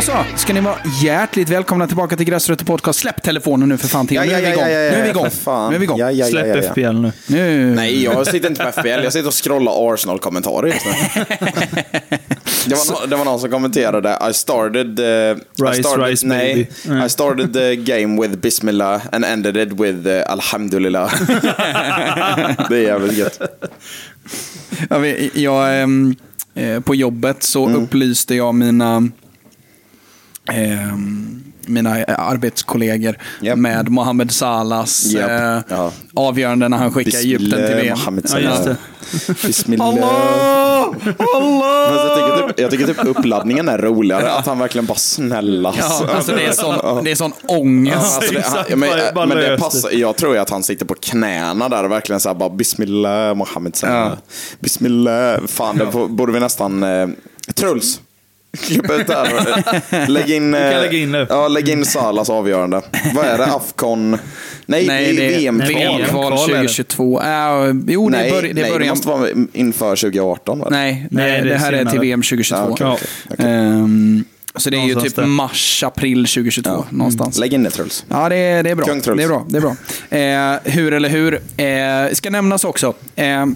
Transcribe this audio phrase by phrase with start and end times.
[0.00, 2.98] Då så, ska ni vara hjärtligt välkomna tillbaka till Gräsrötter Podcast.
[2.98, 4.22] Släpp telefonen nu för fan Theo.
[4.22, 4.64] Nu är vi igång.
[4.64, 5.24] Nu är vi igång.
[5.70, 5.98] Nu är vi igång.
[5.98, 6.70] Ja, ja, Släpp ja, ja, ja.
[6.70, 7.12] FPL nu.
[7.26, 7.74] Nu.
[7.74, 8.88] Nej, jag sitter inte på FBL.
[8.88, 10.92] Jag sitter och scrollar Arsenal-kommentarer just nu.
[12.66, 15.00] Det var, nå- det var någon som kommenterade I started...
[15.00, 17.06] Uh, I Rise, started rise, nej, baby.
[17.06, 21.12] I started the game with Bismillah and ended it with uh, Alhamdulillah.
[22.68, 23.40] det är jävligt gött.
[24.90, 26.14] Ja, vi- jag, ehm,
[26.54, 27.82] eh, på jobbet så Mm.
[27.82, 29.08] upplyste jag mina
[30.52, 31.26] ehm,
[31.66, 33.58] mina arbetskollegor Japp.
[33.58, 35.92] med Mohamed Salahs Japp, eh, ja.
[36.14, 37.98] avgörande när han skickade Egypten till VM.
[37.98, 38.76] Mohammed Ja, just Salah.
[39.26, 39.46] det.
[39.46, 39.88] Bismillah.
[39.88, 40.94] Allah!
[41.36, 41.94] Allah!
[41.94, 44.32] Jag, tycker typ, jag tycker typ uppladdningen är roligare.
[44.32, 45.74] Att han verkligen bara snälla.
[45.78, 47.96] Ja, alltså det är sån, det är sån ångest.
[47.96, 51.68] Alltså det, ja, men, men det passar, jag tror ju att han sitter på knäna
[51.68, 54.08] där och verkligen såhär bara Bismillah Mohammed Salah.
[54.08, 54.16] Ja.
[54.60, 55.40] Bismillah.
[55.46, 56.82] Fan, det borde vi nästan...
[56.82, 57.08] Eh,
[57.54, 58.00] Truls.
[58.58, 60.06] Klipp ut där.
[60.08, 61.26] Lägg in, eh, lägga in det.
[61.30, 62.80] Ja, lägg in Salas avgörande.
[63.14, 63.44] Vad är det?
[63.46, 64.10] Afcon?
[64.66, 65.68] Nej, Nej, det är VM-kval.
[65.68, 66.68] VM-kval VM-kval är det.
[66.68, 67.20] 2022.
[67.22, 67.26] Äh,
[67.88, 70.58] jo, det är, bör, det är nej, det måste vara inför 2018.
[70.58, 70.68] Va?
[70.70, 71.90] Nej, Nej, det, det det är här är senare.
[71.92, 72.76] till VM 2022.
[72.80, 72.98] Ja,
[73.30, 74.24] okej, Ehm,
[74.56, 75.26] så det är ju Någonstans typ där.
[75.26, 77.38] mars, april 2022 någonstans.
[77.38, 78.04] Lägg in det Truls.
[78.08, 78.86] Ja, det är, det är bra.
[78.86, 79.18] Kung Truls.
[79.18, 79.46] Det är bra.
[79.48, 80.56] Det är bra.
[80.64, 81.34] Eh, hur eller hur.
[81.56, 82.94] Eh, ska nämnas också.
[83.16, 83.46] Eh,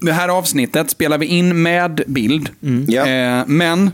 [0.00, 2.48] det här avsnittet spelar vi in med bild.
[2.88, 3.06] Ja.
[3.06, 3.90] Eh, men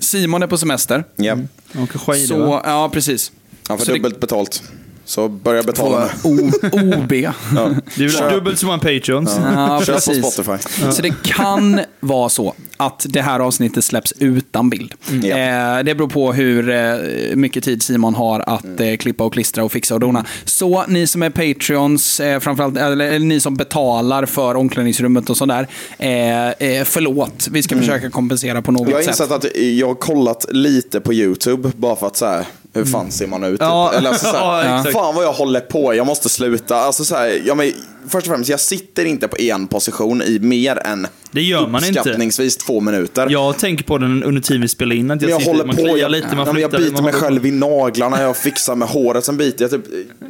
[0.00, 1.04] Simon är på semester.
[1.16, 1.38] Ja.
[1.82, 2.62] Åker skidor Så, va?
[2.64, 3.32] ja, precis.
[3.68, 4.62] Han får Så det- dubbelt betalt.
[5.10, 6.30] Så börja betala nu.
[6.72, 7.08] OB.
[7.08, 9.36] Det är väl dubbelt så många Patreons.
[9.54, 10.32] Ja, Kör på precis.
[10.32, 10.68] Spotify.
[10.92, 14.94] Så det kan vara så att det här avsnittet släpps utan bild.
[15.22, 15.36] Ja.
[15.38, 16.94] Eh, det beror på hur eh,
[17.34, 20.24] mycket tid Simon har att eh, klippa och klistra och fixa och dona.
[20.44, 25.36] Så ni som är Patreons, eh, framförallt, eller, eller ni som betalar för omklädningsrummet och
[25.36, 27.48] sådär, eh, eh, förlåt.
[27.50, 29.08] Vi ska försöka kompensera på något Jag har sätt.
[29.10, 33.10] insett att jag har kollat lite på YouTube bara för att så här, hur fan
[33.10, 33.60] ser man ut?
[33.60, 34.96] Ja, Eller alltså, så ja, här, exakt.
[34.96, 36.76] fan vad jag håller på, jag måste sluta.
[36.76, 37.72] Alltså, så här, ja, men,
[38.08, 41.84] först och främst, jag sitter inte på en position i mer än Det gör man
[41.84, 42.00] inte.
[42.00, 43.26] uppskattningsvis två minuter.
[43.30, 45.10] Jag tänker på den under tiden vi spelar in.
[45.10, 46.92] Att jag, Men jag sitter, håller man på, jag, lite, man men jag flyttar, biter
[46.92, 49.84] man mig själv i naglarna, jag fixar med håret, sen biter jag typ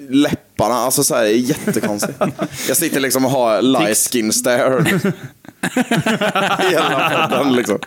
[0.09, 0.75] läpparna.
[0.75, 2.19] Alltså så här, det är jättekonstigt.
[2.69, 4.85] Jag sitter liksom och har light skin stare.
[6.71, 7.79] Hela podden liksom.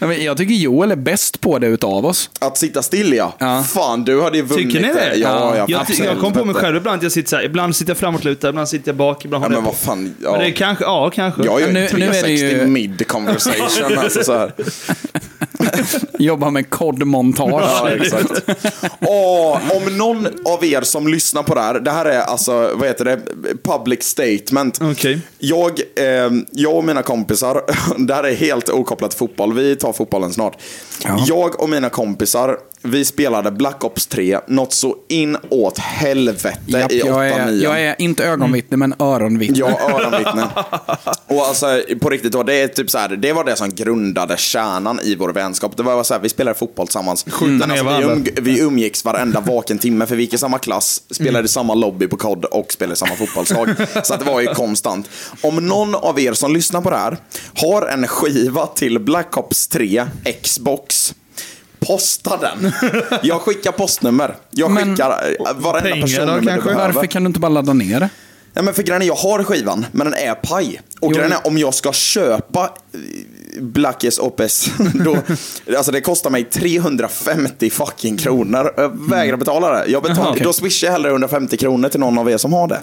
[0.00, 2.30] Men Jag tycker Joel är bäst på det utav oss.
[2.40, 3.34] Att sitta still ja.
[3.38, 3.62] Ja.
[3.62, 5.16] Fan, du hade ju vunnit Tycker ni det?
[5.16, 7.44] Ja, ja, jag, för jag kom på mig själv ibland att jag sitter så här,
[7.44, 10.14] ibland sitter jag framåtlutad, ibland sitter jag bak, ibland Ja, men vad fan.
[10.22, 10.30] Ja.
[10.30, 11.44] Men det är kanske, ja kanske.
[11.44, 13.98] Jag är ju Nu- en nu är det 360 ju- mid conversation.
[13.98, 14.52] alltså så här.
[16.18, 17.50] Jobbar med kodmontage.
[17.62, 18.30] Ja, exakt.
[19.00, 22.88] Åh, om någon av er som lyssnar på det här, det här är alltså, vad
[22.88, 23.20] heter det,
[23.62, 24.78] public statement.
[24.82, 25.20] Okej.
[25.38, 27.62] Jag, eh, jag och mina kompisar,
[28.06, 30.58] det här är helt okopplat till fotboll, vi tar fotbollen snart.
[31.26, 36.92] Jag och mina kompisar, vi spelade Black Ops 3, något så in åt helvete Japp,
[36.92, 39.58] i 8 jag, är, 9 jag är inte ögonvittne, men öronvittne.
[39.58, 40.48] Ja, öronvittnen.
[41.26, 44.36] Och alltså på riktigt då, det är typ så här, det var det som grundade
[44.36, 45.76] kärnan i vår vänskap.
[45.76, 47.26] Det var så här, vi spelade fotboll tillsammans.
[47.40, 48.12] Men ner alltså, vi, varandra.
[48.12, 51.74] um, vi umgicks varenda vaken timme, för vi gick i samma klass, spelade i samma
[51.74, 53.68] lobby på kod och spelade samma fotbollslag.
[54.02, 55.10] så att det var ju konstant.
[55.42, 57.16] Om någon av er som lyssnar på det här
[57.54, 60.06] har en skiva till Black Ops 3
[60.42, 61.14] Xbox,
[61.78, 62.72] Posta den.
[63.22, 64.36] Jag skickar postnummer.
[64.50, 66.74] Jag Men- skickar eh, varenda personnummer du behöver.
[66.74, 68.08] Varför kan du inte bara ladda ner
[68.56, 70.80] Ja, men för grejen är, jag har skivan, men den är paj.
[71.00, 72.70] Och grejen är, om jag ska köpa
[73.60, 74.66] Blackes Opes,
[75.04, 75.16] då,
[75.76, 78.72] alltså det kostar mig 350 fucking kronor.
[78.76, 79.90] Jag vägrar betala det.
[79.90, 80.44] Jag betalar, Jaha, okej.
[80.44, 82.82] Då swishar jag hellre 150 kronor till någon av er som har det.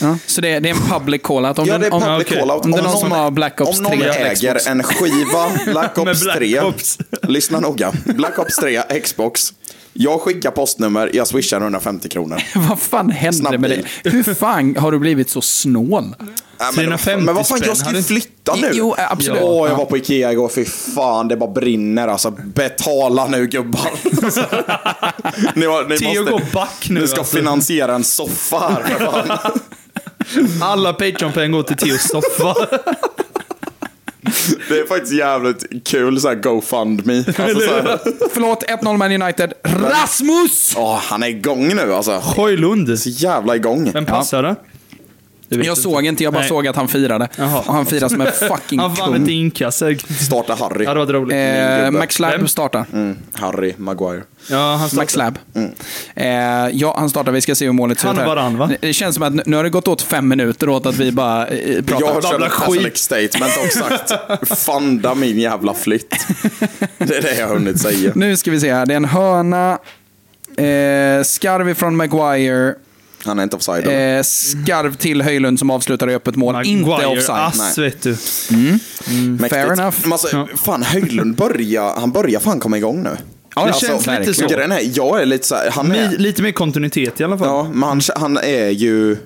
[0.00, 1.58] Ja, så det, det är en public call-out.
[1.58, 2.40] Om, Ja, det är om, public okej.
[2.42, 2.64] call-out.
[2.64, 6.22] om är någon som har Black Ops Om någon 3 äger en skiva Black Ops
[6.22, 6.98] Black 3, Ops.
[7.22, 7.92] lyssna noga.
[8.04, 9.52] Black Ops 3 Xbox.
[9.96, 12.42] Jag skickar postnummer, jag swishar 150 kronor.
[12.68, 13.84] Vad fan hände Snabb med dig?
[14.04, 16.14] Hur fan har du blivit så snål?
[16.58, 18.70] Ja, men, 350 men vad fan, jag ska ju flytta nu.
[18.72, 19.42] Jo, absolut.
[19.42, 19.76] Åh, jag Ja.
[19.76, 22.30] var på Ikea igår, fy fan, det bara brinner alltså.
[22.30, 23.90] Betala nu gubbar.
[25.58, 27.36] ni, har- ni måste, går back nu, Ni ska alltså.
[27.36, 29.38] finansiera en soffa här.
[30.62, 32.54] Alla Patreon-pengar går till Theos soffa.
[34.68, 37.24] Det är faktiskt jävligt kul så här GoFundMe.
[37.38, 37.98] Alltså, så här,
[38.30, 39.52] Förlåt, 1-0 Man United.
[39.62, 40.74] Rasmus!
[40.76, 42.12] åh, han är igång nu alltså.
[42.12, 42.98] Hojlund.
[42.98, 43.90] Så jävla igång.
[43.92, 44.48] Vem passar det?
[44.72, 44.73] Det
[45.62, 46.48] Jag du såg inte, jag bara Nej.
[46.48, 47.28] såg att han firade.
[47.38, 47.62] Jaha.
[47.66, 49.28] Och han firar som en fucking Han vann ett kung.
[49.30, 49.80] inkast.
[49.80, 50.84] Ja, Starta Harry.
[50.84, 51.34] det var roligt.
[51.34, 51.90] Eh.
[51.90, 52.48] Max Lab Vem?
[52.48, 52.84] startar.
[52.92, 54.22] Mm, Harry Maguire.
[54.50, 55.38] Ja, han Max startade.
[55.54, 55.72] Lab.
[56.16, 56.26] Eh,
[56.72, 57.32] ja, han startar.
[57.32, 58.22] Vi ska se hur målet ser Han ut.
[58.22, 58.34] och här.
[58.36, 58.70] varann, va?
[58.80, 61.46] Det känns som att nu- har det gått åt fem minuter åt att vi bara
[61.46, 62.06] eh, pratar.
[62.06, 62.96] Jag kört skit.
[62.96, 64.12] Statement och sagt
[64.58, 66.14] fanda min jävla flytt.
[66.98, 68.12] Det är det jag har hunnit säga.
[68.14, 68.86] Nu ska vi se här.
[68.86, 69.78] Det är en hörna.
[70.56, 72.74] Eh, skarv från Maguire.
[73.24, 73.86] Han är inte offside.
[74.16, 76.66] Eh, skarv till Höjlund som avslutar i öppet mål.
[76.66, 77.38] inte Maguire, offside.
[77.38, 78.16] ass vet du.
[79.30, 79.50] Mäktigt.
[79.54, 79.96] fair enough.
[80.02, 83.10] Men alltså, fan, Höjlund börjar, han börjar fan komma igång nu.
[83.56, 84.34] Ja, Det alltså, känns lite verkligen.
[84.48, 84.54] så.
[84.54, 87.48] Grejen är, jag är lite så här, han är, lite mer kontinuitet i alla fall.
[87.48, 89.16] ja, men han, han är ju,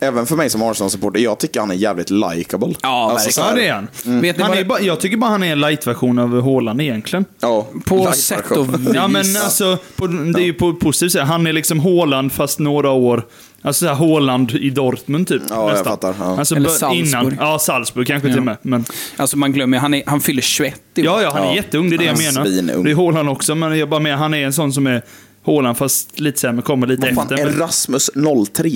[0.00, 2.74] även för mig som Arsenal-supporter, jag tycker han är jävligt likable.
[2.82, 3.88] Ja, alltså, här, det är han.
[4.20, 7.24] Vet ni han är bara, jag tycker bara han är en light-version av Haaland egentligen.
[7.40, 8.88] Ja, På sätt och vis.
[8.94, 11.26] Ja, men alltså, på, det är ju på positivt sätt.
[11.26, 13.26] Han är liksom Haaland fast några år.
[13.62, 15.42] Alltså såhär Haaland i Dortmund typ.
[15.50, 16.38] Ja, jag fattar, ja.
[16.38, 17.06] Alltså, Eller Salzburg.
[17.08, 18.56] Innan, ja, Salzburg kanske till och med.
[18.62, 18.84] Men,
[19.16, 21.06] Alltså man glömmer, han, är, han fyller 21 i år.
[21.06, 21.54] ja, ja, han är Ja.
[21.54, 21.90] jätteung.
[21.90, 22.44] Det är det jag menar.
[22.44, 22.84] svinung.
[22.84, 25.02] Det är Haaland också, men jag bara menar, han är en sån som är
[25.46, 27.46] Haaland fast lite sämre, kommer lite Vad fan, efter.
[27.46, 28.10] Men, Erasmus
[28.54, 28.68] 03?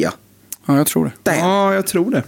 [0.66, 1.30] Ja, jag tror det.
[1.30, 1.38] Damn.
[1.48, 2.22] ja, jag tror det.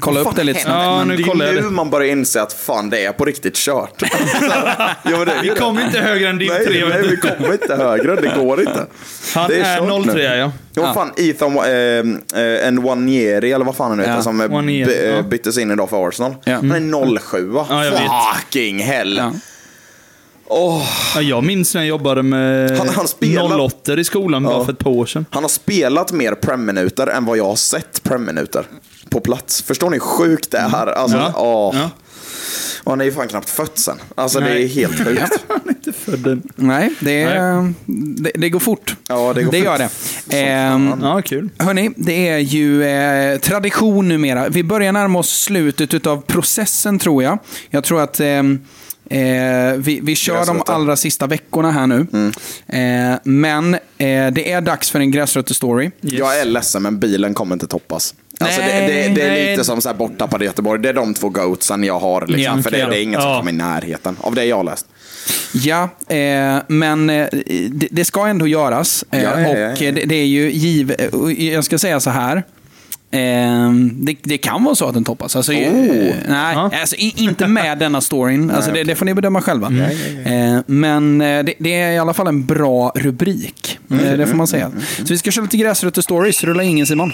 [0.00, 0.84] Kolla upp det lite snabbt.
[0.84, 1.70] Ja, nu det är nu det.
[1.70, 4.02] man börjar inse att fan, det är på riktigt kört.
[4.02, 5.54] ja, det är Vi det.
[5.54, 6.84] kommer inte högre än din Nej, tre.
[6.88, 8.16] nej, vi kommer inte högre.
[8.20, 8.86] Det går inte.
[9.34, 10.12] Han det är, nu.
[10.12, 10.52] 03 ja.
[10.74, 14.22] Ja, fan, Ethan eh, eh, Nwanieri, eller vad fan han heter, Ja.
[14.22, 16.34] som eh, Nwanieri, by- eh, byttes in idag för Arsenal.
[16.44, 16.54] Ja.
[16.54, 17.66] Han är 07 va?
[17.70, 18.32] Ja.
[18.36, 19.22] Fucking hell.
[20.48, 20.54] Ja.
[20.56, 21.20] Åh, ja.
[21.22, 24.90] Jag minns när jag jobbade med Han- han 08 i skolan bara för ett par
[24.90, 25.26] år sedan.
[25.30, 28.64] han har spelat mer prem-minuter än vad jag har sett prem-minuter
[29.10, 29.62] på plats.
[29.62, 30.86] Förstår ni hur sjukt det är?
[30.86, 31.32] Alltså, Ja.
[31.36, 31.76] åh.
[31.80, 31.90] Ja.
[32.84, 33.96] Och han är ju fan knappt född sen.
[34.14, 34.66] Alltså det är Nej.
[34.66, 35.22] helt sjukt.
[35.48, 36.42] Han är inte född än.
[36.56, 37.72] Nej, det, är,
[38.22, 38.96] det, det går fort.
[39.08, 39.64] Ja, det går det fort.
[39.66, 39.78] gör
[40.28, 40.36] det.
[40.38, 41.48] Ehm, Ja, kul.
[41.58, 44.48] Hörni, det är ju eh, tradition numera.
[44.48, 47.38] Vi börjar närma oss slutet av processen tror jag.
[47.70, 48.60] Jag tror att ehm,
[49.10, 52.00] eh, vi, vi kör de allra sista veckorna här nu.
[52.68, 53.78] Eh, men eh,
[54.32, 55.90] det är dags för en gräsrötter-story.
[56.00, 58.14] Jag är ledsen men bilen kommer inte toppas.
[58.40, 59.50] Alltså det, Nej, det, det är nej.
[59.50, 60.82] lite som så här borta på Göteborg.
[60.82, 62.26] Det är de två goatsen jag har.
[62.26, 62.94] Liksom, Ja, för det, det är då.
[62.96, 63.38] ingen som Ja.
[63.38, 64.86] kommer i närheten av det jag har läst.
[65.52, 65.82] Ja,
[66.14, 67.26] eh, men eh,
[67.70, 69.04] det, det ska ändå göras.
[69.10, 69.48] Eh, Ja, ja.
[69.48, 70.94] Och eh, det, det är ju giv...
[70.98, 72.42] eh, Jag ska säga så här.
[73.10, 75.36] Eh, det, det kan vara så att den toppas.
[75.36, 76.14] Alltså, eh, Oh.
[76.28, 76.70] nej, Ja.
[76.80, 78.50] alltså, i, inte med denna storyn.
[78.50, 79.66] Alltså, det, det får ni bedöma själva.
[79.66, 80.54] Mm.
[80.56, 83.78] Eh, men eh, det, det är i alla fall en bra rubrik.
[83.90, 84.04] Mm.
[84.06, 84.70] Eh, det får man säga.
[84.98, 86.44] Så vi ska köra lite gräsrötter stories.
[86.44, 87.12] Rulla ingen Simon.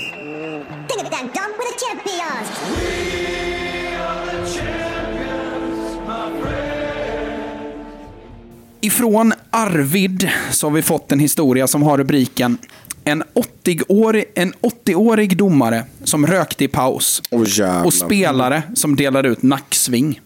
[8.85, 12.59] Ifrån Arvid så har vi fått en historia som har rubriken
[13.05, 13.23] En
[13.65, 14.53] 80-årig, en
[14.85, 17.23] 80-årig domare som rökte i paus.
[17.47, 17.85] Jävlar.
[17.85, 20.21] och spelare som delade ut nacksving.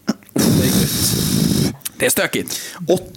[1.99, 2.61] Det är stökigt.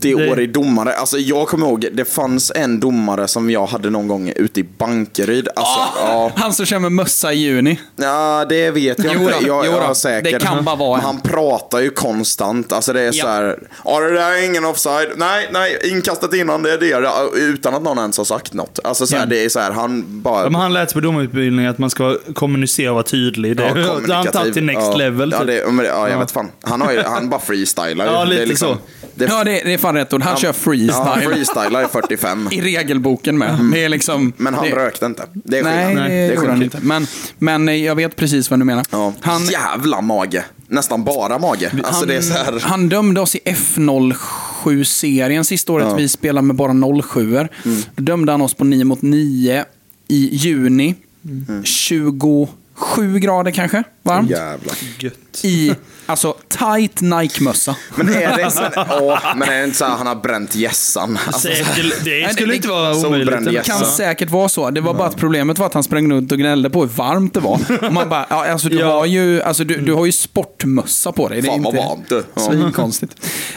[0.03, 0.93] 80-årig domare.
[0.93, 4.65] Alltså jag kommer ihåg, det fanns en domare som jag hade någon gång ute i
[4.79, 5.49] Bankeryd.
[5.57, 6.33] Alltså, ja.
[6.37, 7.81] Han som kör med mössa i juni.
[7.97, 9.33] Ja, det vet jag Jo inte.
[9.47, 10.33] Jag, jo jag är säker.
[10.33, 11.07] Det kan bara vara Men en.
[11.07, 12.73] Han pratar ju konstant.
[12.73, 13.13] Alltså det är Ja.
[13.13, 13.59] så här.
[13.85, 15.09] Ja, det där är ingen offside.
[15.17, 17.39] Nej, nej, inkastet innan det är det.
[17.41, 18.79] Utan att någon ens har sagt något.
[18.85, 19.27] Alltså så här, Ja.
[19.27, 20.43] det är så här, han bara...
[20.45, 23.57] Ja, men han lät på domarutbildningen att man ska kommunicera och vara tydlig.
[23.57, 24.97] Det Ja, har han tagit till next ja.
[24.97, 25.31] level.
[25.33, 25.47] Ja, typ.
[25.47, 26.19] det, ja, jag Ja.
[26.19, 26.49] vet fan.
[26.63, 28.07] Han, har ju, han bara freestylar.
[28.07, 28.70] Ja, lite det är liksom, så.
[28.71, 29.25] Alltså, det...
[29.25, 30.23] Ja, det är, det är fan rätt ord.
[30.23, 30.89] Han, han kör freestyle.
[30.89, 32.49] Ja, han freestylar 45.
[32.51, 33.55] I regelboken med.
[33.55, 33.71] Mm.
[33.71, 34.77] Det är liksom, men han det...
[34.77, 35.23] rökte inte.
[35.33, 35.95] Det är skillnad.
[35.95, 36.63] Nej, det, är skillnad.
[36.63, 36.79] inte.
[36.83, 37.07] Men,
[37.39, 38.87] men eh, jag vet precis vad du menar.
[38.91, 39.13] Ja.
[39.21, 39.45] Han...
[39.45, 40.45] Jävla mage.
[40.69, 41.73] Nästan bara mage.
[41.85, 42.61] Alltså, han, här...
[42.61, 45.95] han dömde oss i F07-serien sista året ja.
[45.95, 47.83] vi spelade med bara 07 er mm.
[47.97, 49.65] Då dömde han oss på 9 mot 9
[50.09, 50.95] i juni.
[51.25, 51.65] Mm.
[51.65, 52.49] 20...
[52.81, 54.31] Sju grader kanske varmt.
[54.31, 54.75] Jävlar.
[54.99, 55.45] Gött.
[55.45, 55.75] I
[56.07, 57.71] alltså tight Nike-mössa.
[57.71, 61.19] Alltså, men är det, inte så här han har bränt gässan?
[61.27, 63.45] Alltså, alltså det skulle inte vara omöjligt.
[63.45, 64.71] Det kan säkert vara så.
[64.71, 67.35] Det var bara att problemet var att han sprang runt och gnällde på hur varmt
[67.35, 67.61] det var.
[67.83, 68.93] Och man bara, ja, alltså, du, ja.
[68.93, 71.41] Har ju, alltså, du, du har ju sportmössa på dig.
[71.41, 72.25] Det är Fan vad varmt du.
[72.35, 72.41] Ja.
[72.41, 73.13] Svinkonstigt.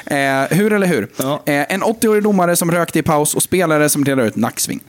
[0.05, 0.17] Eh,
[0.49, 1.07] hur eller hur?
[1.17, 1.43] Ja.
[1.45, 4.79] Eh, en 80-årig domare som rökte i paus och spelare som delar ut nacksving.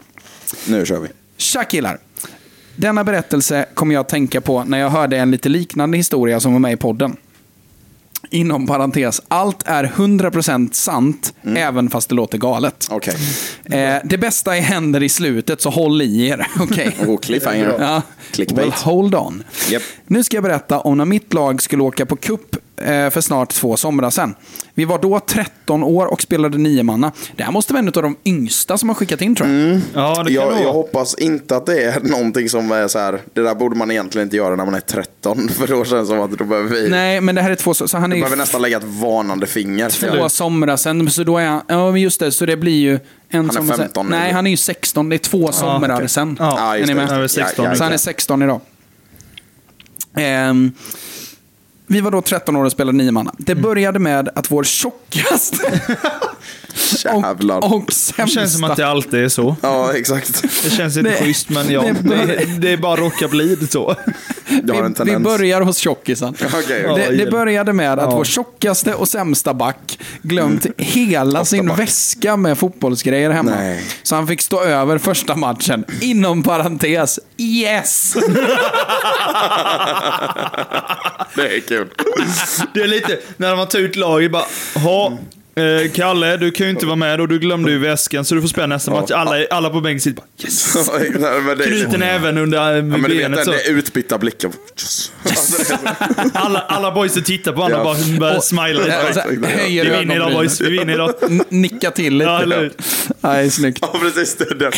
[0.66, 1.08] Nu kör vi.
[1.36, 1.98] Tja killar!
[2.76, 6.52] Denna berättelse kommer jag att tänka på när jag hörde en lite liknande historia som
[6.52, 7.16] var med i podden.
[8.30, 12.88] Inom parentes, allt är 100% sant, även fast det låter galet.
[12.90, 13.14] Okej.
[13.64, 16.46] Eh, det bästa händer i slutet, så håll i er.
[16.60, 16.96] Okej.
[17.06, 17.76] Oh, cliffhanger.
[17.80, 18.02] Ja.
[18.30, 18.66] Clickbait.
[18.66, 19.42] Well, hold on.
[19.70, 19.82] Japp.
[20.06, 22.38] Nu ska jag berätta om när mitt lag skulle åka på eh,
[23.10, 24.34] för snart två somrar sedan.
[24.74, 27.12] Vi var då 13 år och spelade nio manna.
[27.36, 29.80] Det här måste vara en av de yngsta som har skickat in tror jag.
[29.94, 33.20] Ja, det kan Jag, jag hoppas inte att det är någonting som är så här.
[33.32, 35.48] Det där borde man egentligen inte göra när man är 13.
[35.58, 37.74] För då känns det som att då behöver vi, Nej, men det här är två...
[37.74, 40.18] Så han är behöver nästan lägga ett varnande finger.
[40.18, 41.10] två somrar sedan.
[41.10, 41.62] Så då är han...
[41.68, 42.32] Ja, men just det.
[42.32, 42.98] Så det blir ju...
[43.28, 44.10] En är sommar 15 sen.
[44.10, 44.16] nu.
[44.16, 45.08] Nej, han är ju 16.
[45.08, 46.08] Det är två somrar okej.
[46.08, 46.36] sen.
[46.38, 46.54] Ja.
[46.58, 47.00] Ja, är just ni det.
[47.00, 47.10] med?
[47.10, 47.64] Han är 16.
[47.64, 47.98] Ja, ja, Så han är ja.
[47.98, 48.60] 16 idag.
[50.16, 50.72] Ehm,
[51.94, 53.34] vi var då 13 år och spelade nio manna.
[53.38, 55.80] Det började med att vår tjockaste
[57.04, 57.58] Jävlar.
[57.58, 59.56] och, och Det känns som att det alltid är så.
[59.60, 60.42] Ja, exakt.
[60.64, 61.82] Det känns inte Det- schysst, men ja.
[61.82, 63.94] det- Det, det är bara råkar bli det så.
[64.48, 64.60] Vi,
[65.04, 66.34] vi börjar hos tjockisen.
[66.84, 66.94] Ja.
[66.96, 68.16] Det, det började med att Ja.
[68.16, 71.78] vår tjockaste och sämsta back glömt hela sin back.
[71.78, 73.50] väska med fotbollsgrejer hemma.
[73.50, 73.84] Nej.
[74.02, 75.84] Så han fick stå över första matchen.
[76.00, 78.16] Inom parentes, yes!
[81.36, 81.88] Det är kul.
[82.74, 85.18] Det är lite, när man tar ut laget bara, ha.
[85.56, 88.40] Eh, Kalle, du kan ju inte vara med och du glömde ju väskan så du
[88.40, 89.11] får spela nästa match.
[89.11, 90.75] Alla, alla på bänken sitter bara yes!
[91.20, 93.50] Nej, men det är- Knuten även under eh, Ja, men du vet benet den så.
[93.50, 94.52] där utbytta blicken.
[94.80, 95.12] Yes.
[95.25, 95.75] Alltså, så-
[96.34, 98.04] Alla, alla boysen tittar på varandra och Ja.
[98.11, 99.08] bara börjar smila lite.
[99.08, 99.28] Och så här,
[99.68, 101.14] Vi vinner idag boys, vi vinner idag.
[101.49, 102.30] Nicka till lite.
[102.30, 102.70] Ja, eller?
[103.20, 103.78] Nej, snyggt.
[103.82, 104.37] Ja, precis.
[104.37, 104.66] Det är det.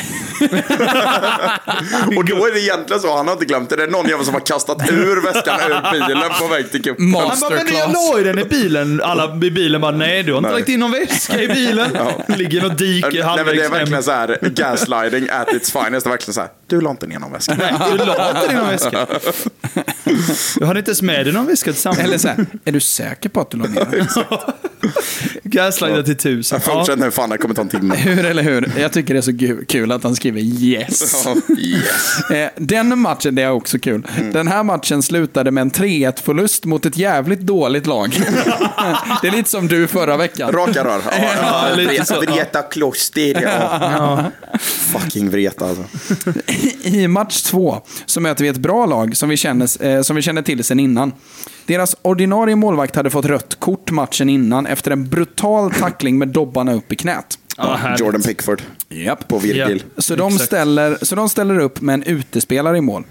[2.17, 3.77] och då är det egentligen så, han har inte glömt det.
[3.77, 7.05] Det är någon jävel som har kastat ur väskan ur bilen på väg till cupen.
[7.15, 8.11] Ma- Han bara, men jag Masterclass.
[8.13, 9.01] la ju den i bilen.
[9.05, 10.59] Alla i bilen bara, nej du har inte Nej.
[10.67, 11.97] Lagt in någon väska i bilen.
[12.29, 16.05] Ligger något dike Nej, men det halvvägs är verkligen så här, gaslighting at its finest.
[16.05, 17.55] Det är verkligen så här, du la inte ner någon väska.
[17.59, 19.07] Nej, du la inte din någon väska.
[20.59, 22.01] Du hade inte ens med dig någon väska tillsammans.
[22.01, 24.07] Eller så här, är du säker på att du la ner den?
[25.43, 26.61] Gaslighta till tusen.
[26.67, 26.73] Ja.
[26.73, 27.95] Fortsätt nu, fan det kommer ta en timme.
[27.97, 28.73] Hur eller hur?
[28.79, 31.25] Jag tycker det är så kul att han skriver yes.
[31.27, 32.31] Ja, yes.
[32.31, 34.07] Eh, Den matchen, det är också kul.
[34.33, 38.11] Den här matchen slutade med en 3-1-förlust mot ett jävligt dåligt lag.
[39.23, 40.53] det är lite som du förra veckan.
[40.57, 41.01] Raka rör.
[41.11, 42.21] Ja, ja, Ja, lite så.
[42.21, 43.43] Vreta kloster.
[43.43, 44.25] Ja.
[44.61, 45.85] Fucking Vreta alltså.
[46.83, 50.23] I match två så möter vi ett bra lag som vi känner, eh, som vi
[50.23, 51.13] känner till sedan innan.
[51.67, 56.75] Deras ordinarie målvakt hade fått rött kort matchen innan efter en brutal tackling med dobbarna
[56.75, 57.39] upp i knät.
[57.57, 57.97] Ja.
[57.99, 59.29] Jordan Pickford Japp.
[59.29, 59.83] på Virgil.
[59.99, 63.05] Så de, ställer, så de ställer upp med en utespelare i mål.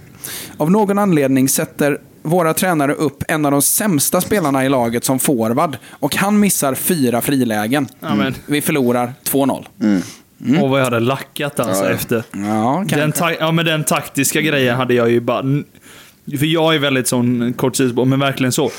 [0.58, 5.20] Av någon anledning sätter våra tränare upp en av de sämsta spelarna i laget som
[5.20, 5.78] forward.
[5.90, 7.88] Och han missar fyra frilägen.
[8.02, 8.36] Amen.
[8.46, 9.66] Vi förlorar 2-0.
[10.62, 11.96] Och vad jag hade lackat alltså Ja, ja.
[11.96, 12.24] efter.
[12.32, 15.44] Ja, Den, ja, men den taktiska grejen hade jag ju bara...
[16.40, 18.72] För jag är väldigt sån kort men verkligen så.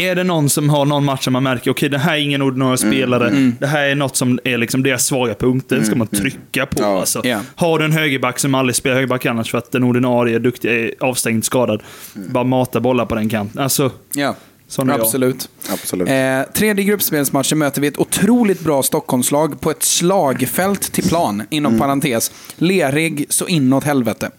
[0.00, 2.42] Är det någon som har någon match som man märker, okej det här är ingen
[2.42, 6.06] ordinarie spelare, det här är något som är liksom deras svaga punkter, det ska man
[6.06, 6.82] trycka på.
[6.82, 7.00] Ja.
[7.00, 7.20] Alltså.
[7.24, 7.40] Ja.
[7.54, 10.70] Har du en högerback som aldrig spelar högerback annars för att den ordinarie är duktig,
[10.70, 11.82] är avstängd, skadad,
[12.14, 13.62] bara mata bollar på den kanten.
[13.62, 14.34] Alltså, Ja,
[14.78, 14.90] Jag.
[15.00, 15.48] absolut.
[15.68, 16.08] Absolut.
[16.08, 21.78] Eh, tredje gruppspelsmatchen möter vi ett otroligt bra Stockholmslag på ett slagfält till plan, inom
[21.78, 22.30] parentes.
[22.56, 24.30] Lerig så inåt helvete.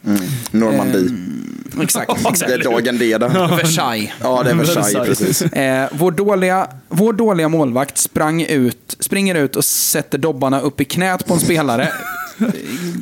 [0.51, 1.09] Normandie.
[1.81, 2.11] Exakt.
[2.39, 3.29] Det är dagen D där.
[3.57, 4.11] Versailles.
[4.21, 5.41] Ja, det är Versailles precis.
[5.41, 10.85] Eh, vår, dåliga, vår dåliga målvakt sprang ut, springer ut och sätter dobbarna upp i
[10.85, 11.89] knät på en spelare.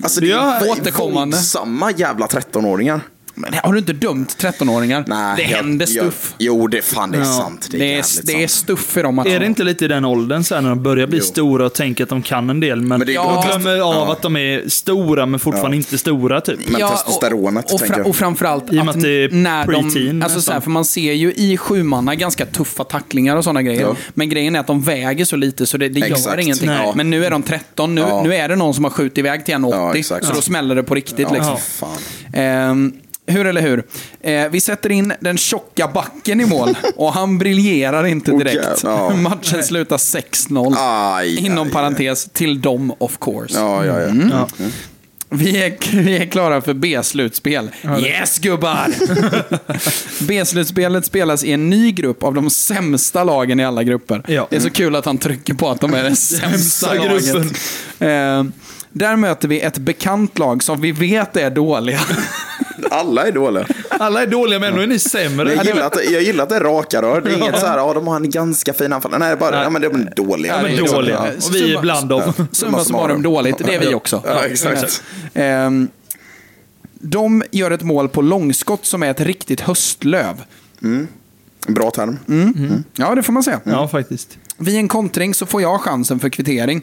[0.04, 1.38] Alltså det Ja, är återkommande.
[1.38, 3.00] samma jävla 13-åringar.
[3.40, 5.04] Men har du inte dömt 13-åringar?
[5.08, 6.34] Nej, det jag- händer jag- stuff.
[6.38, 7.26] Jo, det, fan, det är Ja.
[7.26, 7.68] sant.
[7.72, 9.36] Det är, Det är, det är stuff i de matcherna.
[9.36, 11.24] är det inte lite i den åldern sen när de börjar bli Jo.
[11.26, 13.46] stora och tänker att de kan en del, men, Men det är de Ja.
[13.48, 14.12] glömmer av Ja.
[14.12, 16.60] att de är stora men fortfarande inte stora typ.
[16.70, 18.08] Men testosteronet, och, och, fra, jag.
[18.08, 21.14] och framförallt I med att det är när de, alltså så här, för man ser
[21.14, 23.82] ju i sjumanna ganska tuffa tacklingar och sådana grejer.
[23.82, 23.96] Ja.
[24.14, 26.68] Men grejen är att de väger så lite så det, det gör ingenting.
[26.70, 26.92] Nej.
[26.96, 28.24] Men nu är de 13, nu, Ja.
[28.24, 29.72] nu är det någon som har skjutit iväg till 1,80.
[29.76, 30.26] Ja, exakt.
[30.26, 31.28] så då smäller det på riktigt.
[31.32, 31.58] Ja, liksom.
[33.30, 33.84] Hur eller hur?
[34.22, 38.56] Eh, vi sätter in den tjocka backen i mål och han briljerar inte Oh, direkt.
[38.56, 39.16] jävlar, ja.
[39.16, 40.76] Matchen slutar 6-0.
[40.78, 43.60] Aj, Inom aj, parentes, till dem of course.
[43.60, 44.08] Ja, ja, ja.
[44.08, 44.30] Mm.
[44.32, 44.48] Ja.
[45.32, 47.70] Vi är, vi är klara för B-slutspel.
[48.00, 48.88] Yes gubbar!
[50.28, 54.24] B-slutspelet spelas i en ny grupp av de sämsta lagen i alla grupper.
[54.28, 54.48] Ja.
[54.50, 57.26] Det är så kul att han trycker på att de är det sämsta laget.
[57.34, 57.50] gruppen.
[58.00, 58.44] Eh,
[58.92, 62.00] där möter vi ett bekant lag som vi vet är dåliga.
[62.90, 63.66] Alla är dåliga.
[63.90, 65.54] Alla är dåliga, men ändå är ni sämre.
[65.54, 67.22] Jag gillar, att, det- jag gillar att det är raka rör.
[67.22, 69.12] Det är inget så här, ja de har en ganska fin anfall.
[69.12, 70.56] Nej, det är bara, ja men de är dåliga.
[70.56, 71.26] Ja, men är dåliga.
[71.40, 71.50] så.
[71.50, 72.34] Och vi är bland dem.
[72.52, 74.24] Summa summarum dåligt, det är vi också.
[74.26, 75.04] Ja, exakt.
[75.34, 75.88] Ehm,
[77.02, 80.36] de gör ett mål på långskott som är ett riktigt höstlöv.
[81.68, 82.18] Bra term.
[82.96, 83.60] Ja, det får man säga.
[83.64, 84.38] Ja, faktiskt.
[84.58, 86.82] Vid en kontring så får jag chansen för kvittering.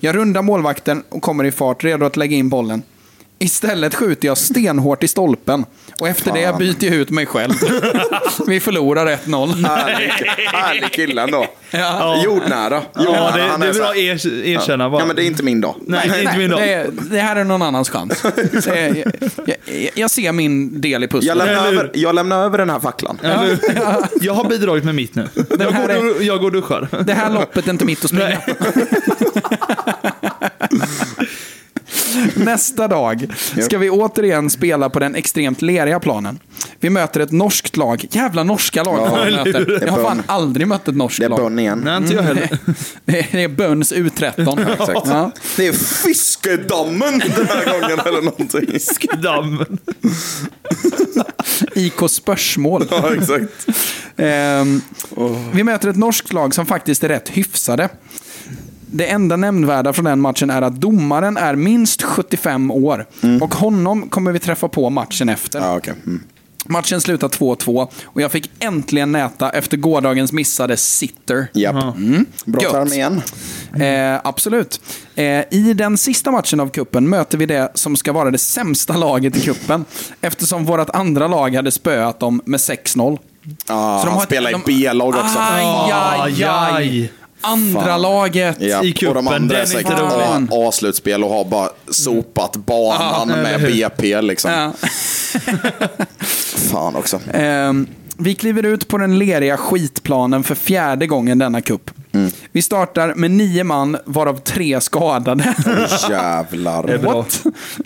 [0.00, 2.82] Jag rundar målvakten och kommer i fart, redo att lägga in bollen.
[3.40, 5.64] Istället skjuter jag stenhårt i stolpen.
[6.00, 6.58] Och efter det Fan.
[6.58, 7.52] byter jag ut mig själv.
[8.46, 9.66] Vi förlorar 1-0.
[9.66, 10.12] Härlig,
[10.52, 11.46] härlig kille ändå.
[11.70, 12.22] Ja.
[12.24, 12.82] Jordnära.
[12.94, 13.36] Ja, Jordnära.
[13.36, 14.90] det, Han det är så bra att er, erkänna.
[14.90, 15.02] bara.
[15.02, 15.74] Ja, men det är inte min dag.
[15.86, 16.60] Nej, det är inte min dag.
[16.60, 18.18] det, det här är någon annans chans.
[18.64, 19.04] Så jag, jag,
[19.46, 19.56] jag,
[19.94, 21.36] jag ser min del i Jag pusslet.
[21.36, 21.78] lämnar, Eller hur?
[21.78, 23.18] över, jag lämnar över den här facklan.
[23.22, 23.58] Eller,
[24.20, 25.28] jag har bidragit med mitt nu.
[25.58, 26.88] Jag går, och- jag går och duschar.
[27.06, 28.38] Det här loppet är inte mitt att springa.
[32.44, 33.26] Nästa dag
[33.62, 36.38] ska vi återigen spela på den extremt leriga planen.
[36.80, 38.06] Vi möter ett norskt lag.
[38.10, 39.82] Jävla norska lag Ja, vi möter.
[39.86, 41.38] Jag har fan aldrig mött ett norskt Det är lag.
[41.38, 41.80] bönn igen.
[41.84, 42.58] Nej, inte jag heller.
[43.04, 44.72] Det är- Bönns U13.
[44.72, 45.00] Exakt.
[45.08, 45.30] Ja.
[45.56, 48.78] Det är fiskedammen den här gången eller någonting.
[49.22, 49.78] Dammen.
[51.74, 52.86] IK Spörsmål.
[52.90, 53.66] Ja, exakt.
[54.16, 54.80] Ehm,
[55.52, 57.88] Vi möter ett norskt lag som faktiskt är rätt hyfsade.
[58.90, 63.06] Det enda nämnvärda från den matchen är att domaren är minst 75 år.
[63.40, 65.60] Och honom kommer vi träffa på matchen efter.
[65.60, 65.94] Ja, okej.
[66.06, 66.22] Mm.
[66.70, 71.46] Matchen slutar 2-2 och jag fick äntligen näta efter gårdagens missade sitter.
[71.54, 71.74] Japp.
[72.44, 72.72] Bra Gött.
[72.72, 73.22] term igen.
[74.14, 74.80] Eh, absolut.
[75.14, 78.96] Eh, I den sista matchen av kuppen möter vi det som ska vara det sämsta
[78.96, 79.84] laget i kuppen.
[80.20, 83.18] Eftersom vårt andra lag hade spöat dem med 6-0.
[83.42, 85.38] Ja, Så de han har ett- spelar i de- B-lag också.
[85.38, 87.12] Aj, aj, aj.
[87.40, 88.02] Andra Fan.
[88.02, 88.56] laget.
[88.60, 89.98] Ja, i kuppen, och de andra är säkert
[90.50, 94.50] A-slutspel och har bara sopat banan med BP liksom.
[94.50, 94.72] Ja.
[96.70, 97.20] Fan också.
[97.32, 97.86] Ehm,
[98.18, 101.90] vi kliver ut på den leriga skitplanen för fjärde gången denna kupp.
[102.12, 102.30] Mm.
[102.52, 105.54] Vi startar med nio man, varav tre skadade.
[106.10, 106.98] Jävlar.
[106.98, 107.12] bra.
[107.14, 107.32] What?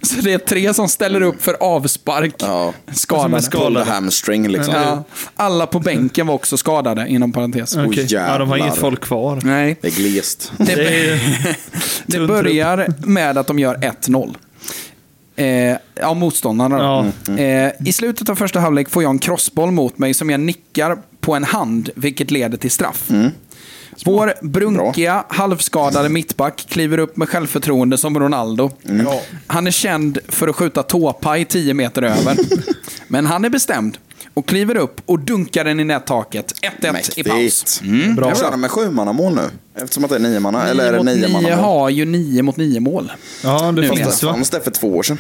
[0.03, 2.35] Så det är tre som ställer upp för avspark.
[2.39, 2.73] Ja.
[2.93, 3.43] Skadade.
[3.51, 4.75] Pull the hamstring liksom.
[4.75, 5.05] Ja.
[5.37, 7.77] Alla på bänken var också skadade, inom parentes.
[7.77, 8.07] Oj, Okej.
[8.11, 8.81] Ja, de har inget jävlar.
[8.81, 9.41] folk kvar.
[9.45, 10.53] Nej, Det är glest.
[10.57, 11.57] det, Det är,
[12.07, 14.35] det börjar med att de gör 1-0.
[15.37, 17.13] Eh, ja, motståndarna då.
[17.33, 17.39] Ja.
[17.39, 20.97] Eh, I slutet av första halvlek får jag en crossboll mot mig som jag nickar
[21.21, 23.09] på en hand, vilket leder till straff.
[24.05, 28.71] Vår brunkiga, halvskadade mittback kliver upp med självförtroende som Ronaldo.
[29.47, 32.37] Han är känd för att skjuta tåpaj 10 meter över.
[33.09, 33.99] Men han är bestämd
[34.35, 36.55] och kliver upp och dunkar den i nättaket.
[36.81, 37.83] 1-1 i paus.
[37.83, 38.17] Mäktigt.
[38.17, 38.35] Bra.
[38.35, 39.51] Kör de med sjumannamål nu?
[39.75, 40.69] Eftersom att det är niomanna.
[40.69, 41.59] Eller är det nio niomannamål?
[41.59, 43.13] har ju 9 mot 9 mål.
[43.45, 44.21] ja, det?
[44.21, 45.19] Fanns det för två år sedan?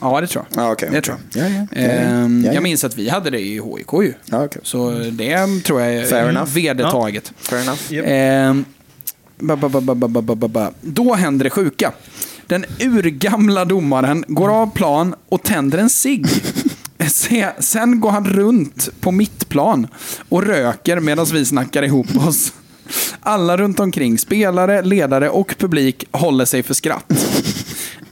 [0.00, 0.64] Ja, det tror jag.
[0.64, 1.02] Ah, okay, det okay.
[1.02, 1.44] Tror jag.
[1.44, 4.14] Ja, ehm, ja, ja, jag minns att vi hade det i HIK ju.
[4.30, 4.62] Ah, okay.
[4.64, 6.54] Så det tror jag är Fair enough.
[6.54, 7.32] vedertaget.
[7.36, 7.92] Fair enough.
[7.92, 8.04] Yep.
[8.08, 8.64] Ehm,
[9.38, 11.92] ba, ba, ba, Då händer det sjuka.
[12.46, 16.26] Den urgamla domaren går av plan och tänder en cigg.
[17.58, 19.86] Sen går han runt på mittplan
[20.28, 22.52] och röker medan vi snackar ihop oss.
[23.20, 27.12] Alla runt omkring, spelare, ledare och publik, håller sig för skratt.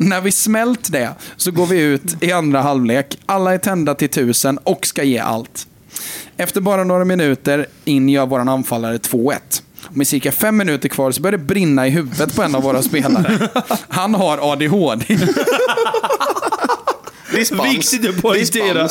[0.02, 3.18] När vi smält det så går vi ut i andra halvlek.
[3.26, 5.66] Alla är tända till tusen och ska ge allt.
[6.36, 9.36] Efter bara några minuter in gör vår anfallare 2-1.
[9.86, 12.62] Och Med cirka fem minuter kvar så börjar det brinna i huvudet på en av
[12.62, 13.48] våra spelare.
[13.88, 15.04] Han har ADHD.
[17.34, 17.74] Dispens.
[17.94, 18.88] Viktigt att poängtera.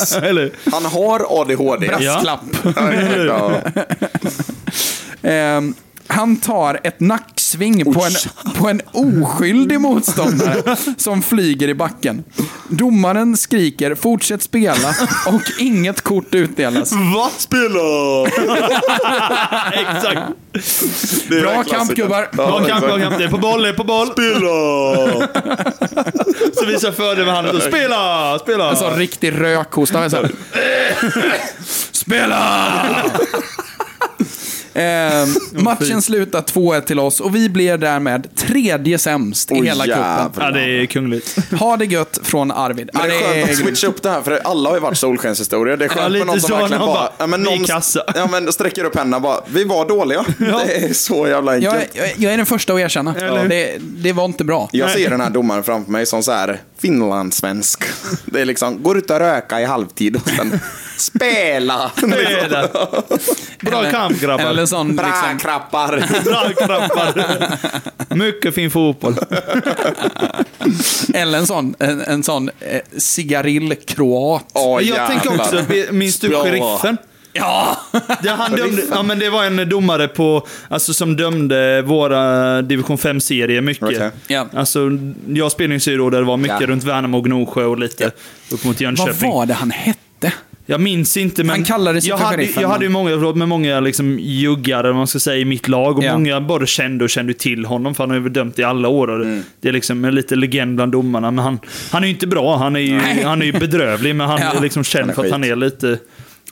[0.71, 1.87] Han har ADHD.
[1.87, 2.41] Brasklapp.
[3.27, 3.61] Ja.
[5.23, 5.73] Ehm,
[6.11, 8.11] han tar ett nacksving på en,
[8.55, 12.23] på en oskyldig motståndare som flyger i backen.
[12.67, 14.89] Domaren skriker “Fortsätt spela”
[15.27, 16.91] och inget kort utdelas.
[16.91, 17.29] Va?
[17.37, 17.79] Spela!
[19.73, 20.21] Exakt.
[21.29, 22.27] Det är Bra kamp gubbar!
[22.37, 23.17] Ja, Bra kamp, bra kamp.
[23.17, 24.07] Det är på boll, det är på boll.
[24.11, 25.27] Spela!
[26.53, 27.61] Så visar fördel med handen.
[27.61, 28.69] Spela, spela.
[28.69, 30.09] En sån riktig rökhosta.
[31.91, 32.85] Spela!
[34.81, 39.83] Eh, matchen slutar 2-1 till oss och vi blir därmed tredje sämst i Oj, hela
[39.85, 40.43] cupen.
[40.43, 41.37] Ja, det är kungligt.
[41.59, 42.89] Ha det gött från Arvid.
[42.93, 44.97] Men det är Ja, skönt att switcha upp det här, för alla har ju varit
[44.97, 45.77] solskenshistorier.
[45.77, 48.03] Det är skönt Ja, med någon som verkligen någon bara, bara, ja, men någon, kassa.
[48.15, 50.25] ja, men sträcker upp händerna bara, vi var dåliga.
[50.37, 51.95] Det är så jävla Jag, enkelt.
[51.95, 53.11] är- jag, jag är den första att erkänna.
[53.11, 53.49] Hur?
[53.49, 54.69] Det, det var inte bra.
[54.71, 57.83] Jag ser den här domaren framför mig som så här finlandssvensk.
[58.25, 60.59] Det är liksom, går ut och röka i halvtid och sen
[60.97, 61.91] spela.
[62.01, 62.69] Det.
[63.61, 64.43] Bra kamp grabbar.
[64.67, 64.95] Eller sån
[66.25, 66.77] Bra liksom.
[68.17, 69.15] Mycket fin fotboll.
[71.13, 74.45] eller en sån, en, en sån eh, cigarillkroat.
[74.53, 76.97] Åh, jag tänker också, minns du sheriffen?
[77.33, 77.77] Ja!
[78.23, 82.97] Det, han dömde, ja, men det var en domare på, alltså, som dömde våra division
[82.97, 83.83] 5-serier mycket.
[83.83, 84.11] Okej.
[84.27, 84.47] Ja.
[84.55, 84.79] Alltså,
[85.27, 86.67] jag spelade i en serie då där det var mycket Ja.
[86.67, 88.05] runt Värnamo och Gnosjö och lite
[88.51, 89.31] upp mot Vad Jönköping.
[89.31, 90.33] var det han hette?
[90.71, 93.35] Jag minns inte, men Han kallade sig jag hade, sheriffen, Jag hade ju många, förlåt,
[93.35, 95.97] med många liksom, juggar, eller vad man ska säga, i mitt lag.
[95.97, 96.13] Och Ja.
[96.13, 99.21] många både kände och kände till honom, för han har ju dömt i alla år.
[99.21, 99.43] Mm.
[99.61, 101.31] Det är liksom en lite legend bland domarna.
[101.31, 101.59] Men han,
[101.91, 103.23] han är ju inte bra, han är ju, Nej.
[103.23, 104.51] han är ju bedrövlig, men han Ja.
[104.57, 105.97] är liksom känd för att han är lite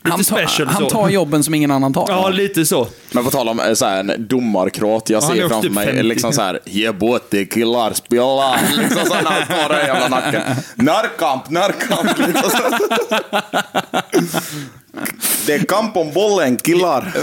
[0.04, 0.68] Han, tar- special.
[0.68, 2.06] han tar jobben som ingen annan tar.
[2.10, 2.88] Ja, lite så.
[3.12, 6.04] Men på tal om eh, så här, en domarkrat, jag ser framför typ mig 50.
[6.04, 8.60] liksom så här, ge båte killar, spela.
[8.78, 10.42] Liksom så här, när han tar den jävla nacken.
[10.76, 12.18] Närkamp, närkamp.
[12.28, 12.78] Liksom så.
[15.46, 17.14] Det är kamp om bollen, killar.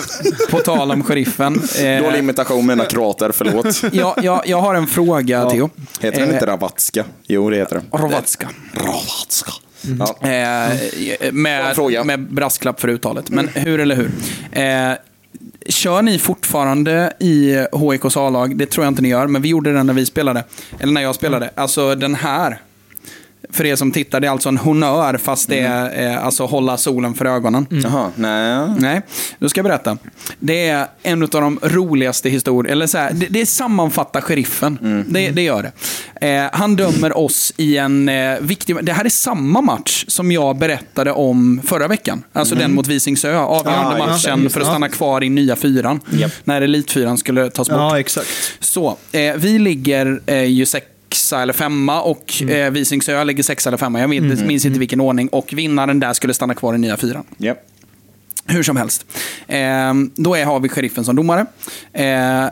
[0.51, 1.63] På tal om sheriffen.
[1.79, 3.83] Eh, Dålig imitation mina kroater, förlåt.
[3.93, 5.71] jag, jag, jag har en fråga, Theo.
[6.01, 7.05] Heter den Eh, inte Ravatska?
[7.27, 8.01] Jo, det heter den.
[8.01, 8.49] Rovatska.
[8.75, 9.53] Ravatska.
[9.99, 10.29] Ja.
[10.29, 13.31] Eh, med, med brasklapp för uttalet.
[13.31, 14.11] Men hur eller hur?
[14.53, 14.93] Eh,
[15.69, 18.57] kör ni fortfarande i HIKs A-lag?
[18.57, 20.45] Det tror jag inte ni gör, men vi gjorde det när vi spelade.
[20.79, 21.51] Eller när jag spelade.
[21.55, 22.59] Alltså den här.
[23.51, 26.77] För er som tittar, det är alltså en honnör fast det är eh, alltså hålla
[26.77, 27.67] solen för ögonen.
[27.71, 28.69] Jaha, nej.
[28.79, 29.03] Nej,
[29.39, 29.99] då ska jag berätta.
[30.39, 32.73] Det är en av de roligaste historierna.
[32.73, 35.05] Eller så här, det, det sammanfattar sheriffen.
[35.09, 35.73] Det, det gör det.
[36.27, 38.77] Eh, han dömer oss i en eh, viktig...
[38.83, 42.23] Det här är samma match som jag berättade om förra veckan.
[42.33, 43.37] Alltså den mot Visingsö.
[43.39, 46.01] Avgörande Ah, just det, matchen just för att stanna kvar i nya fyran.
[46.45, 47.79] När Elitfyran skulle tas bort.
[47.79, 48.29] Ja, exakt.
[48.61, 50.67] Så, eh, vi ligger eh, ju
[51.17, 54.01] sexa eller femma och eh, Visingsö ligger sexa eller femma.
[54.01, 55.29] Jag minns, minns inte vilken ordning.
[55.29, 57.25] Och vinnaren där skulle stanna kvar i nya fyran.
[57.37, 57.59] Japp.
[58.47, 59.07] Hur som helst.
[59.49, 59.59] Eh,
[60.17, 61.47] då är, har vi sheriffen som domare.
[61.93, 62.45] Eh,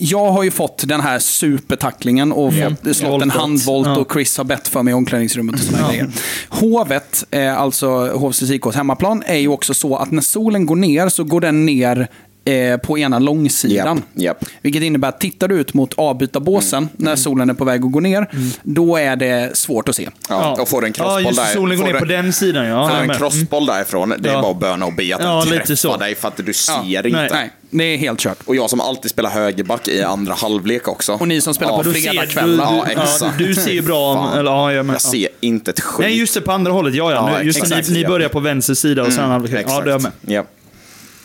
[0.00, 3.32] jag har ju fått den här supertacklingen och fått, slått en Voltat.
[3.40, 3.96] handvolt Ja.
[3.96, 6.08] och Chris har bett för mig i omklädningsrummet och sådana grejer.
[6.48, 11.24] Hovet, eh, alltså IKs hemmaplan, är ju också så att när solen går ner så
[11.24, 12.08] går den ner
[12.48, 13.96] eh, på ena långsidan.
[13.96, 14.44] Japp, japp.
[14.62, 18.00] Vilket innebär att tittar du ut mot avbytarbåsen när solen är på väg att gå
[18.00, 18.26] ner,
[18.62, 20.08] då är det svårt att se.
[20.28, 21.54] Ja, och får en Ja, crossboll det, där.
[21.54, 22.66] solen går ner på den sidan.
[22.66, 23.16] Ja, Får en med.
[23.16, 24.42] crossboll därifrån, det är Ja.
[24.42, 25.96] bara att böna och be att Ja, den lite träffar så.
[25.96, 27.08] dig för att du ser Ja, inte.
[27.10, 27.28] nej.
[27.32, 28.38] Nej, det är helt kört.
[28.44, 31.12] Och jag som alltid spelar högerback i andra halvlek också.
[31.12, 32.50] Och ni som spelar på Du fredag ser- kväll.
[32.56, 33.20] du- Ja, exakt.
[33.20, 34.30] Ja, du ser ju bra.
[34.36, 34.94] Eller, ja, jag, med.
[34.94, 36.06] Jag ser inte ett skit.
[36.06, 36.94] Nej, just det, på andra hållet.
[36.94, 37.30] Ja, ja.
[37.32, 38.08] Ja, Nu, just det, exakt, ni, ni ja.
[38.08, 39.52] börjar på vänster sida och sen halvlek.
[39.54, 39.84] Ja, Exakt.
[39.84, 40.44] det är jag med.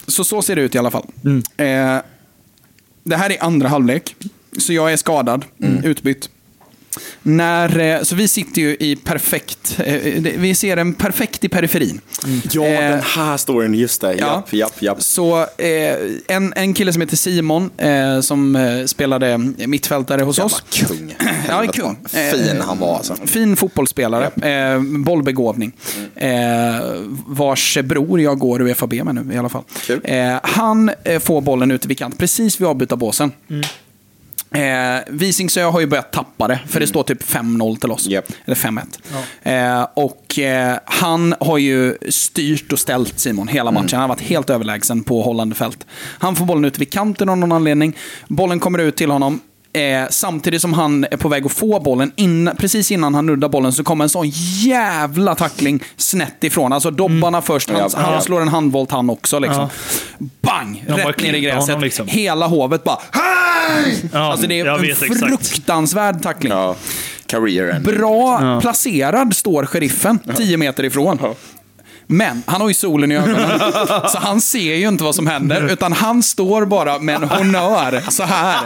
[0.08, 1.06] Så så ser det ut i alla fall.
[1.26, 1.38] Mm.
[1.98, 2.02] Eh,
[3.04, 4.16] det här är andra halvlek.
[4.58, 5.84] Så jag är skadad, Mm.
[5.84, 6.30] utbytt.
[7.24, 9.96] När, eh, så vi sitter ju i perfekt, eh,
[10.38, 12.02] vi ser en perfekt i periferin.
[12.52, 14.14] Ja, Eh, den här storyn, just det.
[14.14, 14.18] ja.
[14.36, 15.04] Japp, japp, japp.
[15.04, 15.96] Så eh,
[16.28, 20.64] en, en kille som heter Simon, eh, som eh, spelade mittfältare hos Jävla oss.
[20.88, 21.16] kung.
[21.48, 21.98] Ja, kung.
[22.32, 23.16] Fin han var alltså.
[23.26, 25.72] Fin fotbollsspelare, eh, bollbegåvning.
[26.16, 26.32] Eh,
[27.28, 29.64] vars bror jag går UFAB med nu i alla fall.
[29.88, 30.02] Kul.
[30.04, 33.32] Eh, han får bollen ute vid kant, precis vid avbytarbåsen.
[34.54, 38.08] Eh, Visingsö har ju börjat tappa det, för det står typ 5-0 till oss.
[38.08, 38.26] Japp.
[38.46, 39.00] Eller 5-1.
[39.44, 43.89] Eh, och eh, han har ju styrt och ställt Simon hela matchen.
[43.92, 45.86] Han har varit helt överlägsen på hållande fält.
[45.96, 47.98] Han får bollen ut vid kanten av någon anledning.
[48.28, 49.39] Bollen kommer ut till honom.
[49.76, 53.50] Eh, samtidigt som han är på väg att få bollen, in, precis innan han nuddar
[53.50, 54.30] bollen så kommer en sån
[54.64, 56.74] jävla tackling snett ifrån.
[56.74, 59.40] Alltså dobbarna först, han, han slår en handvolt han också.
[59.40, 59.70] Liksom.
[60.18, 60.28] Ja.
[60.42, 60.84] Bang!
[60.88, 61.82] De rätt ner i gräset.
[61.82, 62.08] liksom.
[62.08, 64.10] Hela hovet bara Hej!
[64.14, 65.20] Ja, alltså det är en vet exakt.
[65.20, 66.52] fruktansvärd tackling.
[66.54, 66.76] Ja.
[67.80, 71.20] Bra placerad står sheriffen, 10 meter ifrån.
[72.08, 73.60] Men han har ju solen i ögonen,
[74.10, 75.72] så han ser ju inte vad som händer.
[75.72, 78.58] Utan han står bara med en honnör, så här.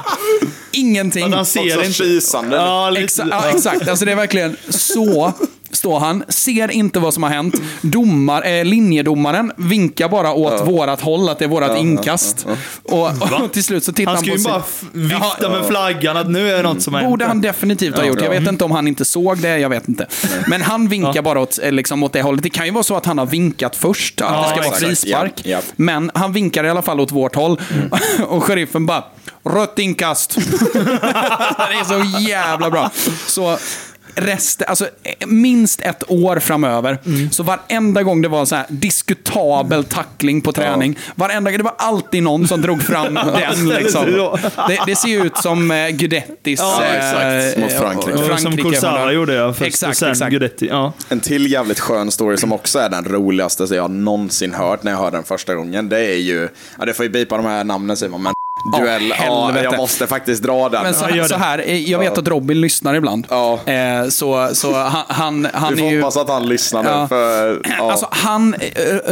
[0.71, 1.34] Ingenting.
[1.34, 1.93] Han ser Också inte.
[1.93, 2.56] kisande.
[2.56, 3.04] Ja, lite.
[3.04, 5.34] Exa ja, exakt, alltså det är verkligen så.
[5.78, 7.56] Står han, ser inte vad som har hänt.
[7.82, 12.46] Domar, eh, linjedomaren vinkar bara åt vårat håll, att det är vårat inkast.
[12.84, 13.02] Och,
[13.44, 14.52] och till slut så tittar Han han, ska på ju sin...
[14.52, 17.34] bara f- vifta med flaggan att nu är det något som har Borde hänt.
[17.34, 18.22] han definitivt ha gjort.
[18.22, 20.08] Jag vet inte om han inte såg det, jag vet inte.
[20.48, 22.44] Men han vinkar bara åt, eh, liksom, åt det hållet.
[22.44, 25.34] Det kan ju vara så att han har vinkat först, att det ska vara frispark.
[25.36, 25.60] Ja, ja.
[25.76, 27.62] Men han vinkar i alla fall åt vårt håll.
[28.28, 29.04] Och sheriffen bara,
[29.44, 30.36] rött inkast.
[30.74, 30.80] det
[31.80, 32.92] är så jävla bra.
[33.28, 33.58] Så
[34.17, 34.88] resten, alltså
[35.27, 36.97] minst ett år framöver,
[37.32, 41.75] så varenda gång det var så här diskutabel tackling på träning, varenda gång, det var
[41.77, 43.69] alltid någon som drog fram den.
[43.69, 44.06] Liksom.
[44.67, 46.60] Det, det ser ju ut som eh, Gudettis...
[46.60, 47.58] Ja, exakt.
[47.58, 48.19] eh, Mot Frankrike.
[48.30, 50.32] Ja, som Kursara gjorde ja, först Exakt, och sen exakt.
[50.32, 50.67] Guidetti.
[50.67, 50.93] Ja.
[51.10, 54.91] En till jävligt skön story som också är den roligaste som jag någonsin hört när
[54.91, 55.89] jag hörde den första gången.
[55.89, 56.49] Det är ju,
[56.80, 58.34] ja det får ju bipa de här namnen Simon, men
[58.71, 59.63] duell, ja, helvete.
[59.63, 60.84] jag måste faktiskt dra den.
[60.84, 63.27] Men så, Ja, så här, eh, jag vet att Robin lyssnar ibland.
[63.30, 63.60] Ja.
[63.65, 66.01] Eh, så, så han, han, han Vi är får ju...
[66.01, 67.08] hoppas att han lyssnar nu, Ja.
[67.08, 67.91] för ja.
[67.91, 68.60] Alltså han, eh,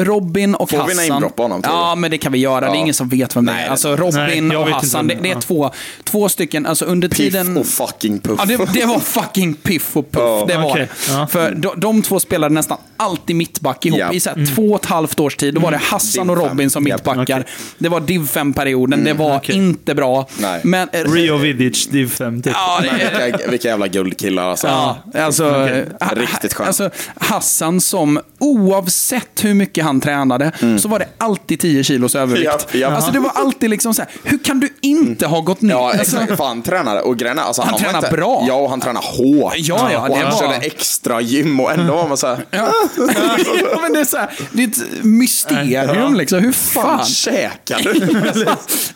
[0.03, 1.07] Robin och Får vi Hassan.
[1.07, 1.79] namedroppa honom, tror du?
[1.79, 2.59] Ja, men det kan vi göra.
[2.59, 2.75] Det är Ja.
[2.75, 3.69] ingen som vet vem det Nej, är.
[3.69, 5.41] Alltså Nej, Robin jag och Hassan, det, det är ja.
[5.41, 5.71] två,
[6.03, 7.57] två stycken, alltså under Piff tiden...
[7.57, 8.39] och fucking Puff.
[8.39, 10.21] Ja, det, det var fucking piff och puff.
[10.23, 10.45] Ja.
[10.47, 11.13] Det var Okej, det.
[11.13, 11.27] ja.
[11.27, 13.99] För de, de två spelade nästan alltid mittback ihop.
[13.99, 14.13] Ja.
[14.13, 15.53] I så här, två och ett halvt års tid.
[15.53, 16.37] Då var det Hassan och.
[16.37, 17.45] Robin som mittbackar.
[17.77, 19.03] Det var div 5-perioden.
[19.03, 19.55] det var okej.
[19.55, 20.27] inte bra.
[20.37, 20.61] Nej.
[20.63, 22.53] Men, eh, Rio Vidic, div 5 typ.
[22.55, 24.67] Ja, Men vilka, vilka jävla guldkillar alltså.
[24.67, 25.85] Ja, alltså, Okej.
[26.01, 26.67] ha- Riktigt skönt.
[26.67, 32.45] Alltså, Hassan som, oavsett hur mycket han tränade, så var det alltid 10 kilos övervikt.
[32.45, 32.93] Japp, japp.
[32.93, 35.73] Alltså, det var alltid liksom så här, hur kan du inte ha gått ner?
[35.73, 36.37] Ja, alltså, exakt.
[36.37, 38.45] För han tränade, och grejen är, alltså, Han var tränar inte, bra.
[38.47, 39.53] Ja, och han tränar hårt.
[39.57, 42.73] Ja, ja, och det han var- körde extra gym och ändå var man såhär, ja.
[42.97, 46.15] ja, men det, är så här, det är ett mysterium.
[46.15, 46.39] Liksom.
[46.39, 48.45] Hur fan fan käkar du?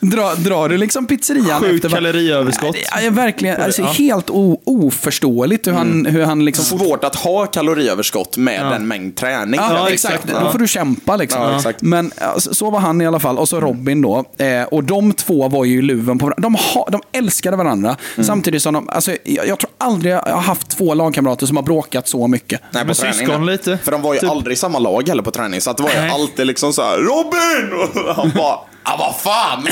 [0.36, 1.96] drar, drar du liksom pizzerian Sjukt efter...
[1.96, 2.76] kaloriöverskott.
[2.92, 3.62] Ja, ja, verkligen.
[3.62, 6.78] Alltså, Helt o, oförståeligt hur han, hur han liksom...
[6.78, 9.60] Svårt att ha kaloriöverskott med en mängd träning.
[9.60, 10.14] Ja, Ja, exakt.
[10.24, 10.44] exakt.
[10.44, 11.42] Då får du kämpa liksom.
[11.42, 11.82] Ja, exakt.
[11.82, 13.38] Men alltså, så var han i alla fall.
[13.38, 14.24] Och så Robin då.
[14.38, 16.42] Eh, och de två var ju luven på varandra.
[16.42, 17.96] De, ha, de älskade varandra.
[18.14, 18.26] Mm.
[18.26, 21.64] Samtidigt som de, alltså, jag, jag tror aldrig jag har haft två lagkamrater som har
[21.64, 22.60] bråkat så mycket.
[22.70, 23.78] Nej, på Men träning, syskon lite.
[23.84, 24.30] För de var ju Typ.
[24.30, 25.60] aldrig i samma lag heller på träning.
[25.60, 27.72] Så att det var ju alltid liksom så här: Robin!
[28.08, 29.62] Och han bara, ah vad fan!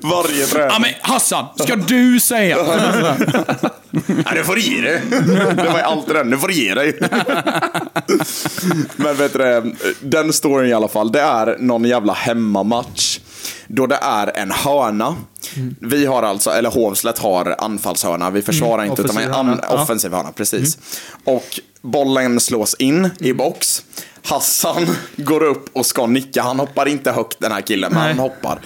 [0.00, 0.68] Varje träning.
[0.70, 2.56] Ja men Hassan, ska du säga?
[4.24, 5.02] Ja, du får ge dig.
[5.56, 6.98] Det var ju alltid den, du får ge dig.
[8.96, 13.20] Men vet du den storyn i alla fall, det är någon jävla hemmamatch.
[13.66, 15.16] Då det är en hörna.
[15.80, 18.30] Vi har alltså, eller Hovslätt har anfallshörna.
[18.30, 19.64] Vi försvarar inte utan vi offensiv har an, hörna.
[19.70, 19.82] Ja.
[19.82, 20.32] offensiv hörna.
[20.32, 20.78] Precis.
[21.24, 23.82] Och bollen slås in i box.
[24.28, 24.86] Hassan
[25.16, 26.42] går upp och ska nicka.
[26.42, 28.08] Han hoppar inte högt den här killen, men Nej.
[28.08, 28.58] han hoppar.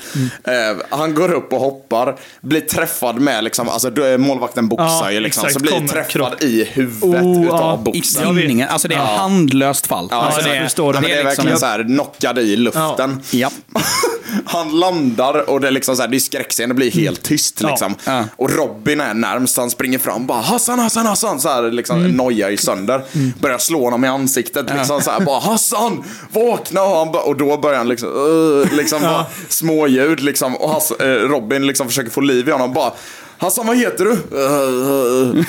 [0.44, 4.84] Eh, han går upp och hoppar, blir träffad med, liksom, alltså då är målvakten boxar
[4.86, 5.54] Ja, ju liksom, exakt.
[5.54, 6.42] så blir Kommer träffad kropp.
[6.42, 7.74] i huvudet Oh, utav ja.
[7.74, 8.62] I boxen.
[8.68, 10.08] Alltså det är handlöst fall.
[10.10, 10.96] Ja, alltså, det, förstår det.
[10.96, 13.22] Ja, men det är verkligen liksom- så här knockad i luften.
[13.30, 13.50] Ja.
[14.44, 17.58] Han landar och det är liksom så här, det är skräckscen, det blir helt tyst
[17.60, 17.68] Ja.
[17.68, 17.94] liksom.
[18.04, 18.24] Ja.
[18.36, 22.10] Och Robin är närmst, han springer fram bara Hassan, Hassan, Hassan, så här liksom Mm.
[22.16, 23.02] nojar i sönder.
[23.40, 26.82] Börjar slå honom i ansiktet liksom så här, bara Hassan, vakna!
[26.82, 30.56] Och, han och då börjar han liksom, uh, liksom bara småljud liksom.
[30.56, 32.92] Och Hass, eh, Robin liksom försöker få liv i honom bara
[33.38, 34.10] Hassan, vad heter du?
[34.36, 35.44] "Uh, uh."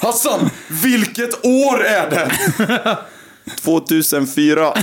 [0.00, 2.30] Hassan, vilket år är det?
[3.64, 4.74] 2004.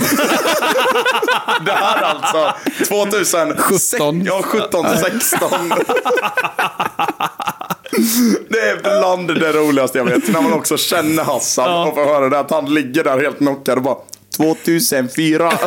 [1.66, 2.54] Det här alltså.
[2.88, 4.22] 2017.
[4.24, 5.72] Ja, 17 till 16.
[8.48, 10.28] Det är bland det roligaste jag vet.
[10.28, 13.78] När man också känner Hassan och får höra det att han ligger där helt knockad
[13.78, 13.96] och bara
[14.36, 15.52] 2004.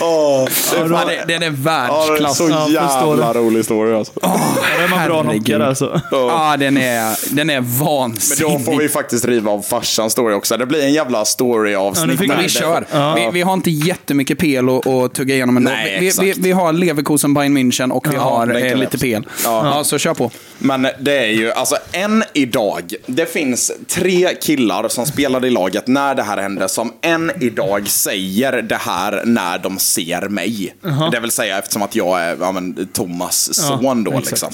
[0.00, 2.36] Åh, det är Ja, fan- det, den är Ja, det är världsklass.
[2.36, 4.12] så Ja, jag förstår jävla rolig story alltså.
[4.22, 6.00] Är man bra knockad alltså.
[6.10, 8.58] Ja, den är, den är Men vansinnig.
[8.58, 10.56] då får vi faktiskt riva av farsans story också.
[10.56, 11.94] Det blir en jävla story Ja,
[12.38, 12.86] vi kör.
[12.92, 13.14] Ja.
[13.14, 15.70] Vi, vi har inte jättemycket PL att, att tugga igenom ändå.
[15.70, 18.98] Nej, vi, vi, vi har Leverkusen, Bayern München och vi Ja, har den eh, lite
[18.98, 19.06] PL.
[19.44, 19.76] Ja.
[19.76, 19.84] Ja.
[19.84, 20.30] så kör på.
[20.58, 25.86] Men det är ju, alltså än idag, det finns tre killar som spelade i laget
[25.88, 30.74] när det här hände, som än idag säger det här när de ser mig.
[31.12, 34.10] Det vill säga eftersom att jag är ja, men, Thomas son då.
[34.10, 34.30] exakt.
[34.30, 34.52] Liksom.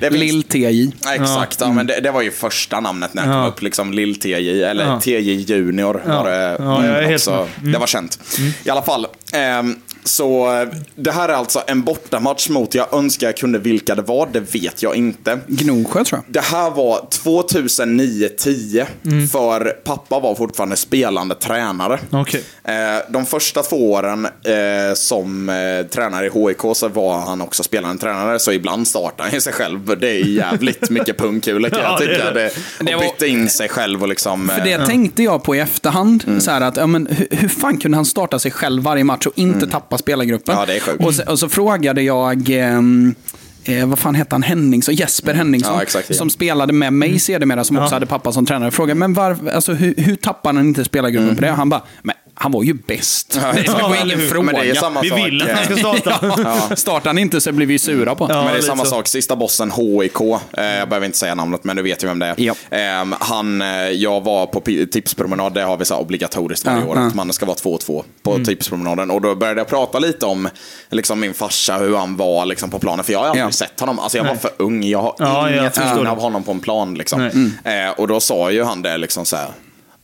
[0.00, 0.90] Det finns- Lill TJ.
[1.04, 3.48] Ja, Exakt, ja, men det, det var ju första namnet när jag kom Ja.
[3.48, 3.62] upp.
[3.62, 5.00] Liksom Lill TJ, eller Ja.
[5.00, 7.48] TJ Junior var det Ja, jag är helt också.
[7.60, 7.72] Mm.
[7.72, 8.18] Det var känt.
[8.64, 13.26] I alla fall, Ehm, så eh, det här är alltså en bortamatch mot, jag önskar
[13.26, 15.38] jag kunde vilka det var, det vet jag inte.
[15.46, 16.32] Gnosjö tror jag.
[16.34, 19.28] Det här var 2009-10, Mm.
[19.28, 21.98] för pappa var fortfarande spelande tränare.
[22.10, 22.44] Okej.
[22.64, 22.74] Eh,
[23.08, 25.46] De första två åren eh, som
[25.90, 29.98] tränare i HIK så var han också spelande tränare, så ibland startade han sig själv.
[30.00, 32.30] Det är jävligt mycket pungkulor kan Ja, jag tycka.
[32.30, 32.94] det.
[32.94, 34.48] Och bytte in sig själv och liksom...
[34.48, 36.24] För det tänkte jag på i efterhand.
[36.26, 36.40] Mm.
[36.40, 39.32] Så att, ja, men, hur, hur fan kunde han starta sig själv varje match och
[39.36, 40.54] inte tappa spelargruppen?
[40.54, 40.60] Mm.
[40.60, 41.04] Ja, det är sjukt.
[41.04, 43.14] Och så, och så frågade jag ehm,
[43.64, 44.42] Eh, vad fan hette han?
[44.42, 44.94] Henningsson?
[44.94, 45.74] Jesper Henningsson.
[45.74, 46.16] Ja, exakt, ja.
[46.16, 48.70] Som spelade med mig sedermera, som också hade pappa som tränare.
[48.70, 51.50] Frågade, men var, alltså, hur, hur tappade han inte spelargruppen på det?
[51.50, 53.40] Han bara, men han var ju bäst.
[53.54, 54.42] Det var ingen fråga.
[54.42, 55.18] Men det är samma Vi sak.
[55.18, 56.76] vill att han ska starta.
[56.76, 58.42] Startar han inte så blir vi sura på Ja.
[58.44, 58.90] Men det är samma så.
[58.90, 62.18] sak, sista bossen HIK, eh, jag behöver inte säga namnet men du vet ju vem
[62.18, 62.34] det är.
[62.36, 62.54] Ja.
[62.70, 64.60] Eh, han, eh, jag var på
[64.92, 67.06] tipspromenad, det har vi så obligatoriskt varje Ja, år, ja.
[67.06, 69.10] att man ska vara två och två på tipspromenaden.
[69.10, 70.48] Och då började jag prata lite om
[70.90, 73.50] liksom, min farsa, hur han var liksom, på planen, för jag har aldrig Ja.
[73.52, 73.98] sett honom.
[73.98, 76.94] Alltså jag var för ung, jag har Ja, inget minne av honom på en plan.
[76.94, 77.30] Liksom.
[77.64, 77.84] Nej.
[77.86, 79.48] Eh, och då sa ju han det liksom så här.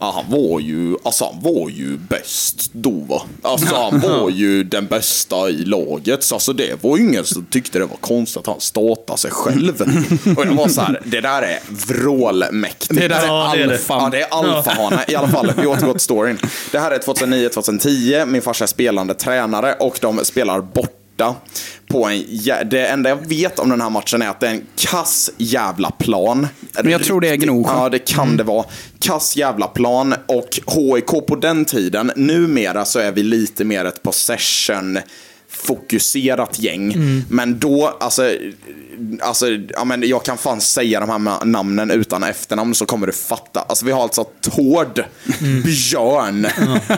[0.00, 3.22] Ja, han var ju, alltså han var ju bäst då va.
[3.42, 6.24] Alltså han var ju den bästa i laget.
[6.24, 9.30] Så alltså det var ju ingen som tyckte det var konstigt att han startade sig
[9.30, 9.82] själv.
[10.36, 13.00] Och jag var så här, det där är vrålmäktigt.
[13.00, 13.72] Det där är Ja, det är det.
[13.74, 14.00] alfan.
[14.02, 15.04] Ja, det är alfahane.
[15.08, 16.38] I alla fall, vi återgår till storyn.
[16.72, 18.26] Det här är 2009-2010.
[18.26, 20.60] Min farsa är spelande tränare och de spelar
[21.18, 21.34] borta.
[21.86, 22.24] På en,
[22.70, 25.90] det enda jag vet om den här matchen är att det är en kass jävla
[25.90, 26.46] plan.
[26.82, 27.72] Men jag tror det är Gnosjö.
[27.76, 28.64] Ja, det kan det vara.
[28.98, 34.02] Kass jävla plan och HIK på den tiden, numera så är vi lite mer ett
[34.02, 34.98] possession
[35.62, 36.94] fokuserat gäng.
[37.30, 38.32] Men då, alltså,
[39.20, 43.12] alltså ja, men jag kan fan säga de här namnen utan efternamn så kommer du
[43.12, 43.60] fatta.
[43.60, 45.04] Alltså vi har alltså Tord,
[45.64, 46.46] Björn,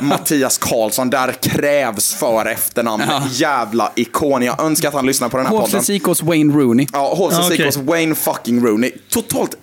[0.01, 1.11] Mattias Karlsson.
[1.11, 3.05] Där krävs för efternamn.
[3.31, 4.42] Jävla ikon.
[4.42, 5.81] Jag önskar att han lyssnar på den här podden.
[5.81, 5.87] HFC
[6.23, 6.87] Wayne Rooney.
[6.92, 7.57] Ja, Ja, okej.
[7.57, 8.92] Sikos Wayne fucking Rooney.
[9.11, 9.57] Totalt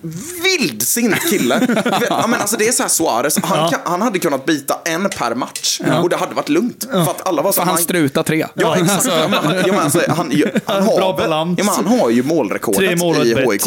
[0.44, 1.60] vildsint kille.
[2.08, 3.38] ja, men alltså, det är så här Suarez.
[3.42, 5.80] Han, kan, han hade kunnat bita en per match.
[6.02, 6.86] Och det hade varit lugnt.
[6.90, 8.46] För att alla var så För han strutar tre.
[8.54, 9.16] Ja, exakt.
[9.16, 10.32] Ja, men, ja, men alltså, han,
[10.64, 11.58] han, har, Bra balans.
[11.58, 13.52] ja, men han har ju målrekordet Tre mål i ett bett.
[13.52, 13.66] HIK.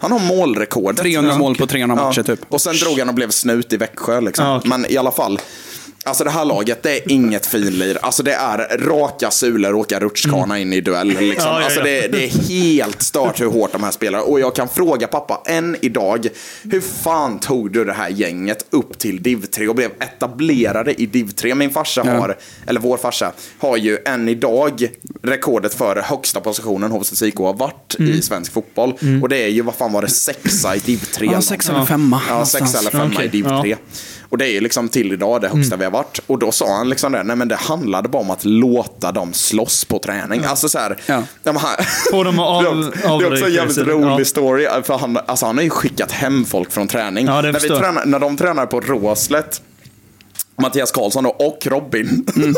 [0.00, 1.00] Han har målrekordet.
[1.00, 2.40] 300 mål på 300 matcher typ.
[2.48, 4.20] Och sen drog han och blev snut i Växjö.
[4.20, 4.46] Liksom.
[4.46, 4.68] Ja, okej.
[4.68, 5.40] Men i alla fall.
[6.08, 7.98] Alltså det här laget, det är inget finlir.
[8.02, 11.08] Alltså det är raka sulor och åka rutschkana in i duell.
[11.08, 11.24] Liksom.
[11.26, 11.36] Mm.
[11.60, 14.30] Ja, Alltså det, det är helt stört hur hårt de här spelar.
[14.30, 16.26] Och jag kan fråga pappa än idag.
[16.62, 21.06] Hur fan tog du det här gänget upp till Div 3 och blev etablerade i
[21.06, 21.54] Div 3?
[21.54, 24.88] Min farsa har, eller vår farsa, har ju än idag
[25.22, 28.12] rekordet för högsta positionen HFC IK har varit Mm.
[28.12, 28.92] i svensk fotboll.
[29.22, 31.28] Och det är ju, vad fan var det, sexa i Div 3?
[31.32, 32.20] Ja, sex eller femma.
[32.28, 32.86] Ja, sex någonstans.
[32.86, 33.62] eller femma i div ja.
[33.62, 33.76] 3.
[34.30, 36.20] Och det är liksom till idag det högsta vi har varit.
[36.26, 39.32] Och då sa han liksom det, nej men det handlade bara om att låta dem
[39.32, 40.44] slåss på träning.
[40.44, 41.22] Alltså så här, Ja.
[41.42, 41.76] de här
[42.10, 44.24] Få dem att av- det, är- också en jävligt rolig Ja.
[44.24, 44.66] story.
[44.84, 47.26] För han, alltså han har ju skickat hem folk från träning.
[47.26, 49.62] Ja, när, vi tränar, när de tränar på Råslet
[50.60, 52.26] Mattias Karlsson då, och Robin.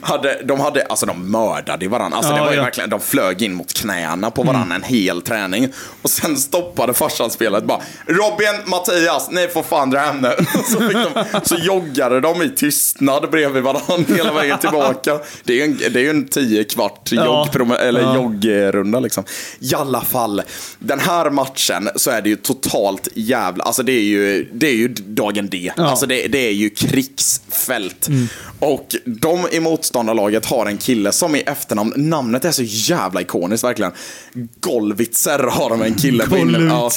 [0.00, 2.16] hade, de, hade, alltså de mördade varandra.
[2.16, 2.62] Alltså Ja, det var ju ja.
[2.62, 5.68] verkligen, de flög in mot knäna på varandra en hel träning.
[6.02, 7.80] Och sen stoppade farsan spelet bara.
[8.06, 10.30] Robin, Mattias, ni får fan dra hem nu.
[10.72, 15.18] så, de, så joggade de i tystnad bredvid varandra hela vägen tillbaka.
[15.44, 17.24] Det är ju en, det är en tio kvart Ja.
[17.24, 18.14] joggpromenad, eller Ja.
[18.14, 19.24] joggrunda liksom.
[19.60, 20.42] I alla fall,
[20.78, 24.74] den här matchen så är det ju totalt jävla, alltså det är ju, det är
[24.74, 25.72] ju dagen D.
[25.76, 26.70] Alltså det, det är ju
[27.38, 28.08] krigsfält.
[28.08, 28.28] Mm.
[28.58, 33.64] Och de i motståndarlaget har en kille som i efternamn, namnet är så jävla ikoniskt
[33.64, 33.92] verkligen.
[34.60, 36.90] Golvitzer har de en kille på inne, ja.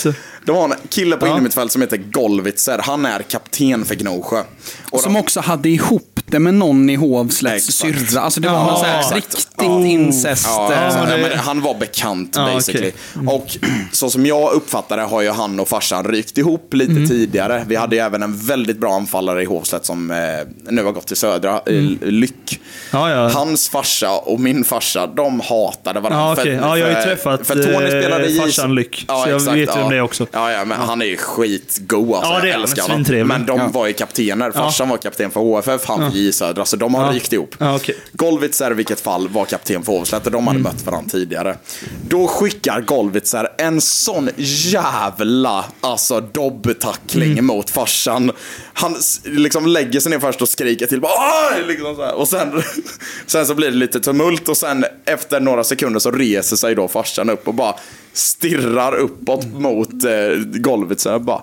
[0.45, 1.31] De har en kille på Ja.
[1.31, 2.79] innermittfält som heter Golvitzer.
[2.83, 4.43] Han är kapten för Gnosjö.
[4.91, 8.09] Och Som de- också hade ihop det med någon i Hovslätts Exakt.
[8.09, 8.21] syrra.
[8.21, 9.15] Alltså det var Ja, någon sån här exakt.
[9.15, 9.85] riktigt Ja.
[9.85, 10.45] incest.
[10.49, 12.87] Ja, eh, men det- ja, men han var bekant Ja, basically.
[12.87, 12.93] okej.
[13.15, 13.27] Mm.
[13.27, 13.57] Och
[13.91, 17.07] så som jag uppfattar det har ju han och farsan rykt ihop lite Mm.
[17.07, 17.65] tidigare.
[17.67, 20.17] Vi hade ju även en väldigt bra anfallare i Hovslätt som eh,
[20.69, 21.97] nu har gått till Södra, mm.
[22.01, 22.59] Lyck.
[22.91, 23.29] Ja, ja.
[23.29, 26.25] Hans farsa och min farsa, de hatade varandra.
[26.25, 26.53] Ja, okej.
[26.61, 29.75] Ja, jag har ju träffat, för Tony eh, spelade i farsan Lyck, så jag vet
[29.77, 30.27] vem det är också.
[30.31, 32.31] Ja, ja, men han är ju skitgod alltså.
[32.33, 33.27] Ja, det är jag älskar honom.
[33.27, 33.67] Men de Ja.
[33.73, 34.51] var ju kaptener.
[34.51, 37.11] Farsan var kapten för HFF, han J Södra, så de har Ja.
[37.11, 37.55] rykt ihop.
[37.59, 37.95] Ja, okej.
[38.11, 41.57] Golvitzer i vilket fall var kapten för Hovslätt och de hade mött varandra tidigare.
[42.09, 48.31] Då skickar Golvitzer en sån jävla alltså dobbtackling mot farsan.
[48.73, 52.13] Han liksom lägger sig ner först och skriker till bara liksom så här.
[52.13, 52.61] Och sen,
[53.25, 56.87] sen så blir det lite tumult och sen efter några sekunder så reser sig då
[56.87, 57.75] farsan upp och bara
[58.13, 61.41] stirrar uppåt mot eh, Golvitzer och bara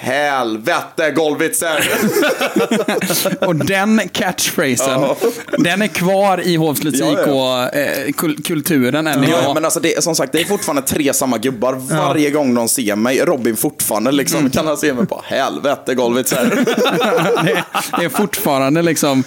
[0.00, 1.88] helvete Golvitzer.
[3.46, 5.00] Och den catchphrasen,
[5.58, 7.70] den är kvar i Hovslets Ja, ja.
[8.06, 9.54] IK-kulturen än Ja, idag.
[9.54, 12.96] men alltså det, som sagt, det är fortfarande tre samma gubbar varje gång de ser
[12.96, 13.18] mig.
[13.24, 14.50] Robin fortfarande liksom, Mm.
[14.50, 16.44] kan han se mig på helvete Golvitzer.
[17.44, 17.64] det,
[17.98, 19.24] det är fortfarande liksom,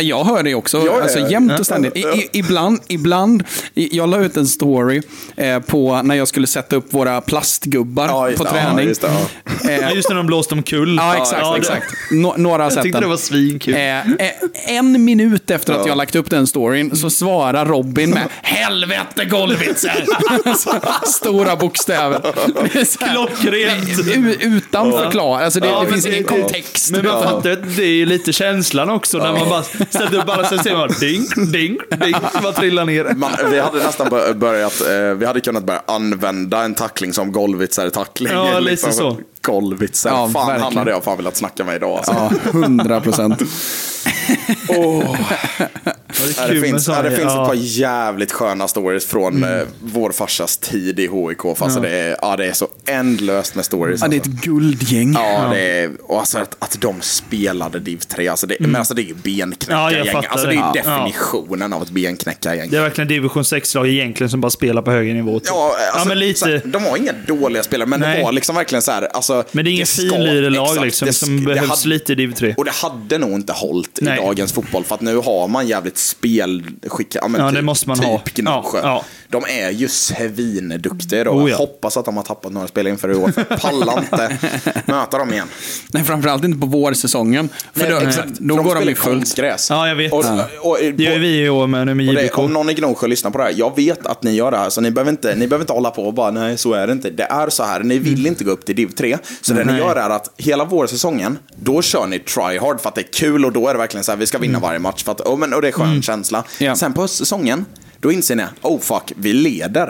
[0.00, 1.28] jag hör det också, Ja, ja, alltså ja.
[1.28, 1.96] jämt och ständigt.
[1.96, 5.02] I, i, ibland, ibland, jag la ut en story
[5.36, 8.78] eh, på när jag skulle sätta upp våra plastgubbar Ja, just på träning.
[8.84, 10.14] ja, just det, ja.
[10.14, 10.96] Ja, när de blåste omkull.
[10.96, 11.42] Ja, exakt.
[11.52, 11.94] det- exakt.
[12.10, 13.02] Nå- några har Jag sett tyckte den.
[13.02, 13.74] det var svinkul.
[13.74, 14.04] Eh, eh,
[14.66, 20.04] en minut efter att jag lagt upp den storyn så svarar Robin med Helvete Golvitzer!
[21.06, 22.20] Stora bokstäver.
[23.12, 24.40] Klockrent.
[24.40, 25.44] Utan förklaring.
[25.44, 26.90] Alltså det, Ja, det finns det- ingen kontext.
[26.90, 30.28] Men man fattar att det är ju lite känslan också när man bara sätter upp
[30.28, 33.04] alla så ser man ding, ding, ding, bara trillar ner.
[33.16, 37.32] Man, vi hade nästan bör- börjat, eh, vi hade kunnat börja använda en tackling som
[37.32, 38.32] Golvitzer-tackling.
[38.32, 39.18] Ja, lite så.
[39.42, 40.62] Golvitzer, Ja, fan verkligen.
[40.62, 41.96] han hade jag fan velat snacka med idag.
[41.96, 42.12] Alltså.
[42.12, 43.38] Ja, hundra procent.
[44.68, 45.99] Det
[46.38, 47.42] Ja, det med finns, ja, det finns ja.
[47.42, 51.40] ett par jävligt sköna stories från eh, vår farsas tid i HIK.
[51.58, 54.00] För alltså det, är, ja, det är så ändlöst med stories.
[54.02, 54.32] Ja, det är alltså.
[54.32, 55.12] ett guldgäng.
[55.12, 58.94] Ja, det är, och alltså att, att de spelade Div 3, alltså det, men alltså
[58.94, 60.06] det är ju Ja, benknäckargäng.
[60.12, 60.82] fattar Alltså det är det.
[60.84, 60.92] Ja.
[60.92, 62.70] definitionen av ett benknäckargäng.
[62.70, 65.38] Det är verkligen division 6-lag egentligen som bara spelar på högre nivå.
[65.40, 65.48] typ.
[65.48, 66.46] Ja, alltså, men lite.
[66.46, 68.22] här, de var inga dåliga spelare, men det Nej.
[68.22, 69.02] var liksom verkligen så här.
[69.02, 72.32] Alltså, Men det är ingen exakt, liksom det som det behövs hade- lite i div
[72.32, 72.54] 3.
[72.56, 75.96] Och det hade nog inte hållit i dagens fotboll, för att nu har man jävligt
[76.00, 77.14] spelskick.
[77.14, 78.20] Ja, men Ja, det typ, måste man typ ha.
[78.34, 78.78] Gnosjö.
[78.82, 79.04] Ja, ja.
[79.28, 81.30] De är ju svinduktiga då.
[81.30, 81.48] Oh, ja.
[81.48, 83.30] Jag hoppas att de har tappat några spelare inför i år.
[83.30, 84.36] för Pallar inte
[84.86, 85.46] möta dem igen.
[85.92, 87.48] Nej, framförallt inte på vårsäsongen.
[87.72, 88.28] För då, exakt.
[88.28, 89.06] då För går de ju fullt.
[89.06, 89.70] Ja, konstgräs.
[89.70, 90.12] jag vet.
[90.12, 90.44] Och, Ja.
[90.62, 92.38] och, Det gör vi i år med, med Och det, JBK.
[92.38, 94.70] om någon i Gnosjö lyssnar på det här, jag vet att ni gör det här,
[94.70, 96.92] så ni behöver inte, ni behöver inte hålla på och bara, nej så är det
[96.92, 97.10] inte.
[97.10, 99.18] Det är så här, ni vill inte gå upp till div 3.
[99.40, 99.80] Så det ni Nej.
[99.80, 103.44] gör är att hela vårsäsongen, då kör ni try hard för att det är kul
[103.44, 105.04] och då är det verkligen så här, vi ska vinna varje match.
[105.04, 106.44] För att, oh, men, och det är skön känsla.
[106.58, 106.76] Ja.
[106.76, 107.64] Sen på höstsäsongen,
[108.00, 109.88] då inser ni, oh fuck, vi leder.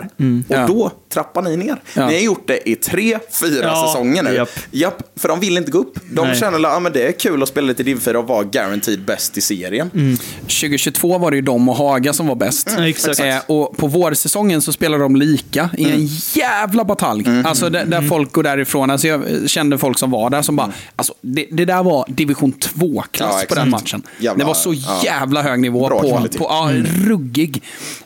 [0.48, 0.66] Och Ja.
[0.66, 1.76] då trappar ni ner.
[1.96, 2.06] Ja.
[2.06, 4.34] Ni har gjort det i tre, fyra Ja, säsonger nu.
[4.34, 4.48] japp.
[4.70, 5.98] Japp, för de vill inte gå upp.
[6.12, 6.36] De Nej.
[6.40, 9.04] känner att ah, men det är kul att spela lite div 4 och vara guaranteed
[9.04, 9.90] bäst i serien.
[10.42, 12.74] 2022 var det ju de och Haga som var bäst.
[12.78, 13.20] Ja, exakt.
[13.20, 17.24] Eh, och på vårsäsongen så spelade de lika i en jävla batalj.
[17.44, 18.90] Alltså där, där folk går därifrån.
[18.90, 22.52] Alltså jag kände folk som var där som bara, alltså det, det där var division
[22.52, 24.02] 2-klass Ja, på den matchen.
[24.18, 25.00] Jävla- det var så ja.
[25.04, 26.38] jävla hög nivå Bra på, kvalitet.
[26.38, 26.70] på ja,
[27.06, 27.62] ruggig.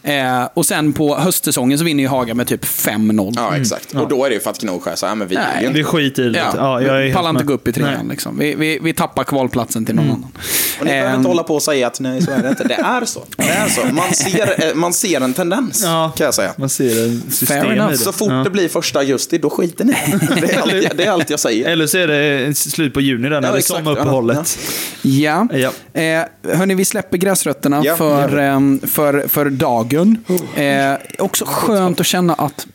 [0.06, 3.32] Eh, och sen på höstsäsongen så vinner ju Haga med typ 5-0.
[3.36, 3.94] Ja, exakt.
[3.94, 6.22] Och då är det ju för att Gnosjö säger, ja men vi Nej, Vi skiter
[6.26, 6.38] i det.
[6.38, 7.46] Ja, Ja, jag är helt pallar inte med.
[7.46, 8.08] gå upp i trean.
[8.08, 8.38] Liksom.
[8.38, 10.32] Vi, vi, vi tappar kvalplatsen till någon annan.
[10.80, 12.64] Och ni behöver Ehm, inte hålla på och säga att nej, så är det inte.
[12.64, 13.24] Det är så.
[13.36, 13.80] Det är så.
[13.94, 16.52] Man ser, eh, man ser en tendens, Ja, kan jag säga.
[16.56, 17.96] Man ser en system i det.
[17.98, 18.34] Så fort Ja.
[18.44, 19.94] det blir första augusti, då skiter ni
[20.40, 21.68] det är, allt, det är allt jag säger.
[21.70, 23.78] Eller så är det slut på juni där, när Ja, det är exakt.
[23.78, 24.58] sommaruppehållet.
[25.02, 25.46] Ja.
[25.52, 26.00] Ja.
[26.00, 26.24] Eh,
[26.56, 29.93] hörni, vi släpper gräsrötterna Ja, för, ehm, för, för dagen.
[30.00, 32.66] Eh, också skönt att känna att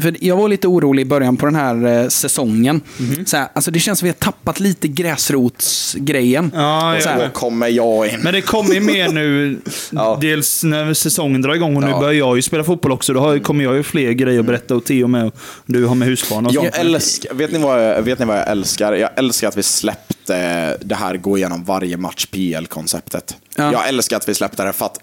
[0.00, 2.80] för jag var lite orolig i början på den här eh, säsongen.
[2.98, 3.26] Mhm.
[3.26, 6.52] Så här, alltså det känns som att vi har tappat lite gräsrotsgrejen.
[6.54, 8.20] Ja, Då kommer jag in.
[8.20, 9.58] Men det kommer ju mer nu,
[9.90, 10.18] Ja.
[10.20, 11.98] dels när säsongen drar igång och nu Ja.
[12.00, 13.12] börjar jag ju spela fotboll också.
[13.12, 15.26] Då har, kommer jag ju fler grejer att berätta och Theo med.
[15.26, 15.34] Och
[15.66, 16.76] du har med Husqvarna och Jag sånt.
[16.76, 18.92] älskar, vet, ni vad jag, vet ni vad jag älskar?
[18.92, 23.36] Jag älskar att vi släppte det här gå igenom varje match PL-konceptet.
[23.56, 23.72] Ja.
[23.72, 24.98] Jag älskar att vi släppte det för att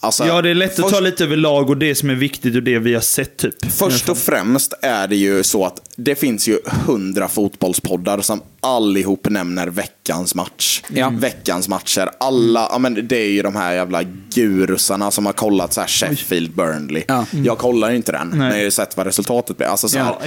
[0.00, 2.56] Alltså, Ja, det är lätt att ta lite över lag och det som är viktigt
[2.56, 3.72] och det vi har sett typ.
[3.72, 9.28] Först och främst är det ju så att det finns ju hundra fotbollspoddar som allihop
[9.28, 10.82] nämner veckans match.
[10.88, 11.12] Ja.
[11.18, 12.10] Veckans matcher.
[12.20, 14.02] Alla, ja, men det är ju de här jävla
[14.34, 17.02] gurusarna som har kollat så här Sheffield Burnley.
[17.08, 17.24] Ja.
[17.44, 18.48] Jag kollar inte den, men Nej.
[18.48, 19.66] jag har ju sett vad resultatet blir.
[19.66, 20.18] Alltså, så Ja.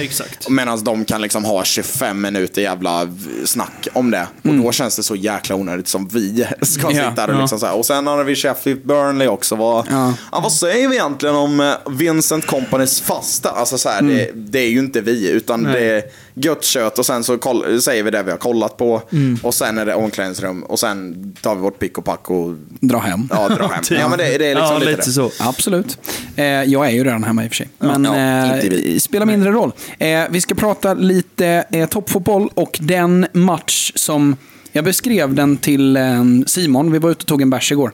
[0.48, 3.08] Medan de kan liksom ha 25 minuter jävla
[3.44, 4.26] snack om det.
[4.44, 6.96] Och då känns det så jäkla onödigt som vi ska Mm.
[6.96, 7.10] Ja.
[7.10, 7.74] sitta där och liksom så här.
[7.76, 9.54] Och sen har vi Sheffield Burnley också.
[9.62, 10.14] Vad, Ja.
[10.32, 10.40] ja.
[10.40, 13.50] vad säger vi egentligen om eh, Vincent Companys fasta?
[13.50, 14.14] Alltså så här, Mm.
[14.16, 16.02] det, det är ju inte vi, utan det är
[16.34, 19.02] gött kött och sen så koll, säger vi det vi har kollat på.
[19.12, 19.38] Mm.
[19.42, 22.98] Och sen är det omklädningsrum och sen tar vi vårt pick och pack och Dra
[22.98, 23.28] hem.
[23.30, 23.82] ja, drar hem.
[24.00, 25.12] ja, men det, det är liksom ja, lite, lite det.
[25.12, 25.30] så.
[25.38, 25.98] Absolut.
[26.36, 27.68] Eh, jag är ju redan hemma i och för sig.
[27.78, 29.72] Men Ja, eh, spelar mindre roll.
[29.98, 34.36] Eh, vi ska prata lite eh, toppfotboll och den match som
[34.72, 36.02] jag beskrev den till eh,
[36.46, 37.92] Simon, vi var ute och tog en bärs igår.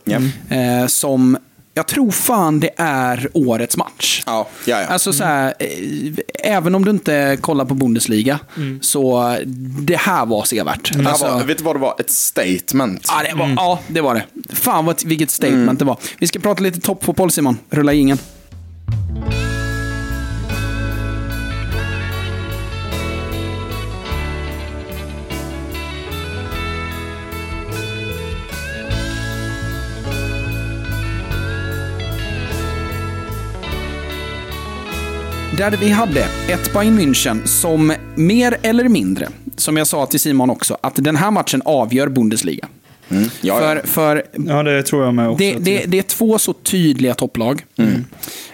[0.48, 1.36] Eh, som
[1.78, 4.22] jag tror fan det är årets match.
[4.26, 4.86] Ja, ja, ja.
[4.86, 5.68] Alltså så här, eh,
[6.56, 8.38] även om du inte kollar på Bundesliga,
[8.80, 10.92] så det här var sevärt.
[10.92, 11.94] Det här Alltså, var, vet du vad det var?
[11.98, 13.06] Ett statement.
[13.08, 14.24] ja, det var, ja, det var det.
[14.54, 15.96] Fan vad, vilket statement det var.
[16.18, 17.58] Vi ska prata lite toppfotboll Simon.
[17.70, 18.18] Rulla ingen.
[35.58, 40.50] Där vi hade ett Bayern München som mer eller mindre, som jag sa till Simon
[40.50, 42.68] också, att den här matchen avgör Bundesliga.
[43.08, 43.58] Ja, ja.
[43.58, 45.38] För, för Ja, det tror jag med också.
[45.38, 47.64] det, det, det är två så tydliga topplag.
[47.76, 48.04] Mm.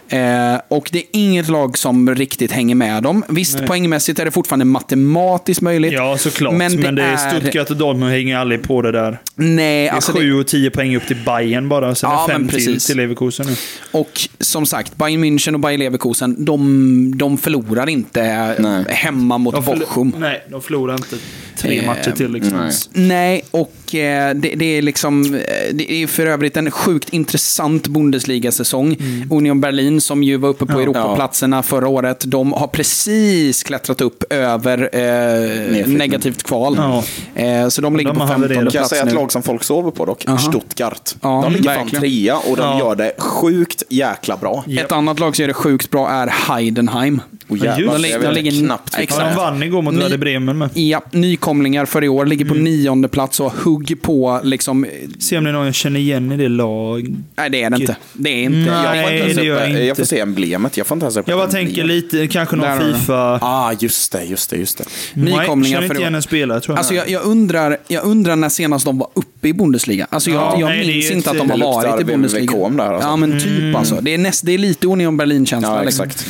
[0.08, 3.24] Eh, och det är inget lag som riktigt hänger med dem.
[3.28, 5.92] Visst, poängmässigt är det fortfarande matematiskt möjligt.
[5.92, 6.54] Ja, såklart.
[6.54, 9.18] Men det, är Stuttgart och Dortmund hänger aldrig på det där.
[9.34, 11.94] Nej, Det är alltså 7 det, och 10 poäng upp till Bayern bara.
[11.94, 12.86] Sen Ja, är men fem till, precis.
[12.86, 13.52] till Leverkusen nu.
[13.90, 18.84] och som sagt, Bayern München och Bayer Leverkusen, de, de förlorar inte Nej.
[18.88, 20.14] hemma mot De förlo- Bochum.
[20.18, 21.16] Nej, de förlorar inte
[21.56, 22.32] tre Eh, matcher till.
[22.32, 22.58] Liksom.
[22.58, 22.72] nej.
[23.08, 25.34] Nej, och eh, det, det är liksom...
[25.34, 25.40] eh,
[25.72, 28.96] Det är för övrigt en sjukt intressant Bundesliga-säsong.
[29.30, 30.80] Union Berlin, som ju var uppe på Ja.
[30.82, 36.74] Europaplatserna förra året, de har precis klättrat upp över eh, negativt kval.
[36.78, 37.04] Ja.
[37.42, 38.56] Eh, så de ligger De på har 15 havererat.
[38.58, 39.14] Kan jag plats säga ett nu.
[39.14, 40.24] lag som folk sover på dock?
[40.28, 40.38] Aha.
[40.38, 41.14] Stuttgart.
[41.22, 42.00] Ja, de ligger fan verkligen.
[42.02, 42.78] trea och de Ja.
[42.78, 44.64] gör det sjukt jäkla bra.
[44.66, 44.82] Ja.
[44.82, 47.20] Ett annat lag som gör det sjukt bra är Heidenheim.
[47.48, 49.28] Ja, jävlar, De ligger- knappt Ja, Ja, exakt.
[49.28, 50.70] de vann igår mot Werder Bremen med.
[50.74, 54.86] Ja, nykomlingar för i år, ligger på nionde plats och hugg på liksom...
[55.18, 57.14] Se om det är någon jag känner igen i det lag.
[57.36, 57.96] Nej, det är det inte.
[58.12, 58.56] Det är inte.
[58.70, 59.18] Nej.
[59.26, 59.94] Jag, det gör jag jag, inte.
[59.94, 60.76] får se emblemet.
[60.76, 61.68] Jag får inte ens upp Jag bara emblemet.
[61.74, 62.92] tänker lite, kanske någon Där.
[62.92, 63.38] Fifa...
[63.42, 64.84] Ah, just det, just det, just det.
[65.14, 66.78] Nykomlingar Nej, känner inte igen en spelare tror jag.
[66.78, 70.06] Alltså jag, jag, undrar, jag undrar när senast de var uppe i Bundesliga.
[70.10, 72.44] Alltså jag, Ja, jag nej, minns inte att de har varit i Bundesliga.
[72.68, 73.08] Där, alltså.
[73.08, 73.98] Ja, men typ alltså.
[74.02, 75.76] Det är, näst, det är lite Union Berlin-känsla.
[75.78, 76.06] Ja, liksom.
[76.06, 76.26] exakt.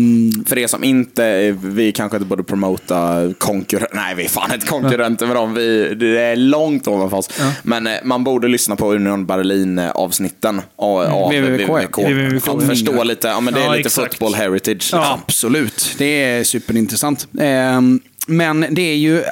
[0.00, 4.52] Ehm, För er som inte, vi kanske inte borde promota konkurrenter, nej vi är fan
[4.54, 7.30] inte konkurrenter med dem, vi, det är långt ovanför oss.
[7.62, 11.68] Men eh, man borde lyssna på Union Berlin-avsnitten av, av VVVK.
[11.98, 12.44] VVVK.
[12.44, 14.14] För att förstå lite, ja men det är Ja, lite exakt.
[14.14, 14.74] football heritage.
[14.74, 15.00] liksom.
[15.02, 17.26] Absolut, det är superintressant.
[17.40, 19.22] Ehm, men det är ju,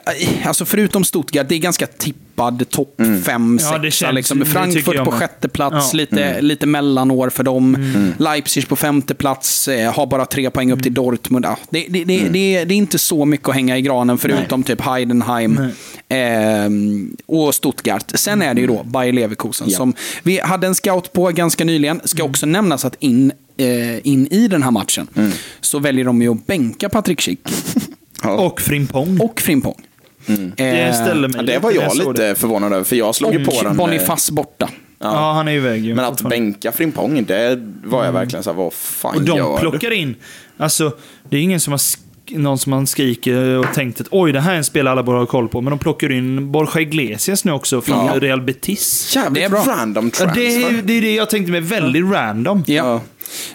[0.45, 2.95] alltså förutom Stuttgart, det är ganska tippad topp
[3.25, 4.39] 5 Ja, det 6 känns- liksom.
[4.39, 5.97] det tycker Frankfurt på sjätte plats, Ja.
[5.97, 7.77] lite, lite mellanår för dem.
[8.19, 11.45] Leipzig på femte plats, eh, har bara tre poäng upp till Dortmund.
[11.45, 14.19] Ja, det, det, det, det, är, det är inte så mycket att hänga i granen
[14.19, 15.61] förutom typ Heidenheim
[16.09, 18.13] ehm, och Stuttgart.
[18.15, 19.77] Sen är det ju då Bayer Leverkusen Ja.
[19.77, 19.93] som
[20.23, 22.01] vi hade en scout på ganska nyligen.
[22.05, 25.09] Ska också nämnas att in, eh, in i den här matchen
[25.61, 27.41] så väljer de ju att bänka Patrik Schick
[28.23, 28.31] Ja.
[28.31, 29.21] Och Frimpong.
[29.21, 29.75] och Frimpong.
[30.27, 32.35] det Eh, mig Ja, det var jag lite det.
[32.35, 33.67] förvånad över, för jag slog ju på den.
[33.67, 34.69] och eh, Boniface borta.
[35.01, 35.95] Ja, han är iväg ju.
[35.95, 39.55] Men att bänka Frimpong, det var jag verkligen så här, vad fan Och gör de
[39.55, 39.61] du?
[39.61, 40.15] plockar in,
[40.59, 40.93] alltså
[41.31, 41.81] det är ingen som har
[42.31, 45.19] någon som man skriker och tänkt att oj, det här är en spelare alla borde
[45.19, 45.61] ha koll på.
[45.61, 48.13] Men de plockar in Borja Iglesias nu också från Ja.
[48.21, 49.11] Real Betis.
[49.15, 49.65] Det är Jävligt bra.
[49.67, 50.41] random Ja, transfer.
[50.41, 52.65] det, är, det är det jag tänkte med, väldigt random.
[52.67, 53.01] Ja.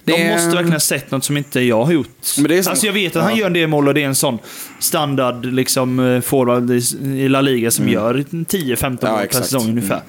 [0.04, 2.08] De Det- måste verkligen ha sett något som inte jag har gjort.
[2.38, 3.38] Men det är som- alltså jag vet att han ja.
[3.40, 4.40] gör en del mål och det är en sån
[4.80, 10.02] standard liksom, eh, forward i, La Liga som gör 10-15 Ja, mål per säsong ungefär.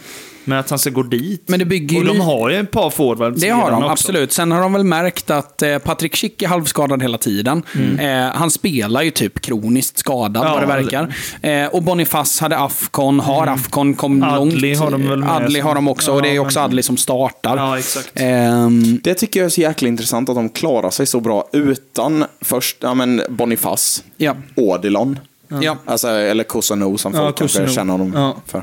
[0.44, 1.44] Men att han ska gå dit.
[1.46, 3.90] Men det bygger ju och de har ju ett par forwards Det har de, också.
[3.92, 4.32] absolut.
[4.32, 7.62] Sen har de väl märkt att eh, Patrik Schick är halvskadad hela tiden.
[8.00, 11.14] Eh, han spelar ju typ kroniskt skadad, Ja, vad det verkar.
[11.42, 14.78] Eh, och Boniface hade Afcon, har Afcon, kom Adli långt.
[14.80, 16.82] har de väl med Adli har de också, och det är Ja, också men- Adli
[16.82, 17.56] som startar.
[17.56, 18.12] Ja, exakt.
[18.14, 22.24] Ehm, Det tycker jag är så jäkla intressant att de klarar sig så bra utan
[22.40, 24.36] först, ja men Boniface, ja.
[24.56, 25.18] Odilon.
[25.62, 25.76] Ja.
[25.84, 27.74] Alltså, eller Kosano som Ja, folk kanske Kosano.
[27.74, 28.36] känner honom Ja.
[28.46, 28.58] för.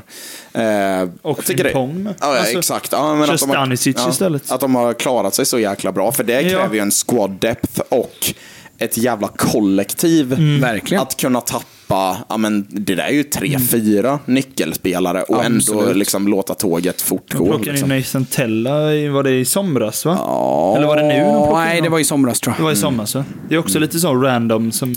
[1.02, 2.14] Eh, Och det- Frimpong med.
[2.20, 2.92] Ja, Alltså, exakt.
[2.92, 3.56] Ja, men att de har-
[3.96, 4.50] ja, istället.
[4.50, 6.12] Att de har klarat sig så jäkla bra.
[6.12, 6.58] För det Ja.
[6.58, 8.34] kräver ju en squad depth och
[8.84, 10.32] ett jävla kollektiv.
[10.32, 10.60] Mm.
[10.60, 11.02] Verkligen.
[11.02, 15.96] Att kunna tappa, ja men det där är ju tre, fyra nyckelspelare och ändå Absolut.
[15.96, 17.44] liksom låta tåget De fortgå.
[17.46, 17.88] plockade in Liksom.
[17.88, 20.14] Nathan Tella, i- var det i somras va?
[20.18, 20.74] Ja.
[20.76, 22.64] Eller var det nu de plockade in Nej, det var i somras tror Det jag.
[22.64, 23.24] var i somras va?
[23.48, 24.94] Det är också lite så random som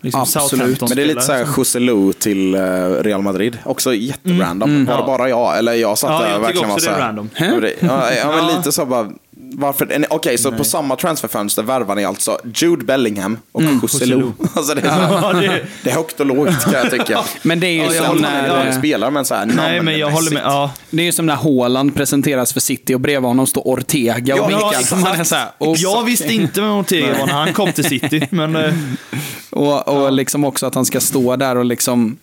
[0.00, 0.80] liksom Absolut.
[0.80, 2.60] Men det är lite såhär Joselu till eh,
[3.02, 3.58] Real Madrid.
[3.64, 4.84] Också jätterandom.
[4.84, 5.58] Var det bara jag?
[5.58, 7.30] Eller jag satt Ja, där jag tycker verkligen var också det är såhär- random.
[7.36, 8.56] Ja, det- Ja, ja, men Ja.
[8.56, 9.10] lite så bara.
[9.52, 10.04] Varför?
[10.10, 13.80] Okej, så på samma transferfönster värvar ni alltså Jude Bellingham och Joselu.
[14.14, 14.32] Joselu.
[14.54, 17.20] Alltså det, är så, Ja, det- det är högt och lågt kan jag tycka.
[17.42, 18.58] Men det är ju Ja, jag som när...
[18.58, 20.42] dålig spelare, men såhär Nej, men jag håller med.
[20.44, 20.70] Ja.
[20.90, 24.52] Det är ju som när Haaland presenteras för City och bredvid honom står Ortega och
[24.52, 25.02] Ja, exakt.
[25.02, 27.84] Man är så här, och, Jag visste inte vem Ortega var när han kom till
[27.84, 28.56] City, men...
[28.56, 28.74] eh,
[29.50, 32.16] och, och liksom också att han ska stå där och liksom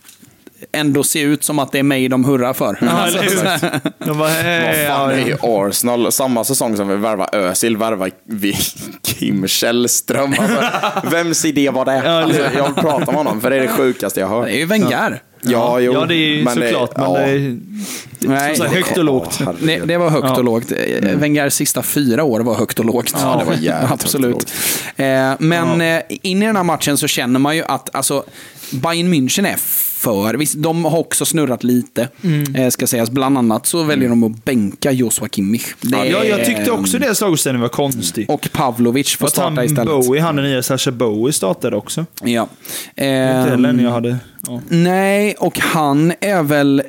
[0.72, 2.78] ändå se ut som att det är mig de hurrar för.
[2.82, 3.24] Ja, Alltså.
[3.98, 6.12] Jag bara, Vad eh, fan, ja, det är ju Arsenal.
[6.12, 8.58] Samma säsong som vi värvar Özil värvar vi
[9.02, 10.36] Kim Källström.
[10.40, 10.62] Alltså,
[11.16, 12.12] vems idé var det?
[12.12, 14.46] Alltså, jag vill prata med honom, för det är det sjukaste jag hört.
[14.46, 15.22] Det är ju Wenger.
[15.44, 15.94] Ja, jo.
[15.94, 16.98] ja, det är ju men det- såklart.
[16.98, 17.20] Men ja.
[17.20, 17.58] det är
[18.30, 19.40] Nej, sagt, högt och lågt.
[19.46, 20.38] Ja, det, det var högt Ja.
[20.38, 20.72] och lågt.
[20.72, 21.20] Mm.
[21.20, 23.16] Wengers sista fyra år var högt och lågt.
[23.22, 24.36] Ja, det var jävligt Absolut.
[24.36, 28.24] och Eh, men eh, in i den här matchen så känner man ju att alltså,
[28.72, 29.58] Bayern München är
[30.02, 30.34] för.
[30.34, 32.08] Visst, de har också snurrat lite,
[32.56, 33.10] eh, ska sägas.
[33.10, 35.66] Bland annat så väljer de att bänka Joshua Kimmich.
[35.82, 38.30] Det Ja, jag tyckte också det slagställningen var konstig.
[38.30, 39.88] Och Pavlovic får Att han starta istället.
[40.06, 42.06] Bowie, han den nya Sasha Bowie startade också.
[42.24, 42.48] Ja.
[42.96, 43.08] Eh,
[43.54, 44.18] en jag hade...
[44.48, 44.62] Ja.
[44.70, 46.84] nej, och han är väl...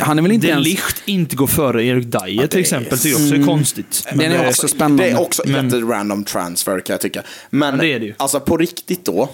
[0.00, 0.64] Han är väl inte Det ens...
[0.66, 4.04] Licht inte går före Erik Dyer till exempel, tycker jag också är konstigt.
[4.10, 5.02] Men Den är det- också spännande.
[5.04, 7.22] Det är också Men- jätterandom transfer kan jag tycka.
[7.50, 8.14] Men Ja, det är det ju.
[8.16, 9.28] alltså på riktigt då.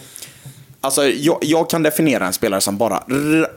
[0.85, 3.03] Alltså jag, jag kan definiera en spelare som bara,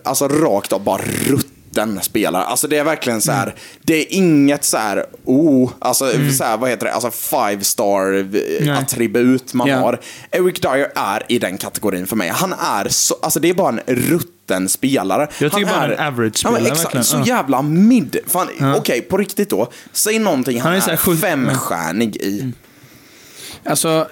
[0.04, 2.44] alltså rakt av bara rutten spelare.
[2.44, 6.58] Alltså det är verkligen så här, det är inget så här, oh, alltså så här,
[6.58, 8.26] vad heter det, alltså five star eh,
[8.62, 8.70] Nej.
[8.70, 9.78] attribut man Ja.
[9.78, 10.00] har.
[10.32, 12.30] Eric Dyer är i den kategorin för mig.
[12.30, 15.28] Han är så, alltså det är bara en rutten spelare.
[15.40, 17.04] Jag tycker Han bara är, en average ja, spelare, exakt, verkligen.
[17.04, 17.26] Så Ja.
[17.28, 18.18] jävla mid.
[18.28, 18.48] Fan,
[18.78, 19.72] Okej, på riktigt då.
[19.94, 22.52] Säg någonting han, Han är är, femstjärnig i.
[23.66, 24.08] Alltså,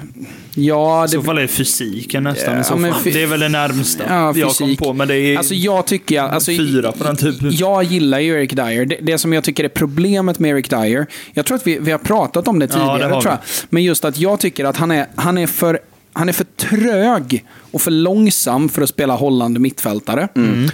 [0.54, 1.04] ja...
[1.04, 2.64] I så Det, fall är det fysiken nästan.
[2.70, 4.92] Ja, men det är väl det närmsta ja, jag kom på.
[4.92, 6.20] Men det är Alltså jag tycker...
[6.22, 7.50] Alltså, fyra på den typen.
[7.52, 8.84] Jag gillar ju Eric Dyer.
[8.86, 11.90] Det, det som jag tycker är problemet med Eric Dyer, jag tror att vi, vi
[11.90, 13.40] har pratat om det Ja, tidigare, det har tror jag.
[13.68, 15.78] men just att jag tycker att han är, han är för
[16.12, 20.28] han är för trög och för långsam för att spela hållande mittfältare.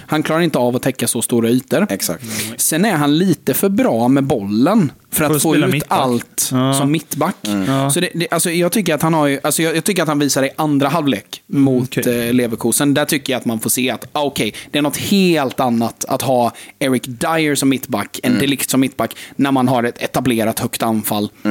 [0.07, 1.87] Han klarar inte av att täcka så stora ytor.
[1.89, 2.23] Exakt.
[2.57, 5.99] Sen är han lite för bra med bollen för att, För att få ut mittback.
[5.99, 6.73] allt Ja.
[6.73, 7.35] som mittback.
[7.67, 7.89] Ja.
[7.89, 10.07] Så det, det, alltså jag, tycker att han har ju, alltså jag, jag tycker att
[10.07, 12.27] han visar det i andra halvlek mot okej.
[12.27, 12.93] eh, Leverkusen.
[12.93, 16.05] Där tycker jag att man får se att ah, okej, det är något helt annat
[16.07, 20.59] att ha Eric Dyer som mittback än Delict som mittback när man har ett etablerat
[20.59, 21.23] högt anfall.
[21.43, 21.49] eh,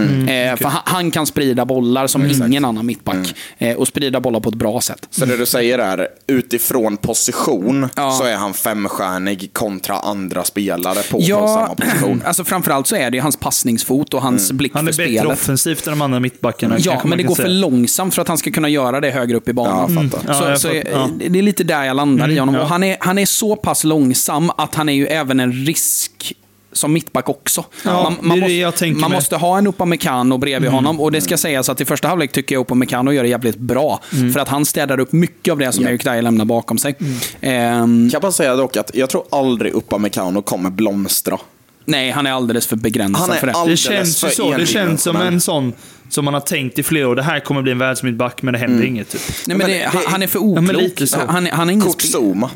[0.56, 3.34] För han, han kan sprida bollar som ingen annan mittback.
[3.58, 5.06] Eh, och sprida bollar på ett bra sätt.
[5.10, 8.10] Så det du säger är, utifrån position Ja.
[8.10, 12.22] så är han femstjärnig kontra andra spelare på Ja, samma position.
[12.26, 15.12] alltså framförallt så är det ju hans passningsfot och hans blick Han för är bättre
[15.18, 15.32] spelet.
[15.32, 16.76] offensivt än de andra mittbackarna.
[16.78, 17.54] Ja, men det går för säga.
[17.54, 20.10] långsamt för att han ska kunna göra det högre upp i banan.
[20.10, 20.34] Fattar.
[20.44, 20.74] Ja, så, så.
[20.92, 21.08] Ja.
[21.30, 22.54] Det är lite där jag landar i honom.
[22.54, 22.60] ja.
[22.62, 26.34] Och han, är, han är så pass långsam att han är ju även en risk
[26.72, 27.64] som mittback också.
[27.84, 31.00] Ja, är det måste, man måste ha en Upamecano bredvid honom.
[31.00, 34.00] Och det ska sägas att i första halvlek tycker jag Upamecano gör det jävligt bra.
[34.32, 35.90] För att han städar upp mycket av det som Ja.
[35.90, 36.94] Eric Dyer lämnar bakom sig.
[37.40, 41.38] Ehm, Kan jag bara säga dock att jag tror aldrig Upamecano kommer blomstra.
[41.84, 43.70] Nej, han är alldeles för begränsad Han är för det.
[43.70, 44.56] Det känns ju för så.
[44.56, 45.72] Det känns som en sån
[46.08, 47.14] som man har tänkt i flera år.
[47.16, 49.08] Det här kommer bli en världsmittback, men det händer inget.
[49.10, 49.20] Typ.
[49.46, 51.08] Nej, men det, det- han- är för Ja, oklok.
[51.08, 51.18] så.
[51.28, 52.50] Han, han är ingen Kurt Zuma.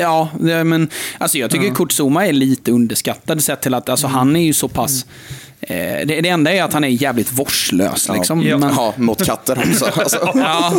[0.00, 0.28] Ja,
[0.64, 0.88] men
[1.18, 4.52] alltså jag tycker Kurt Zuma är lite underskattad sett till att alltså, han är ju
[4.52, 5.02] så pass...
[5.02, 8.08] Eh, det, det enda är att han är jävligt vårdslös.
[8.14, 8.42] Liksom.
[8.42, 9.84] Ja, Men, ja, mot katter också.
[10.00, 10.18] Alltså.
[10.34, 10.72] ja.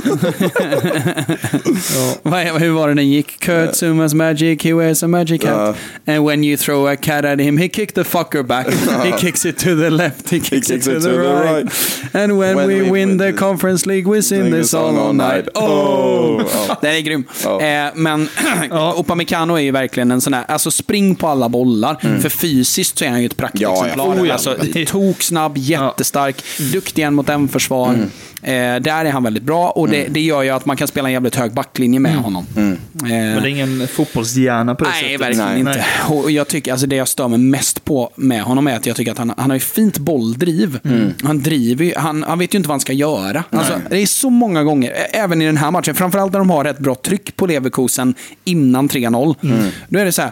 [2.24, 3.40] Är- Hur var det den gick?
[3.40, 5.76] Kurt Zumas magic, he wears a magic hat.
[6.08, 8.68] And when you throw a cat at him, he kick the fucker back.
[9.04, 11.66] he kicks it to the left, he kicks, it, to, the, right.
[12.14, 15.14] And when, When we, we win win the conference league, we sing the song all
[15.14, 15.48] night.
[15.56, 16.42] Oh!
[16.82, 17.24] Den är grym.
[17.44, 17.62] Ja.
[17.62, 18.30] Eh, men
[18.98, 22.20] Upamecano är ju verkligen en sån här, alltså spring på alla bollar.
[22.22, 24.06] För fysiskt så är han ju ett praktexemplar.
[24.08, 24.22] Ja, ja.
[24.22, 24.34] Oh, ja.
[24.34, 24.56] Alltså,
[24.88, 27.90] toksnabb, jättestark, duktig en mot en försvar.
[27.90, 28.10] Mm.
[28.42, 31.08] Eh, där är han väldigt bra och det, det gör ju att man kan spela
[31.08, 32.46] en jävligt hög backlinje med honom.
[32.58, 35.22] Eh, Men det är ingen fotbollshjärna på det Nej, sättet.
[35.22, 35.76] verkligen Nej.
[35.78, 35.86] inte.
[36.14, 38.96] Och jag tycker, alltså det jag stör mig mest på med honom är att jag
[38.96, 40.80] tycker att han, han har ju fint bolldriv.
[40.86, 41.14] Mm.
[41.24, 43.44] Han driver ju, han, han vet ju inte vad han ska göra.
[43.50, 46.66] Alltså, det är så många gånger, även i den här matchen, framförallt när de har
[46.66, 49.36] ett bra tryck på Leverkusen innan 3-0.
[49.44, 49.70] Mm.
[49.90, 50.32] Då är det så här,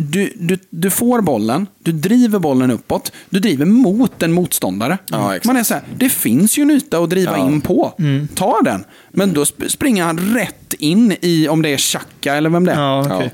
[0.00, 4.98] du, du, du får bollen, du driver bollen uppåt, du driver mot en motståndare.
[5.10, 5.34] Ja.
[5.44, 7.46] Man är så här, det finns ju en yta att driva Ja.
[7.46, 7.94] in på.
[7.98, 8.28] Mm.
[8.34, 8.84] Ta den.
[9.10, 12.72] Men då sp- springer han rätt in i, om det är Xhaka eller vem det
[12.72, 12.80] är.
[12.80, 13.32] Ja, okej.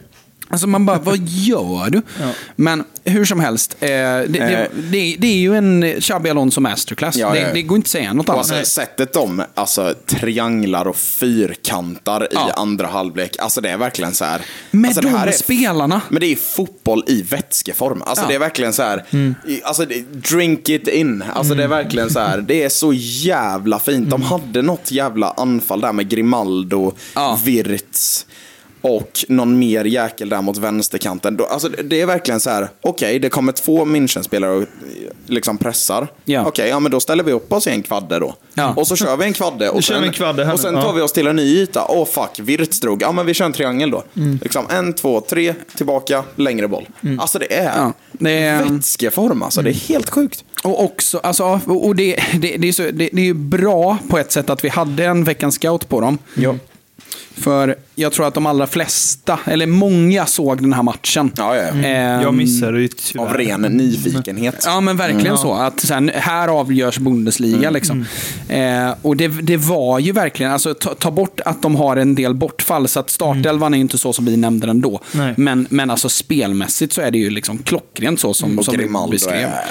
[0.50, 2.02] Alltså man bara, vad gör du?
[2.20, 2.30] Ja.
[2.56, 4.68] Men hur som helst, eh, det, det, Eh.
[4.90, 7.16] det, det är ju en Xabi Alonso masterclass.
[7.16, 7.34] Ja.
[7.54, 8.50] Det, går inte att säga något annat.
[8.50, 12.48] alltså, sättet de alltså, trianglar och fyrkantar Ja.
[12.48, 14.40] i andra halvlek, alltså det är verkligen så här.
[14.70, 16.00] Med alltså, de här är, spelarna.
[16.08, 18.02] Men det är fotboll i vätskeform.
[18.06, 19.04] Alltså det är verkligen så här,
[19.46, 21.24] i- alltså drink it in.
[21.34, 24.10] Alltså det är verkligen så här, det är så jävla fint.
[24.10, 27.40] De hade något jävla anfall där med Grimaldo, Ja.
[28.94, 31.38] Och någon mer jäkel där mot vänsterkanten.
[31.50, 34.64] Alltså det- är verkligen så här, okej, det kommer två München-spelare och
[35.26, 36.08] liksom pressar.
[36.24, 36.44] Ja.
[36.46, 38.34] Okej, ja men då ställer vi upp oss i en kvadde då.
[38.54, 38.74] Ja.
[38.76, 39.70] Och så kör vi en kvadde.
[39.70, 41.86] Och sen, vi en kvadde här och sen tar vi oss till en ny yta.
[41.88, 43.02] Åh fuck, Wirtz drog.
[43.02, 44.02] Ja men vi kör en triangel då.
[44.42, 46.88] Liksom en, två, tre, tillbaka, längre boll.
[47.18, 49.62] Alltså det är Ja, det är- vätskeform alltså.
[49.62, 50.44] Det är helt sjukt.
[50.64, 54.18] Och också, alltså, och det, det, det, är så, det, det är ju bra på
[54.18, 56.18] ett sätt att vi hade en veckans scout på dem.
[56.34, 56.54] Ja.
[57.38, 61.30] För jag tror att de allra flesta, eller många, såg den här matchen.
[61.36, 61.68] Ja, ja, ja.
[61.88, 63.24] Ehm, Jag missade ju tyvärr.
[63.24, 64.62] Av ren nyfikenhet.
[64.66, 65.54] Ja, men verkligen så.
[65.54, 67.56] Att så här, här avgörs Bundesliga.
[67.56, 67.74] Mm.
[67.74, 68.04] Liksom.
[68.48, 72.14] Eh, och det, det var ju verkligen, alltså, ta, ta bort att de har en
[72.14, 75.00] del bortfall, så att startelvan är inte så som vi nämnde den då.
[75.12, 75.34] Nej.
[75.36, 78.88] Men, men alltså spelmässigt så är det ju liksom klockrent så som, Och som vi
[79.10, 79.34] beskrev.
[79.34, 79.64] är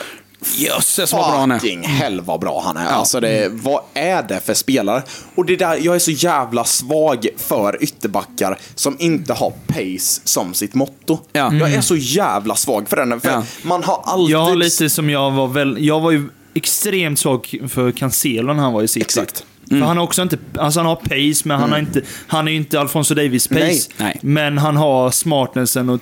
[0.57, 1.59] Jösses vad bra han är.
[1.59, 2.85] Fucking hell vad bra han är.
[2.87, 5.03] Alltså det, vad är det för spelare?
[5.35, 10.53] Och det där, jag är så jävla svag för ytterbackar som inte har pace som
[10.53, 11.19] sitt motto.
[11.33, 11.53] Ja.
[11.53, 13.21] Jag är så jävla svag för den.
[13.21, 13.43] För Ja.
[13.61, 14.35] Man har alltid...
[14.35, 15.77] Ja, lite som jag var väl...
[15.85, 19.01] Jag var ju extremt svag för Cancelo när han var i City.
[19.01, 19.45] Exakt.
[19.70, 20.38] För han har också inte...
[20.57, 23.59] Alltså han har pace, men han, har inte, han är ju inte Alfonso Davis pace.
[23.61, 23.82] Nej.
[23.97, 24.20] Nej.
[24.22, 25.99] Men han har smartnessen och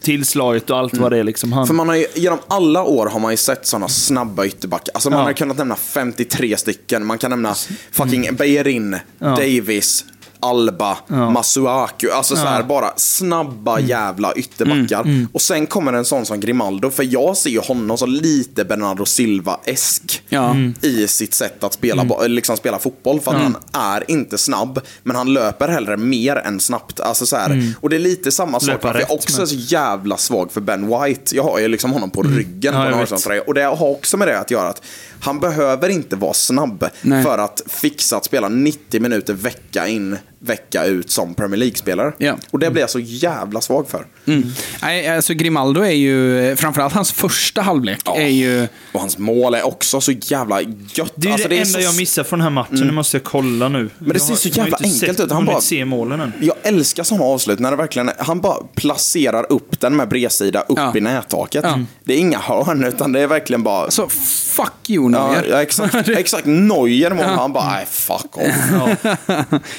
[0.00, 1.24] tillslaget och allt vad det är.
[1.24, 1.52] Liksom.
[1.52, 4.92] Han, För man har ju, genom alla år har man ju sett sådana snabba ytterbackar.
[4.94, 5.24] Alltså man Ja.
[5.24, 7.06] har kunnat nämna 53 stycken.
[7.06, 7.54] Man kan nämna
[7.92, 9.26] fucking Beijerin, Ja.
[9.28, 10.04] Davis,
[10.40, 11.30] Alba, Ja.
[11.30, 12.10] Masuaku.
[12.10, 12.54] Alltså så här, Ja.
[12.56, 12.68] Mm.
[12.68, 15.26] bara snabba jävla ytterbackar.
[15.32, 16.90] Och sen kommer en sån som Grimaldo.
[16.90, 20.22] För jag ser ju honom som lite Bernardo Silva-esk.
[20.28, 20.50] Ja.
[20.50, 20.74] Mm.
[20.80, 23.20] I sitt sätt att spela, bo- liksom spela fotboll.
[23.20, 27.00] För att han är inte snabb, men han löper hellre mer än snabbt.
[27.00, 28.82] Alltså så här, Och det är lite samma sak.
[28.82, 31.36] För jag är också men- så jävla svag för Ben White.
[31.36, 33.02] Jag har ju liksom honom på ryggen Ja, på en.
[33.02, 33.42] Arsenal-tröja.
[33.46, 34.82] Och det har också med det att göra att
[35.24, 37.22] han behöver inte vara snabb Nej.
[37.24, 42.12] för att fixa att spela 90 minuter vecka in, vecka ut som Premier League-spelare.
[42.18, 42.36] Ja.
[42.50, 44.06] Och det blir jag så jävla svag för.
[44.26, 44.44] Mm.
[44.82, 48.68] Nej, alltså Grimaldo är ju, framförallt hans första halvlek, är ju...
[48.92, 51.12] Och hans mål är också så jävla gött.
[51.16, 51.80] det är Alltså, det, enda så...
[51.80, 52.86] jag missar från den här matchen.
[52.86, 53.90] Det måste jag kolla nu.
[53.98, 55.32] Men det Jag ser har- så jävla inte enkelt sett, ut.
[55.32, 56.32] Han bara- se målen än.
[56.40, 60.78] Jag älskar sådana avslut när det verkligen, han bara placerar upp den med bredsida upp
[60.78, 60.92] Ja.
[60.96, 61.64] i nättaket.
[61.64, 61.78] Ja.
[62.04, 63.90] Det är inga hörn, utan det är verkligen bara...
[63.90, 65.46] Så fuck you Ja, Neuer.
[65.50, 66.08] ja, exakt.
[66.08, 66.46] exakt.
[66.46, 67.24] Neuer mål.
[67.24, 68.54] Han bara, nej, fuck off.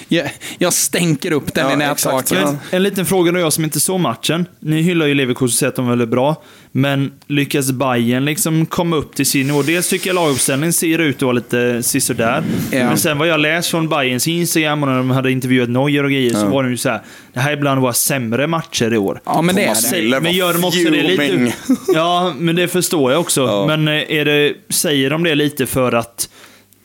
[0.08, 2.32] jag, jag stänker upp den Ja, i nättaket.
[2.32, 2.48] Ja.
[2.50, 4.46] En, en liten fråga då, jag som inte såg matchen.
[4.60, 6.42] Ni hyllar ju Leverkusen och säger att de är väldigt bra.
[6.78, 9.62] Men lyckas Bayern liksom komma upp till sin nivå?
[9.62, 12.44] Dels tycker jag laguppställningen ser ut att vara lite sisådär.
[12.72, 12.88] Ja.
[12.88, 16.12] Men sen vad jag läst från Bayerns Instagram och när de hade intervjuat Neuer och
[16.12, 17.02] grejer så var det ju så här.
[17.34, 19.22] Det här är bland våra sämre matcher i år.
[19.26, 20.22] Ja, men det är det.
[20.22, 21.54] Men gör de också det lite...
[21.94, 23.66] Ja, men det förstår jag också.
[23.68, 26.30] Men eh, är det, säger de det lite för att...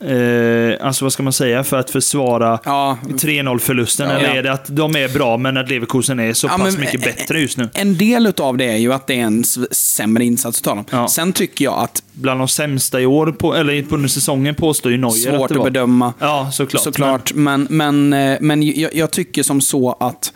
[0.05, 1.63] Eh, alltså vad ska man säga?
[1.63, 2.97] För att försvara Ja.
[3.17, 4.09] 3-0-förlusten?
[4.09, 4.33] Eller Ja.
[4.33, 7.03] är det att de är bra, men att Leverkusen är så Ja, pass men- mycket
[7.03, 7.69] bättre just nu?
[7.73, 10.85] En del av det är ju att det är en sämre insats utav dem.
[10.89, 11.07] Ja.
[11.07, 14.97] Sen tycker jag att Bland de sämsta i år, på, eller under säsongen, påstår ju
[14.97, 15.65] Neuer att svårt det att var.
[15.65, 16.13] bedöma.
[16.19, 16.83] Ja, såklart.
[16.83, 17.33] Såklart.
[17.33, 20.33] Men, men, eh, men jag, jag tycker som så att...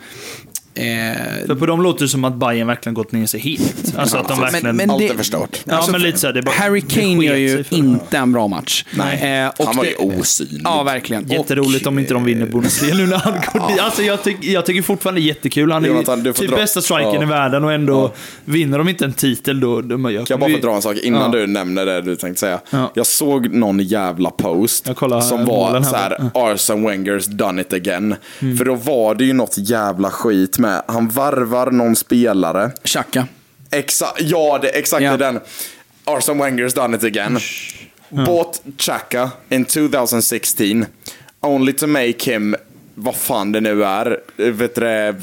[0.76, 3.94] Eh, För på dem låter det som att Bayern verkligen gått ner sig helt.
[3.96, 4.76] Alltså att de men- verkligen...
[4.76, 5.60] men Allt det- är förstört.
[5.64, 7.64] ja, men lite så här, det är bara, Harry det Kane sket gör ju sig
[7.64, 8.84] för- inte en bra match.
[8.90, 9.42] Nej.
[9.44, 10.60] Eh, och Han var ju det- osynlig.
[10.64, 11.28] Ja, verkligen.
[11.28, 13.80] Jätteroligt om inte de vinner Bundesliga nu när han går dit.
[13.80, 15.72] Alltså jag, tyck, jag tycker fortfarande det är jättekul.
[15.72, 17.22] Han är Jonathan, du ju får typ dra- bästa strikern Ja.
[17.22, 18.12] i världen och ändå
[18.44, 19.80] vinner de inte en titel då...
[19.80, 21.38] då jag Kan jag bara få dra en sak innan Ja.
[21.38, 22.60] du nämner det du tänkte säga?
[22.70, 22.90] Ja.
[22.94, 26.16] Jag såg någon jävla post Jag kollar som målen var här.
[26.16, 28.14] så här, Arsene Wengers done it again.
[28.58, 32.70] För då var det ju något jävla skit med, han varvar någon spelare.
[32.84, 33.26] Xhaka.
[33.70, 35.16] Exakt, ja det, exakt Ja.
[35.16, 35.40] det är den.
[36.04, 37.38] Arsene Wenger's done it again.
[38.10, 40.86] Bought Chaka in 2016.
[41.40, 42.56] Only to make him,
[42.94, 45.14] vad fan det nu är, vet du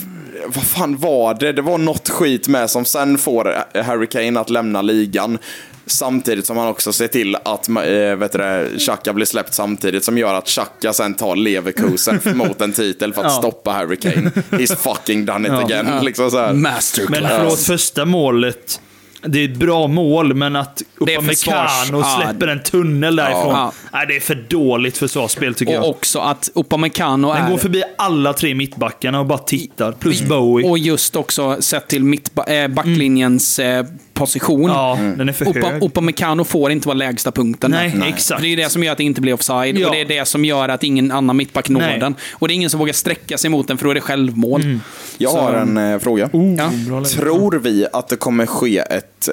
[0.46, 1.52] vad fan var det?
[1.52, 5.38] Det var något skit med som sen får Harry Kane att lämna ligan.
[5.86, 7.76] Samtidigt som han också ser till att äh,
[8.16, 12.62] vet du det, Xhaka blir släppt samtidigt som gör att Xhaka sen tar Leverkusen mot
[12.62, 13.38] en titel för att Ja.
[13.40, 14.32] stoppa Harry Kane.
[14.52, 15.66] He's fucking done it Ja.
[15.66, 16.06] again.
[16.06, 16.54] Liksom så här.
[16.54, 17.22] Masterclass.
[17.22, 18.80] Men förlåt, första målet.
[19.26, 22.22] Det är ett bra mål, men att Upamecano ja.
[22.24, 23.50] släpper en tunnel därifrån.
[23.52, 23.72] Ja.
[23.94, 25.84] Nej, det är för dåligt försvarsspel tycker jag.
[25.84, 27.52] Och också att Upamecano Den är...
[27.52, 29.92] går förbi alla tre mittbackarna och bara tittar.
[29.92, 30.70] Plus Bowie.
[30.70, 32.14] Och just också sett till
[32.48, 34.70] äh, backlinjens eh, position.
[34.70, 35.84] Ja, den är för Upa, hög.
[35.84, 37.72] Upamecano får inte vara lägsta punkten.
[37.72, 38.07] Nej, där.
[38.07, 38.39] exakt.
[38.41, 39.88] För Det är det som gör att det inte blir offside Ja.
[39.88, 41.99] och det är det som gör att ingen annan mittback når Nej.
[41.99, 42.16] den.
[42.34, 44.61] Och det är ingen som vågar sträcka sig mot den för då är det självmål.
[44.61, 44.82] Mm.
[45.18, 46.30] Jag Så- har en eh, fråga.
[46.57, 47.03] Ja.
[47.05, 49.30] Tror vi att det kommer ske ett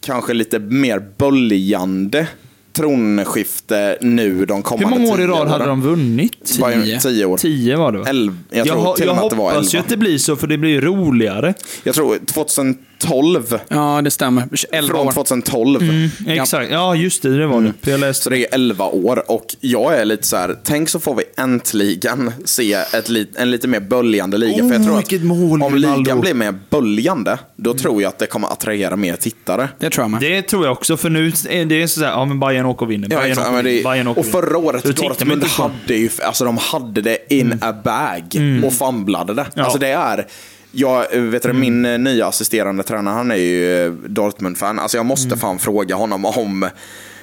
[0.00, 2.26] kanske lite mer böljande
[2.72, 6.32] tronskifte nu de Hur kommande många år i tio rad hade de vunnit?
[6.44, 7.00] Tio.
[7.00, 7.36] Tio år.
[7.36, 8.04] Tio var det va?
[8.08, 9.84] Elv, jag tror jag till och med jag att det var hoppas ju elva.
[9.84, 11.54] att det blir så, för det blir roligare.
[11.82, 13.58] Jag tror 2010 12.
[13.68, 14.48] Ja, det stämmer.
[14.72, 15.12] 11 Från år.
[15.12, 15.80] 2012.
[16.26, 17.72] Exakt, ja just det, det var det.
[17.82, 20.88] För jag läste Så det är 11 år och jag är lite så här, tänk
[20.88, 24.56] så får vi äntligen se ett en lite mer böljande liga.
[24.56, 25.98] för jag Oh, tror att mål, om Ronaldo.
[25.98, 29.68] ligan blir mer böljande, då tror jag att det kommer attrahera mer tittare.
[29.78, 30.20] Det tror jag med.
[30.20, 32.90] Det tror jag också, för nu är det så här, ja men Bayern åker och
[32.90, 33.08] vinner.
[33.10, 33.50] Ja, Bayern exakt.
[33.50, 33.82] åker det.
[33.84, 38.22] Bayern åker och förra året, Dortmund hade ju, alltså de hade det in a bag
[38.64, 39.46] och famblade det.
[39.54, 39.62] Ja.
[39.62, 40.26] Alltså det är,
[40.72, 44.78] jag, vet du, min eh, nya assisterande tränare, han är ju eh, Dortmund-fan.
[44.78, 46.68] Alltså jag måste fan fråga honom om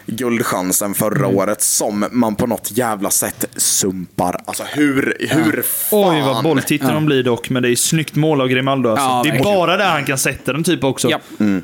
[0.07, 4.41] guldchansen förra året som man på något jävla sätt sumpar.
[4.45, 6.15] Alltså hur, hur fan?
[6.15, 8.89] Oj vad bolltittare de blir dock, men det är snyggt mål av Grimaldo.
[8.89, 9.05] Alltså.
[9.05, 11.09] Ja, det är bara där han kan sätta den typ också.
[11.09, 11.19] Ja.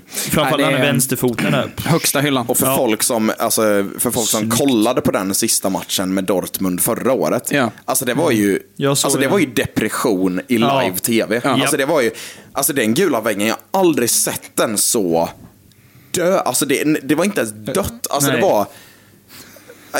[0.08, 1.72] Framförallt Nej, när han är vänsterfoten där.
[1.86, 2.46] Högsta hyllan.
[2.48, 3.62] Och för folk som, alltså,
[4.00, 7.52] för folk som kollade på den sista matchen med Dortmund förra året.
[7.52, 7.72] Ja.
[7.86, 10.82] Alltså det var ju, såg alltså, det var ju depression i Ja.
[10.82, 11.42] live-tv.
[11.44, 11.50] Ja.
[11.50, 12.12] Alltså det var ju,
[12.54, 15.30] alltså den gula väggen, jag har aldrig sett den så
[16.14, 16.40] dö.
[16.40, 18.08] Alltså det, det var inte ens dött.
[18.10, 18.42] Alltså Nej.
[18.42, 18.68] det var,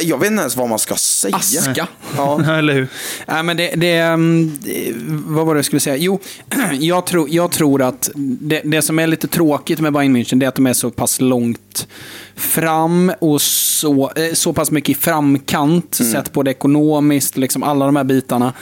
[0.02, 1.36] jag vet inte ens vad man ska säga.
[1.36, 1.88] Aska.
[2.18, 2.58] Ja.
[2.58, 2.88] Eller hur?
[3.28, 5.96] Nej, men det, det, mm, det, vad var det jag skulle säga?
[5.96, 6.20] Jo,
[6.80, 10.46] jag tror, jag tror att det, det som är lite tråkigt med Bayern München det
[10.46, 11.88] är att de är så pass långt
[12.36, 17.86] fram och så, eh, så pass mycket i framkant sett på det ekonomiskt, liksom alla
[17.86, 18.54] de här bitarna.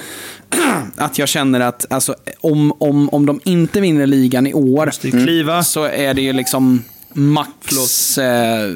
[0.95, 4.91] Att jag känner att alltså, om, om, om de inte vinner ligan i år
[5.64, 6.84] så är det ju liksom
[7.14, 8.70] max, eh,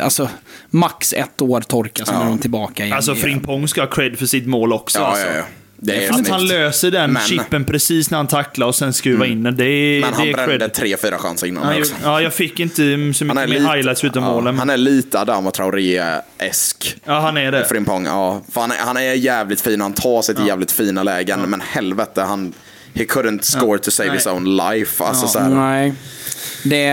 [0.00, 0.28] alltså,
[0.70, 2.96] max ett år torka, sen är de tillbaka igen.
[2.96, 4.98] Alltså Frimpong ska ha cred för sitt mål också.
[4.98, 5.26] Ja, alltså.
[5.26, 5.44] ja, ja.
[5.82, 9.26] Det är Att han löser den Men- chippen precis när han tacklar och sen skruvar
[9.26, 9.56] in den.
[9.56, 11.94] Det är, Men han det är brände tre, fyra chanser innan Han också.
[12.02, 12.76] Ja, jag fick inte
[13.14, 14.58] så mycket mer lite- highlights utom ja, målen.
[14.58, 16.96] Han är lite Adama Traoré-esk.
[17.04, 17.64] Ja, han är det.
[17.64, 18.42] Frimpong, ja.
[18.54, 22.22] Han, är, han är jävligt fin, han tar sig till jävligt fina lägen, men helvete,
[22.22, 22.52] han...
[22.94, 24.16] He couldn't score to save Nej.
[24.18, 25.04] his own life.
[25.04, 25.92] Alltså, så här, Nej.
[26.64, 26.84] Det.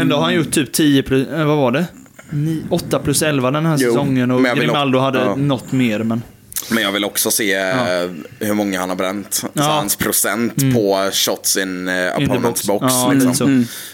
[0.00, 1.84] Ändå har han gjort typ 10 plus, eh, vad var det?
[2.30, 5.36] Ni- 8 plus 11 den här Jo, säsongen och Grimaldo också- hade ja.
[5.36, 5.98] något mer.
[5.98, 6.22] Men...
[6.72, 7.76] Men jag vill också se eh,
[8.38, 9.44] hur många han har bränt.
[9.52, 9.62] Ja.
[9.62, 12.66] Så hans procent på shots in uh, opponent's box.
[12.66, 12.84] box.
[12.88, 13.34] Ja, liksom.
[13.34, 13.44] så.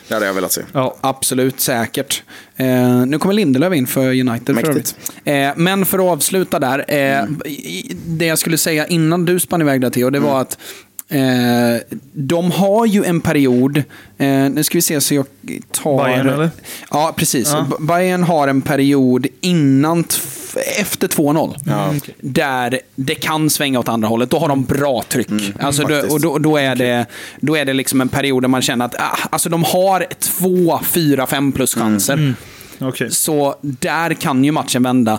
[0.08, 0.60] Det hade jag velat se.
[0.72, 0.96] Ja.
[1.00, 2.22] Absolut, säkert.
[2.56, 4.96] Eh, nu kommer Lindelöf in för United för Mäktigt.
[5.24, 5.56] övrigt.
[5.56, 6.84] Eh, men för att avsluta där.
[6.88, 10.58] Eh, i- Det jag skulle säga innan du spann iväg där Theo, det var att
[11.08, 11.80] Eh,
[12.12, 13.76] de har ju en period,
[14.18, 15.26] eh, nu ska vi se så jag
[15.70, 16.04] tar...
[16.04, 16.50] Bayern, eller?
[16.90, 17.52] Ja, precis.
[17.52, 17.66] Ja.
[17.80, 20.04] Bayern har en period innan,
[20.78, 21.56] efter 2-0.
[21.88, 24.30] Mm, Där det kan svänga åt andra hållet.
[24.30, 25.28] Då har de bra tryck.
[25.60, 27.06] alltså då, och då, då, är det,
[27.40, 30.80] då är det liksom en period där man känner att ah, alltså de har två,
[30.84, 32.34] fyra, fem plus chanser.
[32.80, 33.10] Okej.
[33.10, 35.18] Så där kan ju matchen vända.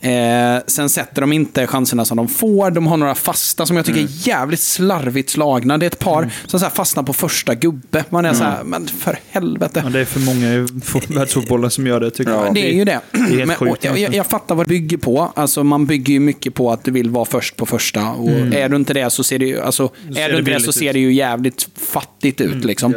[0.00, 2.70] Eh, sen sätter de inte chanserna som de får.
[2.70, 5.78] De har några fasta som jag tycker är jävligt slarvigt slagna.
[5.78, 8.04] Det är ett par som så fastnar på första gubbe.
[8.10, 9.80] Man är så här, men för helvete.
[9.84, 12.54] Ja, det är för många i fo- världsfotbollen som gör det, tycker jag.
[12.54, 13.00] Det är ju det.
[13.12, 13.84] Det är helt Men, sjukt.
[13.84, 15.32] jag, jag, jag fattar vad det bygger på.
[15.36, 18.08] Alltså, man bygger ju mycket på att du vill vara först på första.
[18.10, 20.14] Och Är du inte det så ser det ju, alltså, Mm.
[20.14, 22.52] ser är det du inte det så ser det ju jävligt fattigt ut.
[22.52, 22.94] Mm, liksom.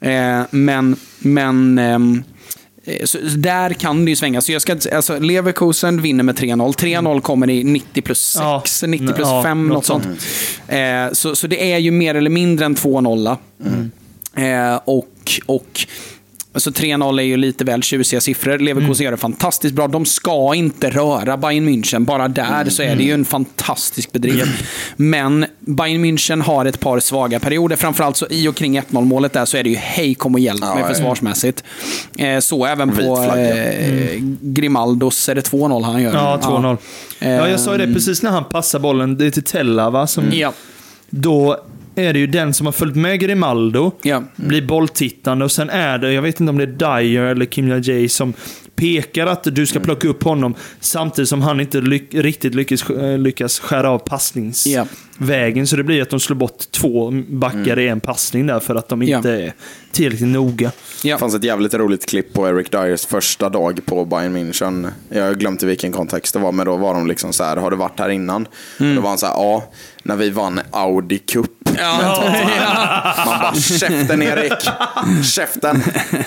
[0.00, 2.22] eh, men men ehm, eh,
[3.04, 4.40] så där kan det ju svänga.
[4.40, 6.72] Så jag ska, alltså, Leverkusen vinner med 3-0.
[6.72, 8.88] 3-0 kommer i 90 plus 6, Ja.
[8.88, 10.06] 90 plus Ja, 5, något sånt.
[10.68, 13.36] Eh, så, så det är ju mer eller mindre än 2-0.
[14.36, 15.08] Eh, och,
[15.46, 15.86] och
[16.52, 18.58] Alltså 3-0 är ju lite väl tjusiga siffror.
[18.58, 19.88] Leverkusen gör det fantastiskt bra.
[19.88, 22.04] De ska inte röra Bayern München.
[22.04, 24.64] Bara där så är det ju en fantastisk bedrift.
[24.96, 27.76] Men Bayern München har ett par svaga perioder.
[27.76, 30.40] Framförallt så i och kring 1-0 målet där så är det ju hej kom och
[30.40, 30.88] hjälp Ja, mig ja.
[30.94, 31.64] försvarsmässigt.
[32.18, 36.14] Eh, så även på eh, Grimaldos, är det 2-0 han gör?
[36.14, 36.76] Ja, 2-0.
[37.18, 39.16] Ja, jag sa ju det Ehm, precis när han passar bollen.
[39.18, 40.06] Det är till Tella, va?
[40.06, 40.52] Som, Ja.
[41.10, 41.56] Då
[41.94, 44.22] är det ju den som har följt med Grimaldo, Ja.
[44.36, 47.82] blir bolltittande och sen är det, jag vet inte om det är Dyer eller Kim
[47.82, 48.34] Jay som
[48.76, 53.18] pekar att du ska plocka upp honom samtidigt som han inte lyck, riktigt lyckas, eh,
[53.18, 55.66] lyckas skära av passningsvägen.
[55.66, 58.88] Så det blir att de slår bort två backar i en passning där för att
[58.88, 59.52] de inte är
[59.92, 60.72] tillräckligt noga.
[61.04, 61.14] Ja.
[61.14, 64.88] Det fanns ett jävligt roligt klipp på Eric Dyers första dag på Bayern München.
[65.08, 67.56] Jag har glömt i vilken kontext det var, men då var de liksom så här,
[67.56, 68.48] har du varit här innan?
[68.80, 68.90] Mm.
[68.90, 69.64] Och då var han så här, ja,
[70.02, 71.59] när vi vann Audi Cup.
[71.76, 74.68] Tottenham." Man bara, käften Erik!
[75.24, 75.82] Käften!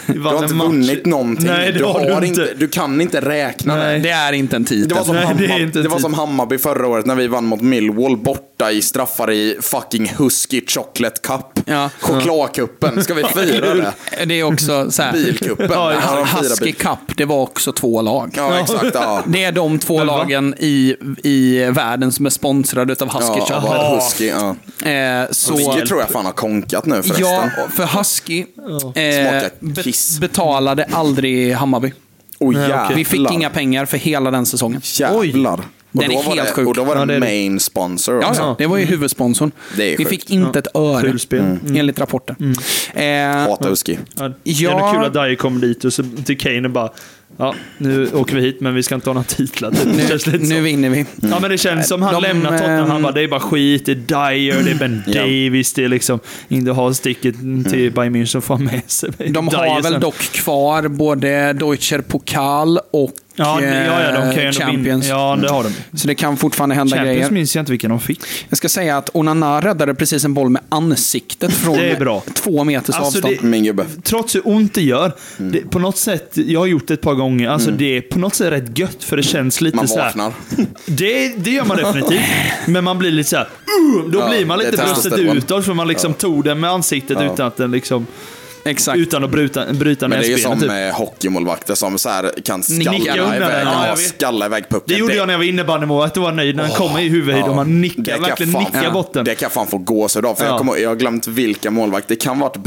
[0.07, 0.67] Du har inte match.
[0.67, 1.47] vunnit någonting.
[1.47, 2.53] Nej, det du, har du inte.
[2.57, 3.75] du kan inte räkna.
[3.75, 3.99] Nej.
[3.99, 4.89] Det är inte en titel.
[4.89, 7.15] Det var, som Nej, det är Hammarby, inte det var som Hammarby förra året när
[7.15, 11.52] vi vann mot Millwall borta i straffar i fucking Husky Chocolate Cup.
[11.65, 11.89] Ja.
[11.99, 13.93] Chokladkuppen, ska vi fira det?
[14.25, 15.11] Det är också så här.
[15.13, 15.67] Bilkuppen.
[15.71, 18.33] Ja, firar Husky bil- Cup, det var också två lag.
[18.37, 18.85] Ja, exakt.
[18.93, 19.23] Ja.
[19.27, 23.63] Det är de två lagen i, i världen som är sponsrade av Husky Ja, Cup.
[23.63, 24.55] vad Husky, ja.
[24.89, 27.25] Eh, så, Husky tror jag fan har konkat nu förresten.
[27.27, 28.45] ja, för Husky
[28.95, 29.83] eh, be-
[30.21, 31.93] betalade aldrig Hammarby.
[32.39, 32.93] Oj, jävlar.
[32.95, 34.81] Vi fick inga pengar för hela den säsongen.
[34.83, 35.53] Jävlar.
[35.59, 36.67] Och Den är då var helt det, sjuk.
[36.67, 38.41] Och då var det, Ja, main sponsor Ja, också.
[38.41, 39.51] ja, det var ju huvudsponsorn.
[39.77, 41.39] Det är Vi fick inte ett öre, spel.
[41.39, 41.75] Mm.
[41.75, 42.35] enligt rapporten.
[42.93, 43.03] Eh,
[43.49, 43.97] Hatar Husky.
[44.15, 46.89] Ja, det är kul att Dyer kommer dit och så till Kane och bara
[47.37, 49.71] Ja, nu åker vi hit men vi ska inte ha några titlar.
[49.71, 50.27] Typ.
[50.27, 51.05] Nu, nu vinner vi.
[51.21, 52.87] Ja men det känns som han De, lämnar Tottenham.
[52.87, 55.03] Han ehm, bara, det är bara skit, det är Dyer, det är Ben.
[55.07, 57.35] Davis, det är liksom inte ha sticket
[57.69, 60.01] till Bayern München och få med sig De Dyer har väl sen.
[60.01, 63.67] dock kvar både Deutscher Pokal och Ja, ja,
[64.01, 65.05] ja, de kan ju eh, ändå Champions.
[65.05, 65.15] vinna.
[65.19, 65.97] Ja, det har de.
[65.97, 67.31] Så det kan fortfarande hända Champions grejer.
[67.31, 68.21] minns jag inte vilka de fick.
[68.49, 72.23] Jag ska säga att Onana räddade precis en boll med ansiktet från Det är bra.
[72.33, 73.35] två meters Alltså, avstånd.
[73.41, 73.85] det- Min gubbe.
[74.03, 77.13] Trots hur ont det gör, det, på något sätt, jag har gjort det ett par
[77.13, 79.97] gånger, alltså det är på något sätt rätt gött för det känns lite Man så
[79.99, 80.05] här.
[80.05, 80.31] vaknar.
[80.85, 82.21] Det, det gör man definitivt.
[82.67, 83.43] Men man blir lite så här.
[83.95, 86.59] Uh, då Ja, blir man det är lite bröstet utåt för man liksom tog den
[86.59, 87.33] med ansiktet Ja.
[87.33, 88.07] utan att den liksom...
[88.65, 88.97] Exakt.
[88.97, 90.59] Utan att bryta, bryta Men det är ju som.
[90.59, 90.71] Typ.
[90.93, 93.21] hockeymålvakter som så här kan skalla iväg,
[93.65, 94.83] ja, ja, skalla iväg pucken.
[94.85, 97.43] Det gjorde jag när jag var innebandymålvakt och var nöjd när den kom i huvudet
[97.47, 99.25] och man nickar, Det kan verkligen fan- nickar bort den.
[99.25, 100.35] Det kan fan få gåshud av.
[100.35, 100.49] För Ja.
[100.49, 102.07] jag, kommer, jag har glömt vilka målvakt.
[102.07, 102.57] Det kan vara ett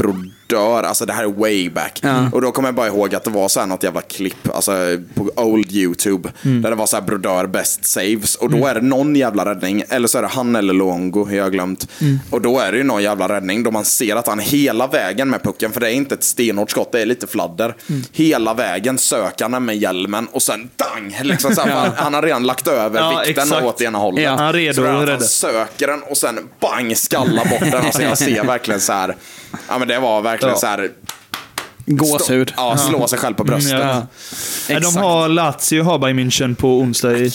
[0.47, 0.83] brodör.
[0.83, 2.01] Alltså det här är way back.
[2.31, 4.55] Och då kommer jag bara ihåg att det var så här något jävla klipp.
[4.55, 4.71] Alltså
[5.15, 6.29] på old YouTube.
[6.45, 6.61] Mm.
[6.61, 8.35] Där det var så här brodör best saves.
[8.35, 9.83] Och då är det någon jävla räddning.
[9.89, 11.31] Eller så är det han eller Luongo.
[11.31, 11.87] Jag har glömt.
[12.01, 12.19] Mm.
[12.29, 13.63] Och då är det ju någon jävla räddning.
[13.63, 15.71] Då man ser att han hela vägen med pucken.
[15.71, 16.91] För det är inte ett stenhårt skott.
[16.91, 17.75] Det är lite fladder.
[17.89, 18.03] Mm.
[18.11, 20.27] Hela vägen söker han med hjälmen.
[20.31, 21.17] Och sen dang!
[21.21, 23.65] Liksom så här, han, har redan lagt över Ja, vikten exakt.
[23.65, 24.23] åt ena hållet.
[24.23, 27.85] Ja, han redo Så han söker den och sen bang, skallar bort den.
[27.85, 29.15] Alltså jag ser verkligen så här.
[29.69, 30.59] Ja men det var verkligen Ja.
[30.59, 30.89] så här.
[31.85, 32.53] Gåshud.
[32.57, 33.73] Ja, slå sig själv på bröstet.
[33.73, 33.87] Mm,
[34.69, 34.79] ja.
[34.79, 37.31] De har Lazio har Bayern München på onsdag i,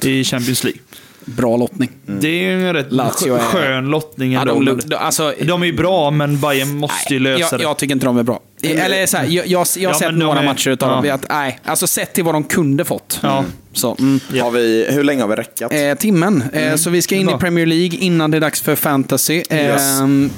[0.00, 0.80] i Champions League.
[1.24, 1.90] Bra lottning.
[2.06, 5.66] Det är ju en rätt Lazio är- skön lottning Ja, de, de, alltså, de är
[5.66, 7.62] ju bra, men Bayern måste ju lösa jag, det.
[7.62, 8.40] jag tycker inte de är bra.
[8.62, 11.04] Eller så här, jag, jag, jag har Ja, sett de några är- matcher utav dem.
[11.04, 11.14] ja.
[11.14, 13.18] Att, nej, alltså sett till vad de kunde fått.
[13.22, 13.44] Ja.
[13.72, 14.20] Så, mm.
[14.42, 15.72] Har vi, hur länge har vi räckat?
[15.72, 16.44] Eh, timmen.
[16.52, 19.42] Eh, så vi ska in i Premier League innan det är dags för fantasy.
[19.50, 19.82] Eh, Yes.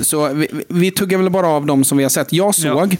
[0.00, 2.32] Så vi, vi tuggar väl bara av dem som vi har sett.
[2.32, 2.96] Jag såg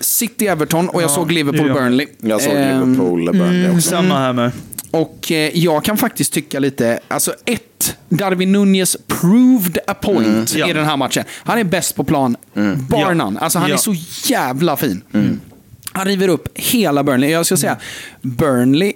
[0.00, 1.32] City-Everton och jag Ja, såg.
[1.32, 2.06] Liverpool-Burnley.
[2.20, 3.90] Jag såg Eh, Liverpool, Burnley Mm, också.
[3.90, 4.50] samma här med.
[4.90, 10.68] Och eh, jag kan faktiskt tycka lite, alltså ett, Darwin Nunez proved a point Ja.
[10.70, 11.24] i den här matchen.
[11.30, 12.36] Han är bäst på plan,
[12.88, 13.14] bar Ja.
[13.14, 13.40] none.
[13.40, 13.74] Alltså han Ja.
[13.74, 13.94] är så
[14.32, 15.02] jävla fin.
[15.92, 17.30] Han river upp hela Burnley.
[17.30, 17.76] Jag ska säga,
[18.22, 18.92] Burnley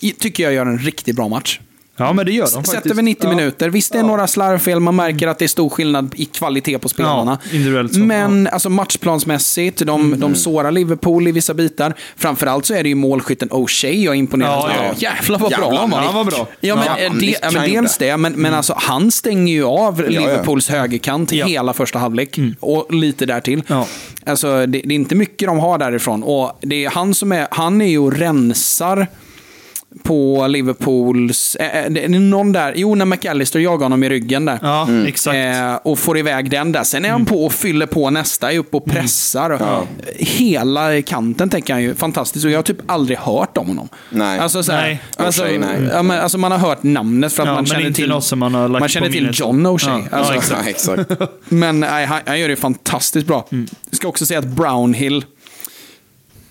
[0.00, 1.60] i- tycker jag gör en riktigt bra match.
[1.96, 2.72] Ja, men det gör de faktiskt.
[2.74, 3.36] Sätter vi 90 ja.
[3.36, 3.68] minuter.
[3.70, 4.80] Visst, det är några slarvfel.
[4.80, 7.38] Man märker att det är stor skillnad i kvalitet på spelarna.
[7.52, 10.20] Ja, så, Men alltså, matchplansmässigt, de, Mm.
[10.20, 11.94] de sårar Liverpool i vissa bitar.
[12.16, 14.84] Framförallt så är det ju målskytten O'Shea jag är imponerad Ja, av.
[14.86, 14.94] ja.
[14.96, 16.12] Jävlar vad bra han var.
[16.12, 16.46] Var bra.
[16.60, 19.64] Ja, men, Ja, eh, det, ja, men dels det, men, men alltså, han stänger ju
[19.64, 20.20] av ja.
[20.20, 21.46] Liverpools högerkant Ja.
[21.46, 22.38] hela första halvlek.
[22.60, 23.62] Och lite därtill.
[23.66, 23.86] Ja.
[24.26, 26.22] Alltså, det, det är inte mycket de har därifrån.
[26.22, 29.06] Och det är han som är, han är ju och rensar
[30.02, 31.56] på Liverpools...
[31.56, 34.58] Eh, eh, det är någon där, jo, när McAllister jagar honom i ryggen där.
[34.62, 35.36] Ja, exakt.
[35.36, 36.84] Eh, och får iväg den där.
[36.84, 39.60] Sen är han på och fyller på nästa, är uppe och pressar.
[40.18, 42.44] Hela kanten tänker han ju fantastiskt.
[42.44, 43.88] Och jag har typ aldrig hört om honom.
[44.10, 44.38] Nej.
[44.38, 45.00] Alltså, så här, Nej.
[45.16, 45.88] alltså, O'Shea, nej.
[45.92, 48.38] Ja, men, alltså, man har hört namnet för att Ja, man känner till, något som
[48.38, 49.30] man har lagt man känner till.
[49.32, 50.02] John O'Shea.
[50.10, 51.10] Ja, Alltså, ja, exakt.
[51.20, 53.46] Ja, men nej, han, han gör det fantastiskt bra.
[53.50, 55.24] Jag ska också säga att Brownhill,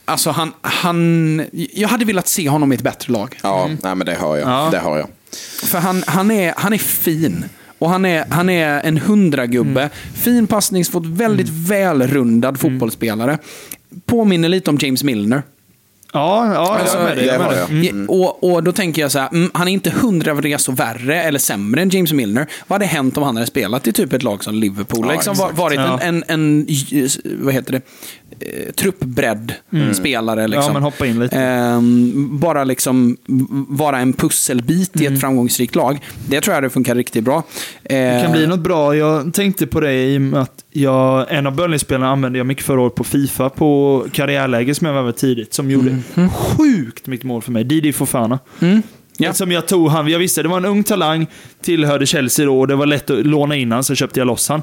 [0.06, 3.40] alltså han, han, jag hade velat se honom i ett bättre lag.
[3.44, 4.50] Ja, nej, men det hör jag.
[4.50, 4.70] Ja.
[4.72, 5.08] Det hör jag.
[5.64, 7.46] För han, han, är, han är fin.
[7.80, 9.90] Och han är, han är en hundragubbe.
[10.16, 13.38] Fin passningsfot, väldigt välrundad fotbollsspelare.
[14.06, 15.44] Påminner lite om James Milner.
[16.14, 17.26] Ja, ja Alltså, jag med dig.
[17.26, 17.72] det Jag med har jag.
[17.72, 18.10] Mm.
[18.10, 21.40] Och, och då tänker jag så här, mm, han är inte hundra resor värre eller
[21.40, 22.48] sämre än James Milner.
[22.68, 25.06] Vad hade hänt om han hade spelat i typ ett lag som Liverpool?
[25.06, 25.58] Ja, liksom exakt.
[25.58, 26.00] varit Ja.
[26.02, 26.68] en, en, en,
[27.40, 27.82] vad heter det,
[28.40, 29.54] eh, truppbredd
[29.94, 30.48] spelare.
[30.48, 30.66] Liksom.
[30.68, 31.38] Ja, men hoppa in lite.
[31.40, 33.18] Ehm, bara liksom
[33.70, 35.14] vara en pusselbit Mm.
[35.14, 36.00] i ett framgångsrikt lag.
[36.28, 37.44] Det tror jag det funkar riktigt bra.
[37.84, 37.90] Det
[38.24, 38.96] kan Ehm, bli något bra.
[38.96, 42.66] Jag tänkte på det i och med att jag, en av Burnley-spelarna använde jag mycket
[42.66, 45.54] förra året på Fifa på karriärläge som jag var väldigt tidigt.
[45.54, 45.98] Som gjorde
[46.34, 47.64] sjukt mycket mål för mig.
[47.64, 48.40] Didi Fofana.
[48.60, 48.82] Mm.
[49.18, 49.34] Ja.
[49.34, 51.28] Som jag tog han, jag visste det var en ung talang,
[51.62, 54.50] tillhörde Chelsea då och det var lätt att låna in han, så köpte jag loss
[54.50, 54.62] han.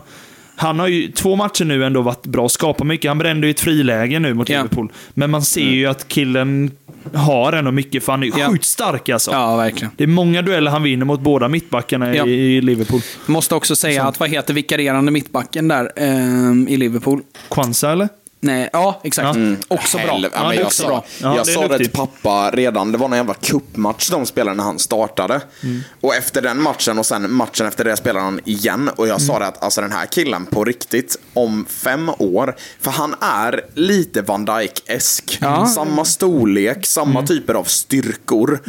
[0.61, 3.11] Han har ju två matcher nu ändå varit bra, skapat mycket.
[3.11, 4.57] Han brände ju ett friläge nu mot Ja.
[4.57, 4.93] Liverpool.
[5.15, 6.71] Men man ser ju att killen
[7.15, 8.49] har ändå mycket, för han är Ja.
[8.51, 9.31] sjukt stark alltså.
[9.31, 9.91] Ja, verkligen.
[9.97, 12.27] Det är många dueller han vinner mot båda mittbackarna Ja.
[12.27, 13.01] i, Liverpool.
[13.27, 17.23] Måste också säga att, vad heter vikarierande mittbacken där ehm, i Liverpool?
[17.49, 18.09] Kwanza eller?
[18.41, 19.39] Nej, ja, exakt.
[19.39, 19.57] Ja.
[19.69, 20.07] Också bra.
[20.07, 21.05] Helv- ja, jag också sa, bra.
[21.23, 24.57] Ja, jag det sa det till pappa redan, det var någon jävla cupmatch de spelade
[24.57, 25.41] när han startade.
[25.63, 25.81] Mm.
[26.01, 28.89] Och efter den matchen och sen matchen efter det spelade han igen.
[28.97, 29.27] Och jag Mm.
[29.27, 33.61] sa det att alltså den här killen på riktigt, om fem år, för han är
[33.75, 35.39] lite Van Dijk-esk.
[35.41, 35.57] Ja.
[35.57, 35.69] Mm.
[35.69, 38.61] Samma storlek, samma typer av styrkor.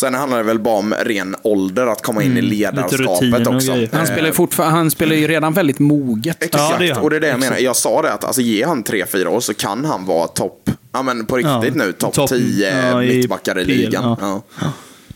[0.00, 3.72] Sen handlar det väl bara om ren ålder, att komma in i rutin ledarskapet också.
[3.72, 6.42] Han Eh, spelar, ju fortfarande, han spelar ju redan väldigt moget.
[6.42, 7.58] Exakt, Ja, det och det är det jag menar.
[7.58, 10.70] Jag sa det att alltså, ge han tre fyra år så kan han vara topp,
[10.92, 14.16] ja men på riktigt Ja, nu, topp topp- 10 ja, i mittbackar i PL, ligan.
[14.20, 14.42] ja.
[14.60, 14.72] Ja.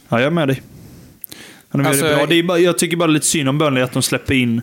[0.08, 0.62] Ja, jag är med dig.
[1.68, 2.26] Han är Alltså, bra.
[2.26, 4.62] Det är bara, jag tycker bara lite synd om Burnley att de släpper in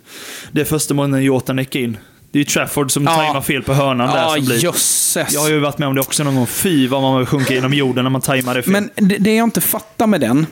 [0.52, 1.98] det första målet när Jota nickar in.
[2.32, 3.16] Det är ju Trafford som Ja.
[3.16, 4.18] tajmar fel på hörnan där.
[4.22, 4.64] Ja, Som blir.
[4.64, 5.34] jösses.
[5.34, 6.48] Jag har ju varit med om det också någon gång.
[6.48, 8.72] Fy vad man sjunka genom jorden när man tajmar det fel.
[8.72, 10.46] Men det, det jag inte fattar med den,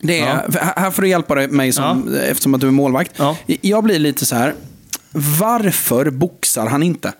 [0.00, 0.52] det är, Ja.
[0.52, 3.12] för här- får du hjälpa mig som, eftersom att du är målvakt.
[3.16, 3.36] Ja.
[3.46, 4.54] Jag blir lite så här,
[5.38, 7.12] varför boxar han inte?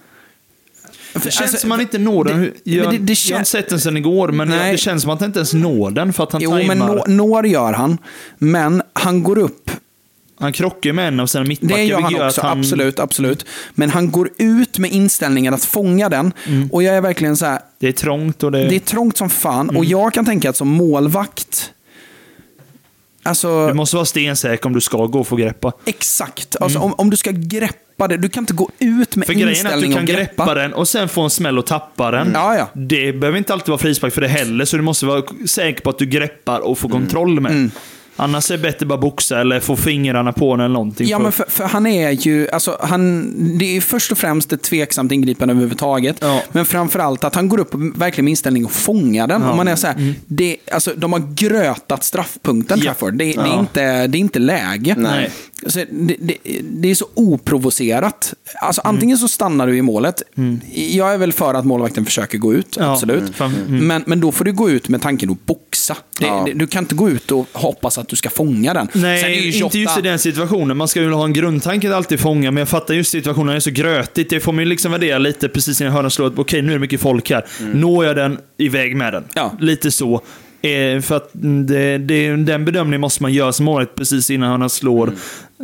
[1.24, 2.40] det känns som man inte når den.
[2.42, 4.72] det- jag, men det- det jag har inte sett den sedan igår, men Nej.
[4.72, 6.86] det känns som att han inte ens når den för att han Jo, men tajmar.
[6.86, 7.98] nå, når gör han.
[8.38, 9.70] Men han går upp
[10.40, 11.76] Han krockar med en av sina mittbackar.
[11.76, 13.46] Det gör han också, absolut, absolut.
[13.74, 16.32] Men han går ut med inställningen att fånga den.
[16.46, 16.68] Mm.
[16.72, 18.68] Och jag är verkligen så här, Det är trångt och det...
[18.68, 19.60] det är trångt som fan.
[19.68, 19.76] Mm.
[19.76, 21.72] Och jag kan tänka att som målvakt,
[23.22, 25.72] alltså Du måste vara stensäker om du ska gå och få greppa.
[25.84, 26.56] exakt.
[26.60, 29.26] Alltså, om, om du ska greppa det, du kan inte gå ut med Mm.
[29.26, 30.44] För grejen är att inställning du kan greppa.
[30.44, 32.30] greppa den och sen få en smäll och tappa den.
[32.34, 32.68] Ja, ja.
[32.74, 35.90] Det behöver inte alltid vara frispark för det heller, så du måste vara säker på
[35.90, 37.00] att du greppar och får Mm.
[37.00, 37.70] kontroll med.
[38.20, 41.08] Annars är det bättre bara boxa eller få fingrarna på den eller någonting.
[41.08, 44.52] Ja, för- men för, för han är ju, alltså, han, det är först och främst
[44.52, 46.16] ett tveksamt ingripande överhuvudtaget.
[46.20, 46.42] Ja.
[46.52, 49.42] Men framförallt att han går upp verkligen med inställning och fångar den.
[49.42, 49.50] Ja.
[49.50, 52.84] Och man är så här, det, alltså, de har grötat straffpunkten, Ja.
[52.84, 53.14] Trafford.
[53.14, 53.58] Det, det, är Ja.
[53.60, 54.94] inte, det är inte läge.
[54.98, 55.30] Nej.
[55.64, 58.34] Alltså, det, det, det är så oprovocerat.
[58.60, 60.22] Alltså, Antingen så stannar du i målet.
[60.72, 62.92] Jag är väl för att målvakten försöker gå ut, Ja.
[62.92, 63.20] absolut.
[63.20, 63.32] Mm.
[63.32, 63.86] Fan, mm.
[63.86, 65.96] Men, men då får du gå ut med tanken att boxa.
[66.20, 66.42] Det, Ja.
[66.46, 68.88] det, du kan inte gå ut och hoppas att du ska fånga den.
[68.92, 70.76] Nej, Sen är ju inte Jota- just i den situationen.
[70.76, 73.60] Man ska ju ha en grundtanke att alltid fånga, men jag fattar just situationen är
[73.60, 74.30] så grötigt.
[74.30, 76.26] Det får man ju liksom värdera lite precis innan hörnan slår.
[76.26, 77.44] att Okej, nu är det mycket folk här.
[77.74, 79.24] Når jag den, iväg med den.
[79.34, 79.52] Ja.
[79.60, 80.22] Lite så.
[80.62, 84.70] Eh, för att det, det, den bedömningen måste man göra som målet precis innan hörnan
[84.70, 85.12] slår,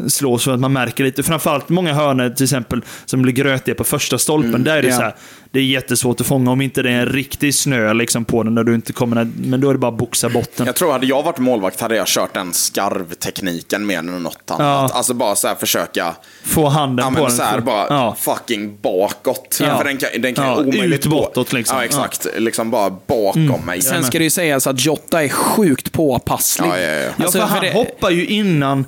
[0.09, 1.23] slår så att man märker lite.
[1.23, 4.65] Framförallt många hörnor till exempel som blir grötiga på första stolpen.
[4.65, 4.97] Där är det ja.
[4.97, 5.15] så här,
[5.51, 8.55] det är jättesvårt att fånga om inte det är en riktig snö liksom på den
[8.55, 10.67] där du inte kommer, men då är det bara att boxa botten.
[10.67, 14.61] Jag tror hade jag varit målvakt hade jag kört den skarvtekniken mer än något annat.
[14.61, 14.97] Ja.
[14.97, 16.15] Alltså bara så här försöka,
[16.45, 17.37] Få handen ja på den.
[17.37, 18.17] så här bara Ja.
[18.21, 19.59] fucking bakåt.
[19.63, 19.79] Ja.
[19.79, 21.77] För den kan, den kan Ja, omöjligt ut bortåt liksom.
[21.77, 23.83] Ja exakt, liksom bara bakom mig.
[23.83, 26.69] Sen ska det ju sägas att Jota är sjukt påpasslig.
[26.69, 27.11] Ja, ja, ja.
[27.17, 28.85] Ja, för han för det- hoppar ju innan...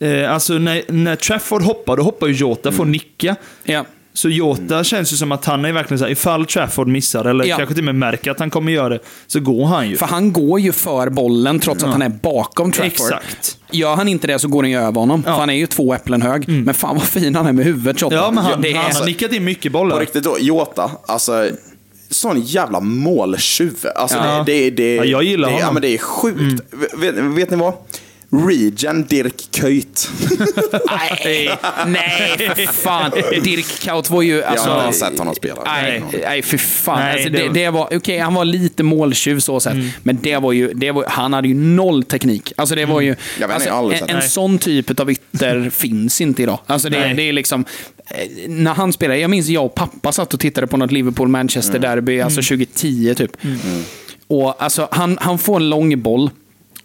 [0.00, 2.76] Eh, alltså när, när Trafford hoppar, då hoppar ju Jota Mm.
[2.76, 3.36] får nicka.
[3.64, 3.84] Ja.
[4.12, 7.56] Så Jota känns ju som att han är verkligen såhär, ifall Trafford missar, eller Ja.
[7.56, 9.96] kanske till och med märker att han kommer göra det, så går han ju.
[9.96, 12.92] För han går ju för bollen trots att han är bakom Trafford.
[12.92, 13.58] Exakt.
[13.70, 15.22] Gör han inte det så går den ju över honom.
[15.22, 16.48] För han är ju två äpplen hög.
[16.48, 18.14] Men fan vad fin han är med huvudet, Jota.
[18.16, 19.96] Ja, men han, det är, han har nickat in mycket bollar.
[19.96, 21.48] På riktigt då, Jota, alltså
[22.10, 23.74] sån jävla måltjuv.
[23.96, 24.42] Alltså Ja.
[24.46, 25.66] det, det, det, Ja, jag gillar det, honom.
[25.66, 26.62] Ja, men det är sjukt.
[26.96, 27.74] Vet, vet ni vad?
[28.48, 30.10] Regen Dirk Kuyt.
[31.06, 31.50] nej,
[31.86, 33.10] nej, för fan.
[33.42, 34.42] Dirk Kuyt var ju...
[34.42, 35.62] Alltså, jag har sett honom spela.
[35.64, 36.98] Nej, nej för fan.
[37.00, 39.74] Nej, alltså, det det, var- okej, han var lite måltjuv så sett.
[40.02, 42.52] Men det var ju, det var, han hade ju noll teknik.
[42.56, 45.70] Alltså, det var ju, Jag vet inte, alltså, aldrig en, en sån typ av ytter
[45.74, 46.58] finns inte idag.
[46.66, 47.64] Alltså, det, det är liksom,
[48.48, 52.42] när han spelade, jag minns jag och pappa satt och tittade på något Liverpool-Manchester-derby, alltså
[52.42, 53.36] 2010 typ.
[54.26, 56.30] Och alltså, han, han får en lång boll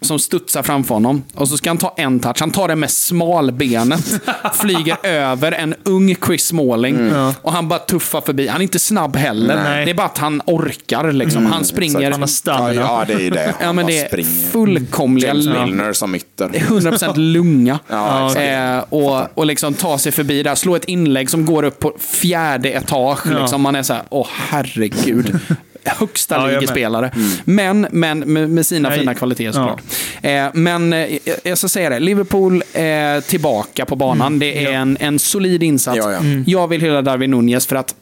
[0.02, 1.22] som studsar framför honom.
[1.34, 2.36] Och så ska han ta en touch.
[2.40, 4.20] Han tar den med smalbenet.
[4.52, 7.12] flyger över en ung Chris Smalling.
[7.42, 8.48] Och han bara tuffar förbi.
[8.48, 9.56] Han är inte snabb heller.
[9.64, 9.84] Nej.
[9.84, 11.12] Det är bara att han orkar.
[11.12, 11.46] Liksom.
[11.46, 12.10] Han springer.
[12.10, 12.80] Han har Ja, stamina.
[12.82, 13.54] ja, det är ju det.
[13.60, 16.48] Ja, Han men bara det är fullkomliga James Milner som ytter.
[16.48, 17.78] 100% lunga.
[17.88, 20.54] Ja, eh, och, och liksom ta sig förbi där.
[20.54, 23.18] Slå ett inlägg som går upp på fjärde etage.
[23.30, 23.38] Ja.
[23.40, 23.62] Liksom.
[23.62, 25.38] Man är så här, åh herregud.
[25.84, 27.10] Högsta Ja, ligespelare.
[27.44, 28.98] Men, men med, med sina Nej.
[28.98, 29.82] fina kvaliteter såklart.
[30.22, 34.38] Eh, men eh, jag ska säga det, Liverpool är tillbaka på banan.
[34.38, 35.96] Det är en, en solid insats.
[35.96, 36.20] Ja, ja.
[36.46, 37.94] Jag vill hylla Darwin Nunez för att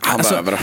[0.00, 0.58] Han Alltså, behöver det.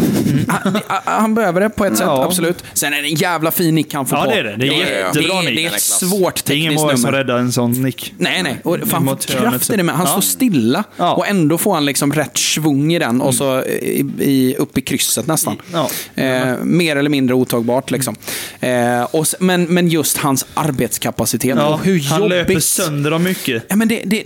[0.51, 2.25] Han, han behöver det på ett sätt, Ja.
[2.25, 2.63] absolut.
[2.73, 4.29] Sen är det en jävla fin nick han får Ja, på.
[4.31, 4.55] det är det.
[4.57, 5.55] Det är det, jättebra det, nick.
[5.55, 7.17] det är är ett svårt Det är ingen tekniskt mål som nummer.
[7.17, 8.13] räddar en sån nick.
[8.17, 8.57] Nej, nej.
[8.63, 9.95] Och fan, han kraft i det med.
[9.95, 10.11] Han ja.
[10.11, 11.13] står stilla Ja.
[11.13, 14.81] och ändå får han liksom rätt svung i den och så i, i, upp i
[14.81, 15.55] krysset nästan.
[15.73, 15.89] Ja.
[16.23, 18.15] Eh, mer eller mindre otagbart liksom.
[18.59, 22.63] Eh, och, men, men just hans arbetskapacitet Ja, och hur han löper jobbigt...
[22.63, 23.65] sönder dem mycket.
[23.67, 24.23] Ja, men det, det,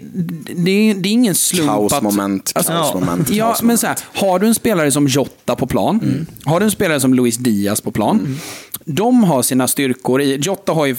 [0.56, 1.90] det, är- det är ingen slump att...
[1.90, 3.62] Kaosmoment, Alltså, kaosmoment, Ja, kaosmoment.
[3.64, 3.98] men så här,
[4.28, 6.26] har du en spelare som Jota på plan, Mm.
[6.46, 8.40] har du en spelare som Luis Diaz på plan,
[8.86, 10.36] de har sina styrkor i...
[10.36, 10.96] Jota har ju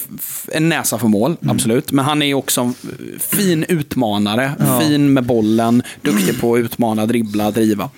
[0.52, 1.56] en näsa för mål, Mm.
[1.56, 2.74] absolut, men han är ju också en
[3.18, 7.90] fin utmanare, fin med bollen, duktig på att utmana, dribbla, driva.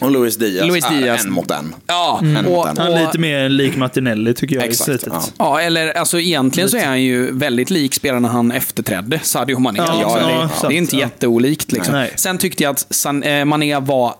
[0.00, 1.24] Och Luis Diaz, Luis är Diaz.
[1.24, 1.74] en mot en.
[1.86, 2.76] Ja, En och, mot en.
[2.78, 5.12] Han är lite mer lik Martinelli tycker jag Exakt, i sättet.
[5.12, 5.22] ja.
[5.38, 9.78] Ja, eller alltså egentligen så är han ju väldigt lik spelarna han efterträdde, Sadio Mané.
[9.78, 10.30] Ja, liksom.
[10.30, 11.00] ja, det, det är inte ja.
[11.02, 11.72] jätteolikt.
[11.72, 12.06] Liksom.
[12.16, 14.14] Sen tyckte jag att San, eh, Mané var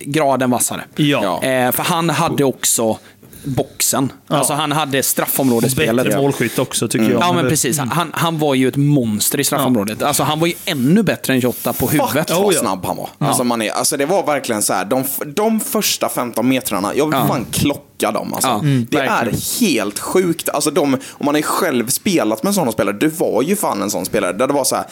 [0.00, 0.84] graden vassare.
[0.96, 1.42] Ja.
[1.42, 2.98] Eh, för han hade också
[3.44, 4.12] boxen.
[4.26, 6.06] Alltså han hade straffområdesspelet.
[6.06, 7.22] Bättre målskytt också tycker jag.
[7.22, 7.78] Ja, men precis.
[7.78, 10.02] Han, han var ju ett monster i straffområdet.
[10.02, 12.30] Alltså, han var ju ännu bättre än Jota på huvudet.
[12.30, 12.60] Fuck vad ja.
[12.60, 13.08] snabb han var.
[13.18, 17.06] Alltså, man är, alltså det var verkligen så här, de, de första 15 metrarna, jag
[17.06, 18.34] vill fan klocka dem.
[18.34, 18.48] Alltså.
[18.48, 19.34] Ja, mm, det verkligen.
[19.34, 20.48] är helt sjukt.
[20.48, 23.90] Alltså, de, om man har själv spelat med sådana spelare, du var ju fan en
[23.90, 24.84] sån spelare, där det var så här,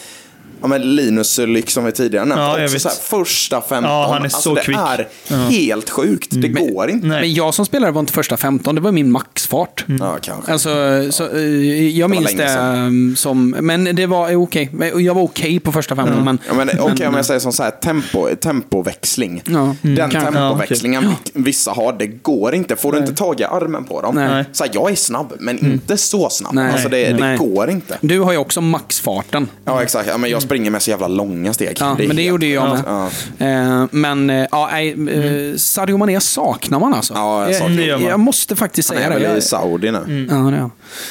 [0.62, 2.44] Ja, men Linus Sulik som vi tidigare nämnde.
[2.44, 3.84] Ja, också så här, första 15.
[3.84, 4.76] Ja, han är alltså, så det kvick.
[4.76, 5.08] är
[5.50, 6.28] helt sjukt.
[6.30, 7.06] Det går inte.
[7.06, 7.20] Nej.
[7.20, 9.84] Men jag som spelare var inte första 15, det var min maxfart.
[10.00, 10.52] Ja, kanske.
[10.52, 10.68] Alltså,
[11.10, 12.78] så, eh, jag minns länge det sedan.
[12.86, 13.50] um, som...
[13.50, 14.68] Men det var eh, okej.
[14.72, 16.38] Men Jag var okej på första 15, men...
[16.48, 19.42] Ja, men, Okej, om jag säger som så här, tempo, tempoväxling.
[19.46, 20.20] Ja, Den kanske.
[20.32, 22.76] tempoväxlingen vi- vissa har, det går inte.
[22.76, 24.14] Får du inte tag i armen på dem.
[24.14, 24.44] Nej.
[24.52, 26.54] Så här, jag är snabb, men inte så snabb.
[26.54, 26.72] Nej.
[26.72, 27.38] Alltså, det, det Nej.
[27.38, 27.98] går inte.
[28.00, 29.48] Du har ju också maxfarten.
[29.64, 30.08] Ja, exakt.
[30.08, 31.76] Ja, men jag springer med så jävla långa steg.
[31.80, 32.82] Ja, är men det gjorde jag med.
[32.86, 33.08] Ja.
[33.46, 37.14] Eh, men eh, ja, eh, Sadio Mané saknar man alltså.
[37.14, 38.10] Ja, jag jag, saknar det jag, man.
[38.10, 39.18] jag måste faktiskt Han säga är det.
[39.20, 39.98] väl i Jag, Saudi nu.
[40.30, 40.70] ja, det är han.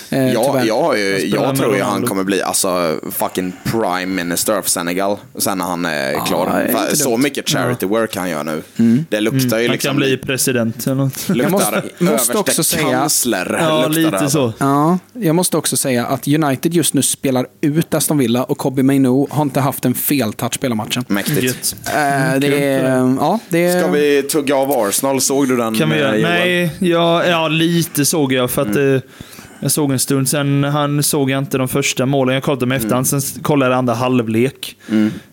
[0.10, 0.66] Eh, Jag, tyvärr.
[0.66, 5.58] jag, jag med tror ju han kommer bli alltså, fucking prime minister för Senegal sen
[5.58, 6.64] när han är klar.
[6.68, 7.22] det är så dumt.
[7.24, 8.64] mycket charity work han gör nu.
[9.10, 9.90] Det luktar ju Han liksom...
[9.90, 11.30] kan bli president eller något.
[11.30, 13.58] luktar Jag måste- måste också säga- kansler.
[13.62, 14.30] Ja, det lite alltså.
[14.30, 14.66] så.
[14.66, 18.84] Ja, jag måste också säga att United just nu spelar ut Aston Villa och Kobbie
[18.84, 21.06] Mainoo har inte haft en feltouch hela matchen.
[21.08, 21.76] Mäktigt.
[21.86, 25.22] Eh, det är, ja, det är, Ska vi tugga av Arsenal?
[25.22, 25.76] Såg du den?
[25.76, 26.12] Kan vi eh, göra?
[26.12, 28.52] Nej, ja, ja, lite såg jag.
[28.52, 29.10] För att eh,
[29.60, 30.30] jag såg en stund.
[30.30, 32.34] Sen han såg jag inte de första målen.
[32.34, 33.08] Jag kollade dem i efterhand.
[33.08, 34.76] Sen kollade jag andra halvlek.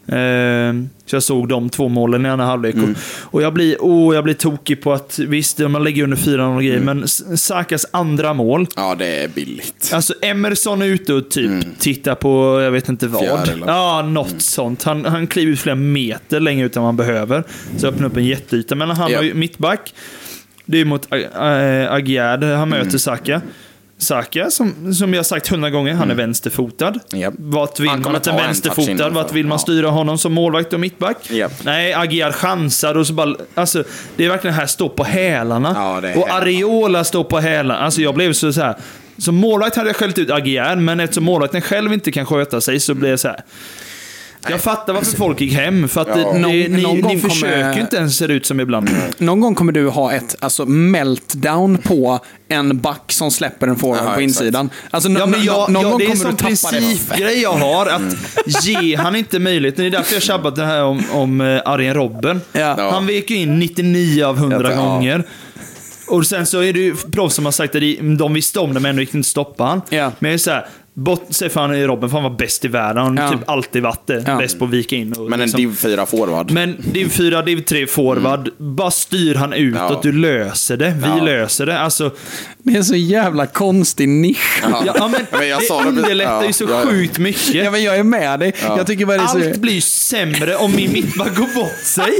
[0.06, 0.72] Eh,
[1.06, 2.74] så jag såg de två målen i andra halvlek.
[2.74, 2.88] Och,
[3.34, 6.62] och jag blir, oh, jag blir tokig på att, visst, man lägger under 4-0 och
[6.62, 8.66] grejer, men S- Sakas andra mål.
[8.76, 9.90] Ja, det är billigt.
[9.94, 13.20] Alltså Emerson är ute och typ tittar på, jag vet inte vad.
[13.22, 13.66] Fjärilar.
[13.68, 14.82] Ja, något sånt.
[14.82, 17.44] Han, han kliver ut flera meter längre ut än man behöver.
[17.76, 18.74] Så öppnar upp en jätteyta.
[18.74, 19.18] Men han Ja.
[19.18, 19.94] har ju mittback.
[20.66, 23.40] Det är mot äh, Aguerd han möter Saka.
[23.98, 26.94] Saka, som, som jag sagt hundra gånger, han är vänsterfotad.
[27.12, 27.34] Japp.
[27.38, 29.08] Vart vill man att en vänsterfotad?
[29.08, 31.30] Vart vill man styra honom som målvakt och mittback?
[31.30, 31.64] Japp.
[31.64, 33.34] Nej, Aguerd chansar och så bara...
[33.54, 33.84] Alltså,
[34.16, 35.72] det är verkligen här stå på hälarna.
[35.74, 36.30] Ja, och.
[36.30, 37.80] Areola står på hälarna.
[37.80, 38.76] Alltså jag blev så, så här.
[39.18, 42.80] Som målvakt hade jag skällt ut Aguerd, men eftersom målvakten själv inte kan sköta sig
[42.80, 43.44] så blev det så här.
[44.50, 46.14] Jag fattar varför folk gick hem, för att Ja.
[46.16, 48.60] det, det, Någon- ni, någon gång ni kommer- försöker ju inte ens se ut som
[48.60, 48.90] ibland.
[49.18, 53.98] Någon gång kommer du ha ett alltså, meltdown på en back som släpper en forward
[53.98, 54.22] Ja, på exakt.
[54.22, 54.70] insidan.
[54.90, 56.78] Alltså, Ja, men jag, någon jag, gång det är en kommer sån du tappa det.
[56.86, 57.86] principgrej jag har.
[57.86, 58.02] Att
[58.66, 59.84] ge han inte möjligheten.
[59.84, 62.40] Det är därför jag tjabbat det här om, om uh, Arjen Robben.
[62.52, 62.90] Ja.
[62.92, 64.76] Han vek ju in 99 av 100 Ja.
[64.76, 65.24] gånger.
[66.08, 67.82] Och sen så är det ju proffs som har sagt att
[68.18, 69.80] de- visste om det, men ändå gick det inte stoppa han.
[69.90, 70.12] Ja.
[70.18, 70.66] Men det är så här,
[70.96, 73.02] bortse från Robben, för han var bäst i världen.
[73.02, 73.30] Han har Ja.
[73.38, 74.24] typ alltid varit det.
[74.26, 74.36] Ja.
[74.36, 75.12] Bäst på att vika in.
[75.12, 76.50] Och Men en liksom- div 4 forward.
[76.50, 78.48] men div 4, div 3 forward.
[78.58, 79.80] Bara styr han utåt.
[79.90, 80.00] Ja.
[80.02, 80.90] Du löser det.
[81.02, 81.24] Vi Ja.
[81.24, 81.78] löser det.
[81.78, 82.10] Alltså,
[82.58, 84.62] Det är en så jävla konstig nisch.
[84.62, 87.54] ja, ja, men, Men jag det sa det- underlättar ja, ju så sjukt mycket.
[87.54, 88.54] Ja, men jag är med dig.
[88.62, 89.38] Jag tycker bara det är så...
[89.48, 92.12] Allt blir sämre om min mittback går bort sig.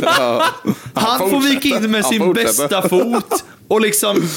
[0.95, 1.55] Han får fortsätter.
[1.55, 2.69] vika in med Han sin fortsätter.
[2.69, 3.45] bästa fot.
[3.75, 4.29] Och liksom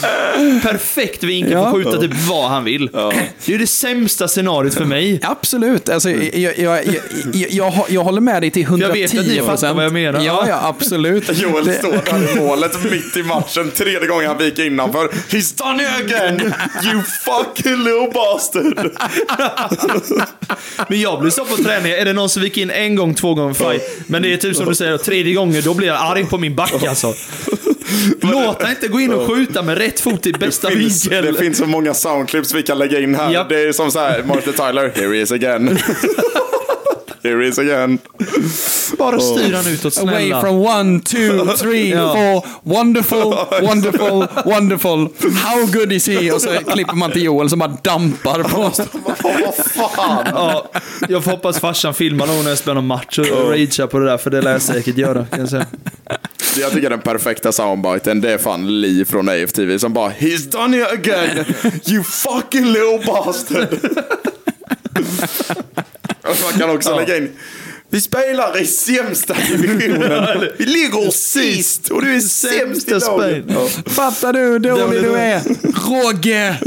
[0.63, 1.61] perfekt vinkel Ja.
[1.71, 2.89] för att skjuta typ vad han vill.
[2.91, 2.99] Det
[3.45, 5.19] är ju det sämsta scenariot för mig.
[5.23, 5.89] Absolut.
[5.89, 6.85] Alltså, jag, jag, jag,
[7.33, 9.93] jag, jag, jag håller med dig till 110 Jag vet att ni fattar vad jag
[9.93, 10.21] menar.
[10.21, 11.39] Ja, ja, absolut.
[11.41, 15.07] Joel Det- står där i målet mitt i matchen, tredje gången han viker innanför.
[15.07, 16.53] He's done it again!
[16.85, 18.91] You fucking little bastard!
[20.87, 21.91] Men jag blir så på träning.
[21.91, 23.81] Är det någon som viker in en gång, två gånger fight.
[24.07, 26.55] Men det är typ som du säger, tredje gången, då blir jag arg på min
[26.55, 27.13] back alltså.
[28.21, 31.25] Låt han inte gå in och skjuta med rätt fot i bästa Det finns, vinkel.
[31.25, 33.31] det finns så många soundclips vi kan lägga in här.
[33.33, 33.49] Japp.
[33.49, 35.67] Det är som så här, Martin Tyler, here he is again.
[37.23, 37.97] here he is again.
[38.97, 40.41] Bara styr han utåt, Away snälla.
[40.41, 42.13] from one, two, three, Ja.
[42.13, 42.45] four.
[42.73, 43.33] Wonderful,
[43.67, 45.07] wonderful, wonderful.
[45.43, 46.31] How good is he?
[46.31, 48.61] Och så klipper man till Joel som bara dampar på.
[49.77, 50.25] Vad fan?
[50.33, 50.69] Ja,
[51.09, 54.05] jag får hoppas farsan filmar någon när jag spelar någon match och ragear på det
[54.05, 55.25] där, för det lär jag säkert göra.
[55.25, 55.65] Kan jag säga.
[56.61, 60.77] Jag tycker den perfekta soundbiten, det är fan Lee från AFTV som bara He's done
[60.77, 61.45] it again!
[61.85, 63.67] You fucking little bastard!
[66.21, 67.31] och man kan också lägga in
[67.89, 70.49] vi spelar i sämsta divisionen.
[70.57, 73.45] Vi ligger sist och du är sämst i laget.
[73.85, 75.41] Fattar du hur dålig du är?
[75.89, 76.57] Rogge!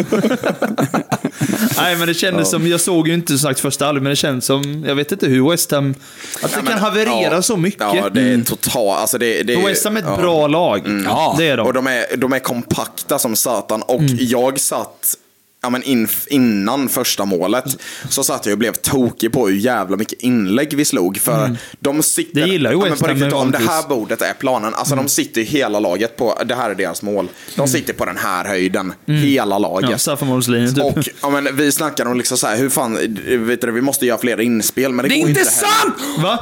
[1.77, 4.17] Nej, men det kändes som, jag såg ju inte som sagt första halvlek, men det
[4.17, 5.95] känns som, jag vet inte hur West Ham,
[6.43, 7.81] att det Ja, men- kan haverera ja, så mycket.
[7.81, 9.01] Ja, det är totalt...
[9.01, 10.17] Alltså det, det, West Ham är ett ja.
[10.17, 11.03] bra lag.
[11.05, 11.35] Ja.
[11.39, 11.67] det är de.
[11.67, 13.83] Och de är, de är kompakta som satan.
[13.83, 15.15] Och jag satt,
[15.63, 17.65] ja, men in, innan första målet,
[18.09, 21.19] så satt jag och blev tokig på hur jävla mycket inlägg vi slog.
[21.19, 22.41] För de sitter...
[22.41, 25.09] Det gillar ju ja, men på riktigt, Om det här bordet är planen, alltså de
[25.09, 27.29] sitter ju hela laget på, det här är deras mål.
[27.57, 29.91] De sitter på den här höjden, hela laget.
[29.91, 30.85] Ja, straffområdeslinjen typ.
[30.85, 32.99] Och ja, men, vi snackar om liksom så här, hur fan,
[33.47, 35.95] vet du, vi måste göra fler inspel, men det, Det är går inte inte sant!
[36.19, 36.39] Va?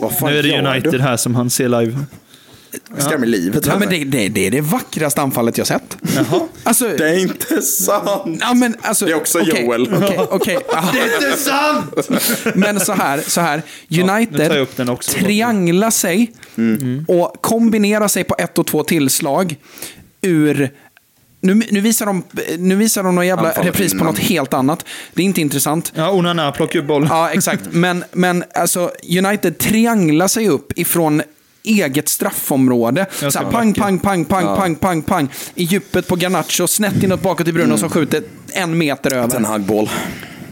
[0.00, 0.98] Vad fan Nu är det United du?
[1.00, 1.98] här som han ser live.
[2.98, 3.66] Skrämmer livet.
[3.66, 5.96] Ja, men det, det, det är det vackraste anfallet jag sett.
[6.16, 6.40] Jaha.
[6.62, 8.38] Alltså, Det är inte sant.
[8.40, 9.94] ja, men, alltså, Det är också okej, Joel.
[10.30, 10.58] Okej.
[10.74, 10.90] aha.
[10.92, 12.08] Det är inte sant!
[12.54, 13.62] Men så här, så här.
[13.90, 15.12] United också.
[15.12, 16.32] trianglar sig
[17.08, 19.56] och kombinerar sig på ett och två tillslag
[20.20, 20.70] ur
[21.40, 22.22] nu, nu, visar de,
[22.58, 24.84] nu visar de någon jävla Anfallet repris på något helt annat.
[25.14, 25.92] Det är inte intressant.
[25.94, 27.08] Ja, Onana plockar upp bollen.
[27.10, 27.62] Ja, exakt.
[27.70, 31.22] Men, men alltså, United trianglar sig upp ifrån
[31.66, 33.06] eget straffområde.
[33.18, 35.28] Så här, pang, pang, pang, pang, pang, pang, pang.
[35.54, 38.22] I djupet på Garnacho, snett inåt bakåt till Bruno som skjuter
[38.52, 39.28] en meter över.
[39.28, 39.90] Ten Hag-boll.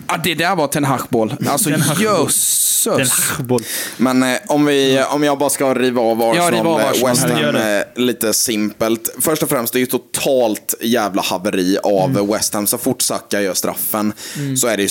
[0.09, 1.35] Ja, det där var Ten Hag-boll.
[1.49, 2.05] Alltså Ten Hag-boll.
[2.25, 3.37] jösses.
[3.39, 3.63] Den boll.
[3.97, 6.91] Men eh, om, vi, om jag bara ska riva av Arsenal, Ja, riva av eh,
[6.91, 9.15] Arsenal, West Ham eh, lite simpelt.
[9.21, 12.27] Först och främst, det är ju totalt jävla haveri av Mm.
[12.33, 12.67] West Ham.
[12.67, 14.13] Så fort Saka gör straffen
[14.61, 14.89] så är det ju...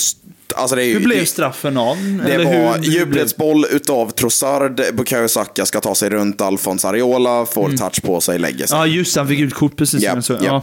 [0.56, 1.96] Alltså det är ju Hur blev straffen av?
[2.24, 4.80] det Eller var hur- hur blev- djupledsboll utav Trossard.
[4.94, 8.76] Bukayo Saka ska ta sig runt Alfons Areola, får touch på sig, lägger sig.
[8.76, 8.88] Mm.
[8.90, 9.20] Ja, just det.
[9.20, 10.02] Han fick ut kort precis.
[10.02, 10.62] Ja, som jag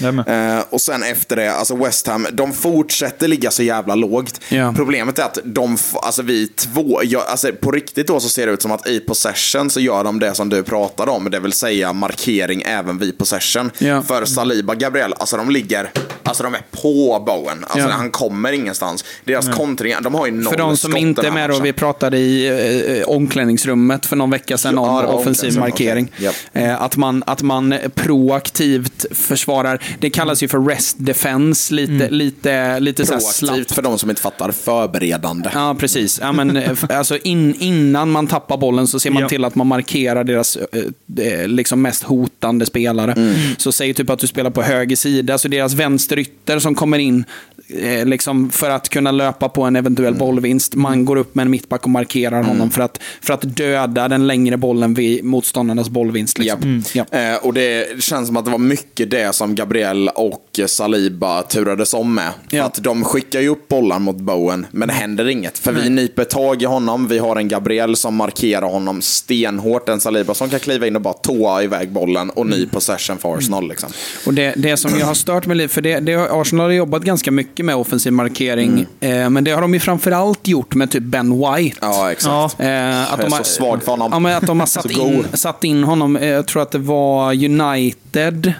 [0.00, 0.56] ja, är med.
[0.58, 4.40] Eh, och sen efter det, alltså West Ham, de fortsätter ligga så jävla lågt.
[4.48, 4.72] Ja.
[4.76, 8.52] Problemet är att de, alltså vi två, jag, alltså på riktigt då så ser det
[8.52, 11.52] ut som att i possession så gör de det som du pratade om, det vill
[11.52, 13.70] säga markering även vid possession.
[13.78, 14.02] Ja.
[14.02, 15.90] För Saliba, Gabriel, alltså de ligger,
[16.22, 17.64] alltså de är på Bowen.
[17.64, 17.94] Alltså Ja.
[17.94, 19.04] han kommer ingenstans.
[19.24, 22.18] Deras kontringar, de har ju noll För de som inte är med då, vi pratade
[22.18, 26.08] i eh, omklädningsrummet för någon vecka sedan Ja, om var offensiv markering.
[26.14, 26.24] okej.
[26.24, 26.34] Japp.
[26.52, 32.12] Eh, att, man, att man proaktivt försvarar, det kallas ju för rest defense, lite, Mm.
[32.14, 33.04] lite, lite.
[33.04, 35.50] Proaktivt för de som inte fattar, förberedande.
[35.54, 36.18] Ja, precis.
[36.22, 39.28] Ja, men, eh, alltså in, innan man tappar bollen så ser man Ja.
[39.28, 43.12] till att man markerar deras eh, eh, liksom mest hotande spelare.
[43.12, 43.34] Mm.
[43.58, 47.24] Så säg typ att du spelar på höger sida, så deras vänsterytter som kommer in
[47.68, 50.18] eh, liksom för att kunna löpa på en eventuell Mm.
[50.18, 50.74] bollvinst.
[50.74, 54.26] Man går upp med en mittback och markerar honom för, att, för att döda den
[54.26, 56.38] längre bollen vid motståndarnas bollvinst.
[56.38, 56.82] Liksom.
[56.94, 57.04] Ja.
[57.10, 61.94] Eh, och det känns som att det var mycket det som Gabriel och Saliba turades
[61.94, 62.30] om med.
[62.50, 62.64] Ja.
[62.64, 65.58] att de skickar ju upp bollar mot Bowen, men det händer inget.
[65.58, 70.00] För vi nyper tag i honom, vi har en Gabriel som markerar honom stenhårt, en
[70.00, 73.68] Saliba som kan kliva in och bara tåa iväg bollen och ny possession för Arsenal.
[73.68, 73.90] Liksom.
[74.26, 76.72] Och det, det som jag har stört mig lite, för det, det, har- Arsenal har
[76.72, 80.90] jobbat ganska mycket med offensiv markering, eh, men det har de ju framförallt gjort med
[80.90, 81.78] typ Ben White.
[81.80, 82.56] Ja, exakt.
[82.58, 82.64] Ja.
[82.64, 84.08] Eh, Jag är så svag för honom.
[84.12, 86.78] Ja, men att de har satt, in, satt in honom, eh, jag tror att det
[86.78, 88.52] var United,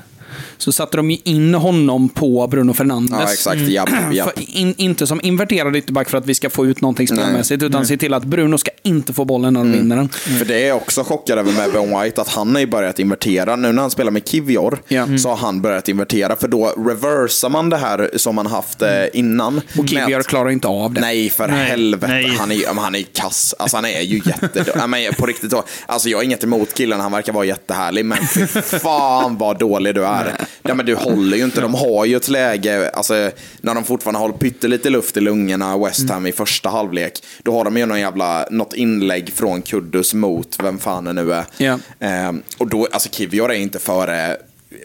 [0.62, 3.18] så satte de ju in honom på Bruno Fernandes.
[3.20, 3.60] Ja, exakt.
[3.60, 4.28] Japp, japp.
[4.38, 7.86] För in, inte som inverterad ytterback för att vi ska få ut någonting spelmässigt, utan
[7.86, 10.08] se till att Bruno ska inte få bollen när de vinner den.
[10.08, 12.98] För det är jag också chockad över med Ben White, att han har ju börjat
[12.98, 13.56] invertera.
[13.56, 15.06] Nu när han spelar med Kivior Ja.
[15.18, 18.88] så har han börjat invertera, för då reversar man det här som man haft eh,
[19.12, 19.60] innan.
[19.78, 21.00] Och Kivior att- klarar inte av det.
[21.00, 22.06] Nej, för Nej, helvete.
[22.12, 22.36] nej.
[22.38, 23.54] Han är han är kass.
[23.58, 25.16] Alltså han är ju jättedålig.
[25.18, 25.52] på riktigt.
[25.86, 28.04] Alltså jag har inget emot killen, han verkar vara jättehärlig.
[28.04, 30.34] Men fy fan vad dålig du är.
[30.62, 31.60] Ja, men du håller ju inte.
[31.60, 33.30] De har ju ett läge, alltså
[33.60, 37.24] när de fortfarande har pyttelite luft i lungorna, West Ham i första halvlek.
[37.42, 41.32] Då har de ju någon jävla, något inlägg från Kuddus mot vem fan det nu
[41.32, 41.44] är.
[41.56, 41.78] Ja.
[42.00, 44.36] Ehm, och då, alltså Kivior är inte före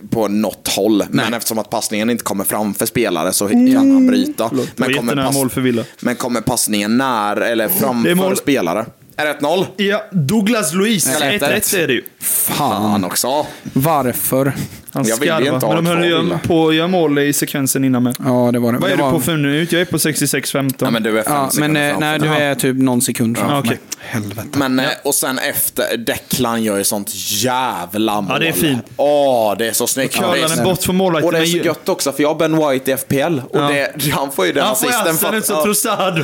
[0.10, 1.04] på något håll.
[1.10, 4.44] Men eftersom att passningen inte kommer framför spelare så kan han bryta.
[4.44, 5.84] var Men kommer, jättenära mål för Villa.
[6.00, 8.38] men kommer passningen när eller framför mål.
[8.38, 8.86] spelare?
[9.16, 9.66] Är det 1-0?
[9.78, 11.08] Ja, Douglas Luiz.
[11.08, 12.04] Eller 1-1 är det ju.
[12.20, 13.46] Fan också.
[13.74, 14.54] Varför?
[14.98, 15.54] Han Jag skarvar.
[15.56, 18.16] inte ha Men de höll ju på att göra mål i sekvensen innan med.
[18.26, 18.78] Ja, det var det.
[18.80, 19.12] Vad det är du var...
[19.12, 19.68] på för nu?
[19.72, 20.74] Jag är på 66-15.
[20.80, 23.38] Ja, men du är fem Ja, men sekunder eh, nej, du är typ någon sekund
[23.38, 23.70] framför Ja, okej.
[23.70, 23.80] mig.
[24.00, 24.48] helvete.
[24.58, 28.32] Men, eh, och sen efter, Declan gör ju sånt jävla mål.
[28.34, 28.86] Ja, det är fint.
[28.98, 30.16] Åh, det är så snyggt.
[30.16, 32.70] curlar den bort från målvakten, Och det är så gött också, för jag har Ben
[32.70, 33.40] White i FPL.
[33.50, 33.68] Och Ja.
[33.96, 35.34] det, han får ju den Han får assisten.
[35.36, 35.64] ut som ja.
[35.64, 36.18] Trossard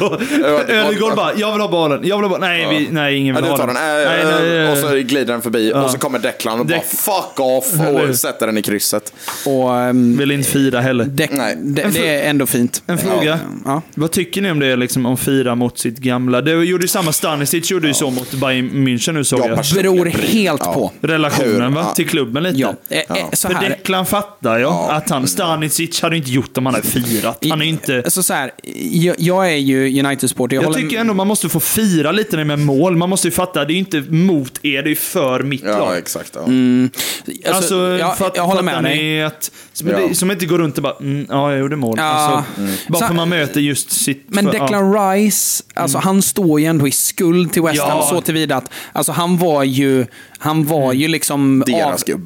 [0.69, 2.41] Ödegaard bara, jag vill ha bollen, jag vill ha bollen.
[2.49, 4.65] Nej, vi, nej ingen Ja, vill du ha tar den.
[4.65, 7.73] Äh, och så glider den förbi och så kommer Declan och bara fuck off
[8.09, 9.13] och sätter den i krysset.
[9.45, 11.05] Och, ehm, Vill inte fira heller.
[11.05, 11.55] det, Nej.
[11.59, 12.83] det, det är ändå fint.
[12.87, 13.39] En fråga.
[13.65, 13.81] Ja.
[13.95, 16.41] Vad tycker ni om det, liksom, om fira mot sitt gamla?
[16.41, 19.57] Det gjorde ju samma, Stanisic gjorde ju så mot Bayern München nu såg Ja, jag.
[19.57, 20.91] pers- Beror helt på.
[21.01, 21.85] Relationen va?
[21.87, 21.93] Ja.
[21.95, 22.57] till klubben lite.
[22.59, 23.69] Ja, eh, eh, så För här.
[23.69, 27.45] Declan fattar jag att han, Stanisic hade inte gjort om han hade firat.
[27.49, 28.01] Han är inte...
[28.05, 28.51] Alltså så här,
[28.91, 30.55] jag, jag är ju United-supporter.
[30.55, 32.95] Jag, Jag tycker ändå man måste få fira lite med mål.
[32.97, 35.77] Man måste ju fatta, det är ju inte mot er, det är för mitt Ja,
[35.79, 35.97] lag.
[35.97, 36.31] exakt.
[36.33, 36.41] Ja.
[36.41, 39.31] alltså, Alltså, jag, fatt- jag håller med dig.
[39.73, 39.97] som, Ja.
[39.97, 41.95] det, som inte går runt och bara, mm, ja, jag gjorde mål.
[41.97, 42.03] Ja.
[42.03, 42.43] Alltså,
[42.89, 44.25] Bara Så- för man möter just sitt...
[44.27, 44.61] Men för- ja.
[44.63, 48.07] Declan Rice, alltså han står ju ändå i skuld till West Ham Ja.
[48.09, 50.05] så tillvida att alltså han var ju,
[50.43, 51.63] han var ju liksom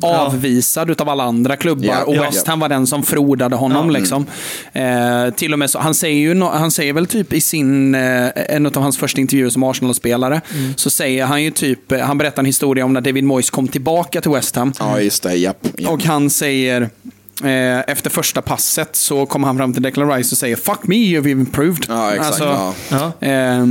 [0.02, 2.22] av, avvisad utav alla andra klubbar Ja, och ja.
[2.22, 3.90] West Ham var den som frodade honom.
[3.90, 4.26] Liksom.
[4.74, 7.96] Eh, till och med så, han säger ju, no, han säger väl typ i sin,
[7.96, 10.42] eh, en av hans första intervjuer som Arsenal-spelare,
[10.76, 13.68] så säger han ju typ, eh, han berättar en historia om när David Moyes kom
[13.68, 14.74] tillbaka till West Ham.
[14.80, 15.36] ja, just det.
[15.36, 15.68] Japp.
[15.78, 15.92] japp.
[15.92, 16.82] Och han säger,
[17.44, 20.96] eh, efter första passet så kommer han fram till Declan Rice och säger “Fuck me,
[20.96, 21.86] you've improved”.
[21.88, 22.40] Ja, exakt.
[22.40, 22.74] ja.
[22.90, 23.28] Ja.
[23.28, 23.66] Eh,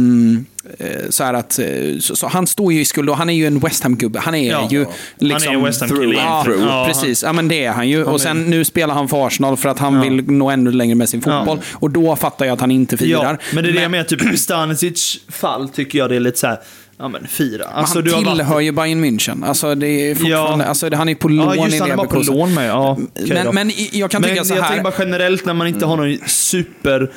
[1.11, 1.67] så här att, eh,
[2.01, 4.19] så, så han står ju i skuld och han är ju en West Ham-gubbe.
[4.21, 4.69] Han är Ja.
[4.71, 5.53] ju Han liksom...
[5.57, 6.59] är West Ham through kille and egentligen.
[6.61, 6.73] through.
[6.77, 8.05] Ja, Precis, ja men det är han ju.
[8.05, 10.01] Och är- sen nu spelar han för Arsenal för att han Ja.
[10.03, 11.61] vill nå ännu längre med sin fotboll.
[11.73, 13.25] Och då fattar jag att han inte firar.
[13.25, 16.39] Ja, men det är det jag menar, typ Stanisic fall tycker jag det är lite
[16.39, 16.59] så här,
[16.99, 17.65] ja men fira.
[17.65, 19.47] Alltså, han du har tillhör varit- ju Bayern München.
[19.49, 20.69] Alltså, det är fortfarande, Ja.
[20.69, 22.69] alltså, han är på lån Ja, just i han var på lån med.
[22.69, 24.69] Ja, okej Men, men jag kan Men tycka så jag här.
[24.69, 27.11] tänker bara generellt när man inte har någon super...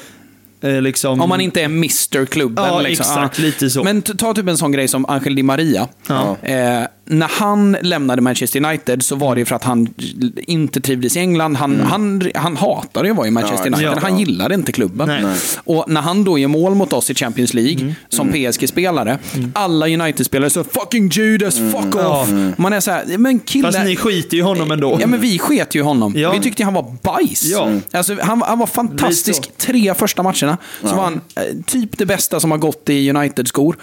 [0.62, 2.66] Eh, liksom, Om man inte är Mr-klubben.
[2.66, 3.04] Ja, liksom.
[3.04, 3.84] exakt, lite så.
[3.84, 5.88] Men ta typ en sån grej som Angel Di Maria.
[6.08, 6.38] Ja.
[6.42, 9.94] Eh, när han lämnade Manchester United så var det ju för att han
[10.38, 11.56] inte trivdes i England.
[11.56, 13.94] Han, han, han hatade att vara i Manchester Ja, United.
[13.96, 14.00] ja.
[14.02, 15.08] Han gillade inte klubben.
[15.08, 15.24] Nej.
[15.24, 15.38] Nej.
[15.64, 19.18] Och när han då gör mål mot oss i Champions League som PSG-spelare.
[19.54, 22.22] Alla United-spelare så “fucking Judas, fuck Ja.
[22.22, 22.30] off”.
[22.58, 23.68] Man är så här, men kille...
[23.72, 24.98] Fast ni skiter ju honom ändå.
[25.02, 26.14] Ja, men vi sket ju honom.
[26.18, 26.32] Ja.
[26.32, 27.44] Vi tyckte han var bajs.
[27.44, 27.72] Ja.
[27.92, 30.58] Alltså, han, han var fantastisk tre första matcherna.
[30.84, 33.76] Så var han eh, typ det bästa som har gått i United-skor.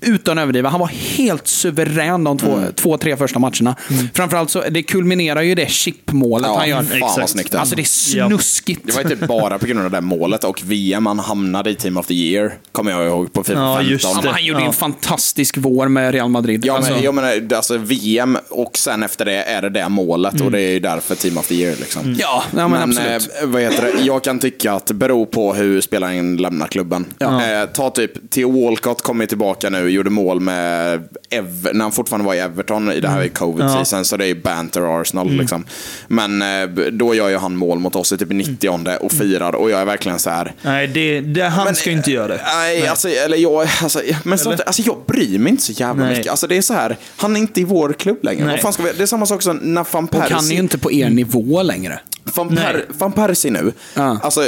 [0.00, 0.68] Utan att överdriva.
[0.68, 0.86] Han var
[1.16, 3.76] helt suverän de två, två tre första matcherna.
[4.14, 6.82] Framförallt så, det kulminerar ju det chipmålet Ja, han gör.
[6.82, 7.60] fan vad snyggt det.
[7.60, 7.84] Alltså det är
[8.28, 8.80] snuskigt.
[8.86, 11.74] Det var ju typ bara på grund av det målet och VM han hamnade i
[11.74, 13.92] Team of the Year, kommer jag ihåg, på Fifa Ja, 15.
[13.92, 14.30] just Ja, men det.
[14.30, 14.66] han gjorde Ja.
[14.66, 16.64] en fantastisk vår med Real Madrid.
[16.64, 19.88] Ja, alltså, men, jag menar, det- alltså VM och sen efter det är det det
[19.88, 21.76] målet och det är ju därför Team of the Year.
[21.80, 22.14] Liksom.
[22.18, 23.28] ja, ja, men, absolut.
[23.42, 24.02] eh, vad heter det?
[24.02, 27.04] Jag kan tycka att det beror på hur spelaren lämnar klubben.
[27.20, 27.28] Eh,
[27.72, 32.34] ta typ, Theo Walcott kommer tillbaka nu, gjorde mål med Ev när han fortfarande var
[32.34, 32.92] i Everton.
[32.92, 33.68] I det här är covid Ja.
[33.74, 35.30] season så det är banter Arsenal.
[35.30, 35.64] Liksom.
[36.08, 39.70] Men eh, då gör ju han mål mot oss i typ 90 och firar och
[39.70, 40.52] jag är verkligen så här.
[40.62, 42.40] Nej, det, det, han Men, ska inte göra det.
[42.54, 46.16] Nej, alltså, eller jag, alltså, men sånt, alltså, jag bryr mig inte så jävla Nej.
[46.16, 46.30] mycket.
[46.30, 48.44] Alltså, det är så här, han är inte i vår klubb längre.
[48.44, 48.52] Nej.
[48.54, 50.52] Vad fan ska vi, det är samma sak som när van Och han är Persie...
[50.54, 52.00] ju inte på er nivå längre.
[52.34, 52.64] Van, Nej.
[52.64, 54.18] per, van Persie nu, Ja.
[54.22, 54.40] alltså,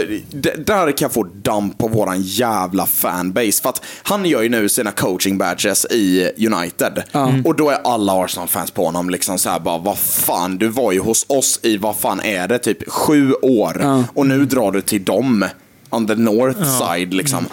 [0.58, 3.62] där kan jag få damp på våran jävla fanbase.
[3.62, 7.02] För att han gör ju nu sina coaching badges i United.
[7.44, 10.92] Och då är alla Arsenal-fans på honom liksom så här bara, vad fan, du var
[10.92, 13.80] ju hos oss i, vad fan är det, typ sju år.
[13.82, 14.04] Ja.
[14.14, 15.44] Och nu drar du till dem,
[15.90, 17.46] on the north side liksom.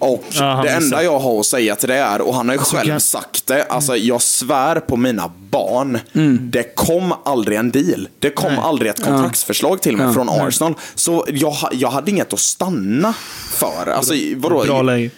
[0.00, 2.60] Och Ja, det enda jag har att säga till det är, och han har ju
[2.60, 5.98] själv kan- sagt det, alltså jag svär på mina barn,
[6.40, 8.08] det kom aldrig en deal.
[8.18, 10.74] Det kom aldrig ett kontraktsförslag till mig från Arsenal.
[10.94, 13.14] Så jag, jag hade inget att stanna
[13.50, 13.90] för.
[13.90, 14.64] Alltså, vadå?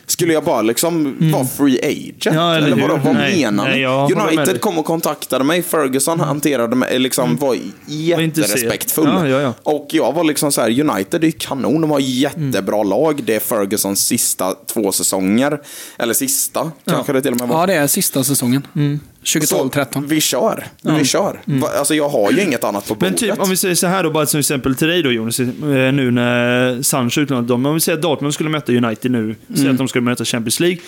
[0.07, 2.37] Skulle jag bara liksom vara free agent?
[2.37, 4.37] Ja, eller eller vadå, vad Nej, menar nej, ni?
[4.37, 7.57] United kom och kontaktade mig, Ferguson hanterade mig, liksom var
[7.87, 9.09] jätterespektfull.
[9.09, 9.55] Ja, ja, ja.
[9.63, 13.23] Och jag var liksom så här, United är kanon, de har jättebra lag.
[13.25, 15.61] Det är Fergusons sista två säsonger.
[15.99, 17.61] Eller sista, kanske det till och med var.
[17.61, 18.67] Ja, det är sista säsongen.
[18.77, 19.01] Mm.
[19.25, 20.05] 2012-13.
[20.07, 20.67] Vi kör.
[20.99, 21.41] Vi kör.
[21.45, 23.19] Va- Alltså jag har ju inget annat på Men bordet.
[23.19, 25.47] typ, om vi säger så här då, bara som exempel till dig då Jonas, eh,
[25.93, 27.67] nu när Sancho utlånat dem.
[27.67, 30.61] Om vi säger att Dortmund skulle möta United nu, säg att de skulle möta Champions
[30.61, 30.79] League.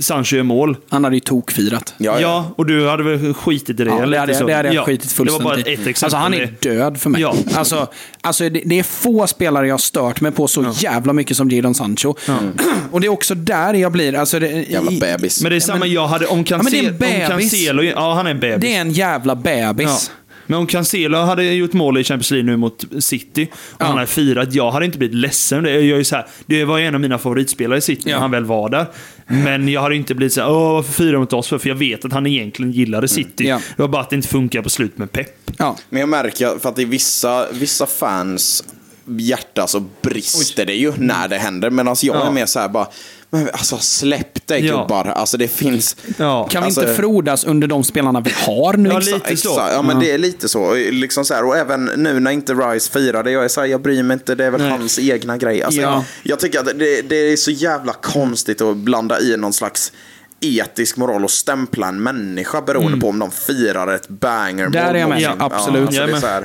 [0.00, 0.76] Sancho gör mål.
[0.88, 1.94] Han hade ju tokfirat.
[1.98, 2.52] Ja, Ja, ja.
[2.56, 3.90] och du hade väl skitit i det?
[3.90, 4.46] Ja, eller det hade, så?
[4.46, 6.04] det hade jag Ja, skitit Det fullständigt var bara ett exempel.
[6.04, 7.20] Alltså han är död för mig.
[7.20, 7.34] Ja.
[7.54, 7.88] Alltså,
[8.20, 11.50] alltså det, det är få spelare jag har stört mig på så jävla mycket som
[11.50, 12.14] Jadon Sancho.
[12.92, 14.14] Och det är också där jag blir...
[14.14, 15.42] Alltså det, Jävla bebis.
[15.42, 16.86] Men det är samma jag hade om men det är Cancelo.
[16.86, 17.28] en om bebis.
[17.50, 18.60] Cancelo ja, han är en bebis.
[18.60, 20.10] Det är en jävla bebis.
[20.52, 20.56] Ja.
[20.56, 23.48] Men om Cancelo hade gjort mål i Champions League nu mot City
[23.78, 25.64] och han hade firat, jag hade inte blivit ledsen.
[25.64, 28.02] Det, jag är ju så här, det var ju en av mina favoritspelare i City
[28.04, 28.18] när Ja.
[28.18, 28.86] han väl var där.
[29.26, 31.58] Men jag hade inte blivit så här, åh varför firar mot oss för?
[31.58, 33.48] För jag vet att han egentligen gillade City.
[33.48, 33.60] Ja.
[33.76, 35.50] Det var bara att det inte funkar på slut med Pep.
[35.58, 35.76] Ja.
[35.90, 38.64] Men jag märker för att i vissa, vissa fans
[39.06, 41.70] hjärta så brister det ju när det händer.
[41.70, 42.26] Medan jag Ja.
[42.26, 42.86] är mer så här bara,
[43.32, 44.80] men alltså släpp det Ja.
[44.80, 45.04] gubbar.
[45.04, 45.96] Alltså det finns...
[46.16, 46.48] Ja.
[46.50, 48.88] Kan vi Alltså- inte frodas under de spelarna vi har nu?
[48.88, 49.68] Ja, lite så.
[49.72, 50.74] Ja men det är lite så.
[50.74, 53.82] Liksom så här, och även nu när inte Rice firade, jag är så här, jag
[53.82, 54.70] bryr mig inte, det är väl Nej.
[54.70, 55.62] hans egna grej.
[55.62, 56.04] Alltså, Ja.
[56.22, 59.92] Jag tycker att det, det är så jävla konstigt att blanda i någon slags
[60.40, 64.72] etisk moral och stämpla en människa beroende på om de firar ett banger Mm.
[64.72, 65.20] Där är jag med.
[65.20, 65.98] Ja, Absolut.
[65.98, 66.44] alltså,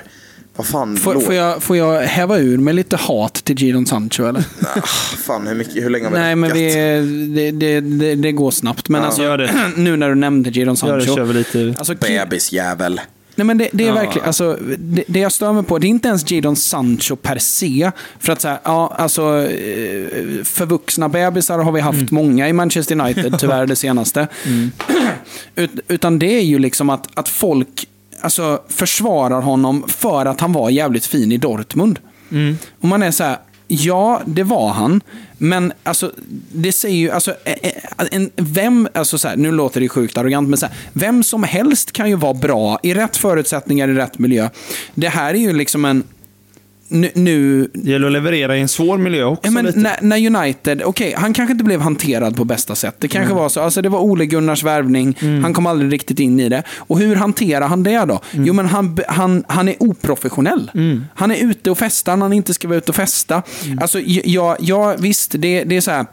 [0.57, 3.61] Det så vad fan, Får, får, jag, får jag häva ur med lite hat till
[3.61, 4.43] Gidon Sancho eller?
[4.75, 4.81] Ah,
[5.25, 6.73] fan hur, mycket, hur länge har vi Nej, men vi,
[7.35, 8.89] det, det, det, det går snabbt.
[8.89, 9.51] Men alltså, gör det.
[9.77, 11.15] nu när du nämnde Gidon Ja, det Sancho.
[11.15, 11.75] kör vi lite.
[11.77, 13.01] Alltså, Bebisjävel.
[13.35, 13.93] Nej, men det, det är Ja.
[13.93, 17.37] verkligen, alltså, det, det jag stör mig på, det är inte ens Jadon Sancho per
[17.37, 17.91] se.
[18.19, 23.35] För att säga, ja, alltså, eh, förvuxna bebisar har vi haft många i Manchester United,
[23.39, 24.27] tyvärr det senaste.
[25.55, 27.87] Ut, utan det är ju liksom att, att folk
[28.21, 31.99] alltså, försvarar honom för att han var jävligt fin i Dortmund.
[32.81, 33.37] Och man är så här,
[33.67, 35.01] ja, det var han.
[35.37, 36.11] Men alltså,
[36.53, 37.35] det säger ju, alltså,
[38.11, 41.43] en, vem, alltså så här, nu låter det sjukt arrogant, men så här, vem som
[41.43, 44.49] helst kan ju vara bra i rätt förutsättningar, i rätt miljö.
[44.95, 46.03] Det här är ju liksom en,
[46.89, 49.51] nu, nu Det gäller att leverera i en svår miljö också.
[49.51, 52.95] Ja, när, när United, okej, han kanske inte blev hanterad på bästa sätt.
[52.99, 53.37] Det kanske Mm.
[53.41, 56.63] var så, alltså det var Ole Gunnars värvning, han kom aldrig riktigt in i det.
[56.77, 58.21] Och hur hanterar han det då?
[58.33, 58.45] Mm.
[58.45, 60.71] Jo, men han, han, han är oprofessionell.
[61.15, 63.43] Han är ute och festar när han inte ska vara ute och festa.
[63.65, 63.79] Mm.
[63.79, 66.05] Alltså, ja, ja, visst, det, det är så här.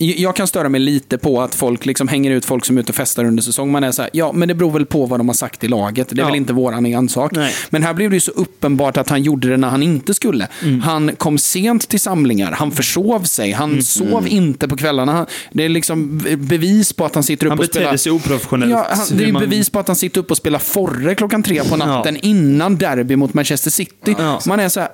[0.00, 2.92] Jag kan störa mig lite på att folk liksom hänger ut folk som är ute
[2.92, 3.70] och festar under säsong.
[3.72, 5.68] Man är så här, ja, men det beror väl på vad de har sagt i
[5.68, 6.08] laget.
[6.08, 6.26] Det är Ja.
[6.26, 7.32] väl inte våran ensak.
[7.32, 7.54] Nej.
[7.70, 10.48] Men här blev det ju så uppenbart att han gjorde det när han inte skulle.
[10.62, 10.80] Mm.
[10.80, 13.82] Han kom sent till samlingar, han försov sig, han Mm.
[13.82, 15.12] sov inte på kvällarna.
[15.12, 17.84] Han, det är liksom bevis på att han sitter upp Han och spelar...
[17.86, 18.70] betedde sig oprofessionellt.
[18.72, 21.42] Ja, han, det är man- bevis på att han sitter upp och spelar Forre klockan
[21.42, 24.14] tre på natten innan derby mot Manchester City.
[24.18, 24.40] Ja.
[24.46, 24.88] Man är så här,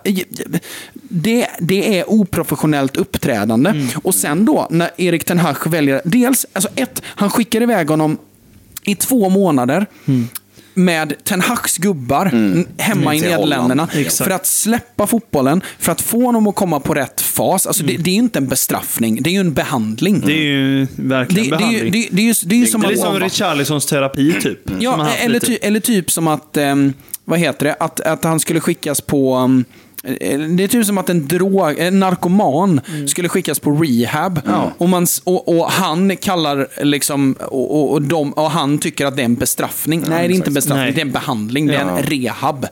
[1.09, 3.70] det, det är oprofessionellt uppträdande.
[3.70, 3.86] Mm.
[4.02, 6.01] Och sen då, när Erik Ten Hag väljer...
[6.05, 8.18] Dels, alltså ett, han skickar iväg honom
[8.82, 9.86] i två månader.
[10.06, 10.28] Mm.
[10.76, 13.89] Med Ten Hags gubbar n- hemma i Till Nederländerna.
[14.24, 17.66] För att släppa fotbollen, för att få honom att komma på rätt fas.
[17.66, 17.97] Alltså Mm.
[17.97, 20.22] det, det är ju inte en bestraffning, det är ju en behandling.
[20.26, 21.93] Det är ju verkligen det, behandling.
[21.93, 22.98] det, det är det är ju som att...
[22.98, 24.70] som Richarlisons terapi typ.
[24.70, 26.93] han Ja, eller, ty, eller typ som att, ehm,
[27.24, 29.36] vad heter det, att, att han skulle skickas på...
[29.36, 29.48] eh,
[30.56, 33.09] det är typ som att en, drog, en narkoman Mm.
[33.09, 34.40] skulle skickas på rehab.
[34.78, 39.22] Och, man, och, och han kallar liksom, och, och, de, och han tycker att det
[39.22, 40.05] är en bestraffning.
[40.09, 40.93] Nej, det är inte en bestraffning, Nej.
[40.94, 41.66] det är en behandling.
[41.66, 42.66] Det är en rehab.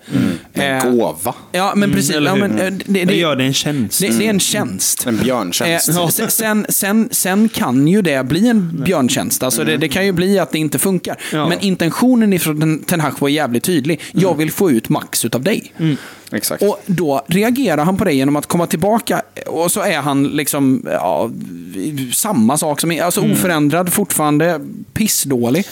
[0.52, 1.34] En Eh, gåva.
[1.52, 2.14] Ja, men precis.
[2.24, 4.00] Ja, men, eh, det, det, Det gör det en tjänst.
[4.00, 5.06] det, det är en tjänst.
[5.06, 5.88] En björntjänst.
[5.88, 9.42] Eh, sen, sen, sen, sen kan ju det bli en björntjänst.
[9.42, 11.16] Alltså det, kan ju bli att det inte funkar.
[11.32, 11.48] Ja.
[11.48, 14.00] Men intentionen ifrån den- Ten Hag var jävligt tydlig.
[14.12, 15.72] Jag vill få ut max utav dig.
[16.32, 16.62] Exakt.
[16.62, 20.86] Och då reagerar han på det genom att komma tillbaka och så är han liksom
[20.90, 21.30] ja,
[22.12, 24.60] samma sak som alltså oförändrad, fortfarande
[24.92, 25.66] pissdålig.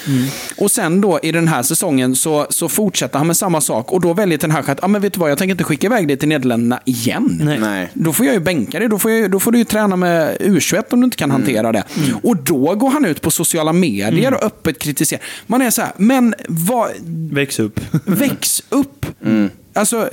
[0.56, 4.00] Och sen då i den här säsongen så, så fortsätter han med samma sak och
[4.00, 6.08] då väljer Ten Hag att, ja men vet du vad, jag tänker inte skicka iväg
[6.08, 7.38] dig till Nederländerna igen.
[7.42, 7.58] Nej.
[7.58, 7.90] Nej.
[7.94, 8.88] Då får jag ju bänka dig.
[8.88, 11.72] Då får, jag, då får du ju träna med U21 om du inte kan hantera
[11.72, 11.84] det.
[12.22, 15.22] Och då går han ut på sociala medier och öppet kritiserar.
[15.46, 16.90] Man är så här, men vad,
[17.32, 17.80] Väx upp.
[18.04, 19.06] väx upp.
[19.72, 20.10] Alltså,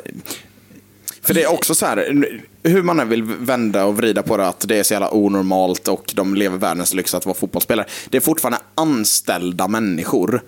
[1.22, 2.26] För det är också så här,
[2.64, 5.88] hur man än vill vända och vrida på det, att det är så jävla onormalt
[5.88, 7.88] och de lever världens lyx att vara fotbollsspelare.
[8.10, 10.42] Det är fortfarande anställda människor.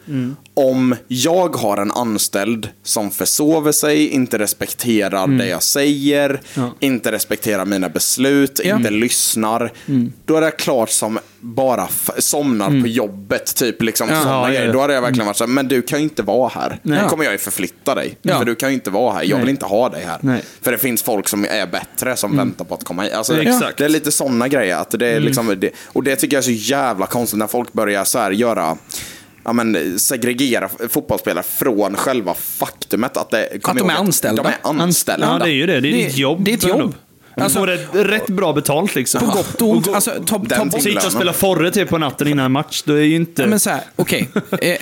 [0.59, 6.41] Om jag har en anställd som försover sig, inte respekterar det jag säger,
[6.79, 8.75] inte respekterar mina beslut, Ja.
[8.77, 9.71] inte lyssnar.
[10.25, 11.87] Då är det klart som bara
[12.17, 14.71] somnar på jobbet, typ liksom Ja, ja, ja.
[14.71, 16.79] Då hade jag verkligen varit så här, men du kan ju inte vara här.
[16.83, 17.09] Nu Nej.
[17.09, 18.17] kommer jag ju förflytta dig.
[18.21, 18.37] Ja.
[18.37, 19.23] För du kan ju inte vara här.
[19.23, 19.51] Jag vill Nej.
[19.51, 20.17] inte ha dig här.
[20.21, 20.43] Nej.
[20.61, 23.13] För det finns folk som är bättre som väntar på att komma hit.
[23.13, 23.77] Alltså, Exakt.
[23.77, 24.75] Det är lite sådana grejer.
[24.77, 27.73] Att det är liksom, det, och det tycker jag är så jävla konstigt när folk
[27.73, 28.77] börjar så här göra
[29.43, 34.43] ja, men, segregera fotbollsspelare från själva faktumet att, det, Att de är anställda.
[34.43, 35.27] De är anställda.
[35.27, 35.79] Ja, det är ju det.
[35.79, 36.43] Det är ditt jobb.
[36.43, 36.95] Det är ett jobb.
[37.41, 39.19] Alltså, får det rätt bra betalt liksom.
[39.19, 39.87] På gott och ont.
[39.87, 40.81] Alltså, ta, ta bort.
[40.81, 43.41] Sitta och spela forre till på natten innan en match, då är ju inte...
[43.41, 44.29] Ja, men så här, okej.
[44.61, 44.77] Eh,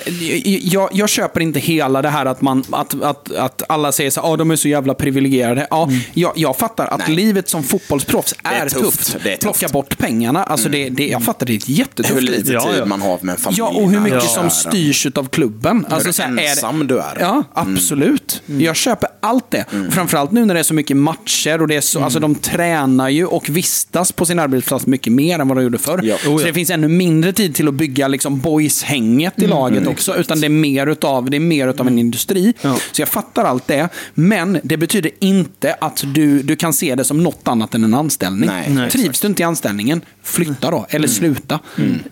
[0.73, 4.21] jag, jag köper inte hela det här att, man, att, att, att alla säger så
[4.21, 5.67] här, ah, de är så jävla privilegierade.
[5.69, 8.83] Ja, jag, jag fattar att livet som fotbollsproffs är, är tufft.
[8.83, 9.17] tufft.
[9.23, 9.41] Det är tufft.
[9.59, 10.43] Plocka bort pengarna.
[10.43, 12.85] Alltså det, det, jag fattar, det är ett jättetufft Hur lite Ja, tid ja.
[12.85, 13.59] man har med en familj.
[13.59, 14.49] Ja, och hur mycket nära.
[14.49, 15.85] som styrs av klubben.
[15.89, 17.17] Alltså, så här, är det- ensam du är.
[17.19, 18.41] Ja, absolut.
[18.45, 19.65] Jag köper allt det.
[19.91, 23.09] Framförallt nu när det är så mycket matcher och det är så, alltså, de tränar
[23.09, 25.99] ju och vistas på sin arbetsplats mycket mer än vad de gjorde förr.
[26.03, 26.17] Ja.
[26.23, 30.15] Så det finns ännu mindre tid till att bygga liksom, boys-hänget i laget också.
[30.17, 32.53] Utan det är mer utav, det är mer utav en industri.
[32.91, 33.89] Så jag fattar allt det.
[34.13, 37.93] Men det betyder inte att du, du kan se det som något annat än en
[37.93, 38.49] anställning.
[38.49, 40.85] Nej, nej, Trivs du inte i anställningen, flytta då.
[40.89, 41.59] Eller sluta.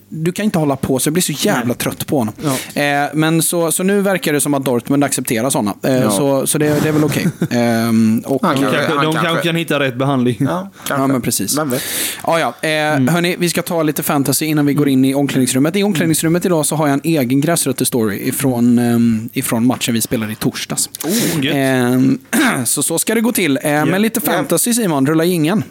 [0.09, 1.07] Du kan inte hålla på så.
[1.07, 2.33] Jag blir så jävla trött på honom.
[2.73, 2.83] Eh,
[3.13, 5.73] men så, så nu verkar det som att Dortmund accepterar sådana.
[5.83, 7.27] Eh, Så, så det, det är väl okej.
[8.25, 10.24] Och, Han de kanske- kanske, han de kanske- kanske kan hitta rätt behandling.
[10.31, 10.93] Ja, kanske.
[11.03, 11.57] Ja, men precis.
[11.57, 11.81] Vem vet?
[12.27, 12.67] Ja, ja.
[12.69, 15.75] Eh, Hörni, vi ska ta lite fantasy innan vi går in i omklädningsrummet.
[15.75, 20.31] I omklädningsrummet idag så har jag en egen gräsrötter-story ifrån, ehm, ifrån matchen vi spelade
[20.31, 20.89] i torsdags.
[21.03, 21.55] Oh.
[21.55, 22.19] Ehm,
[22.65, 23.59] så så ska det gå till.
[23.63, 25.63] Eh, Men lite fantasy Simon, rulla ingen.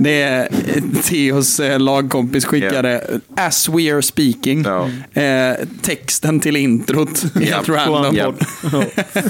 [0.00, 0.48] Det är
[1.02, 4.88] Theos eh, lagkompis skickade, as we are speaking, Ja.
[5.22, 7.24] eh, texten till introt.
[7.34, 8.16] Helt random.
[8.16, 8.32] Ja.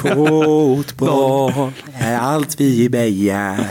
[0.01, 3.67] Fotboll är allt vi begär.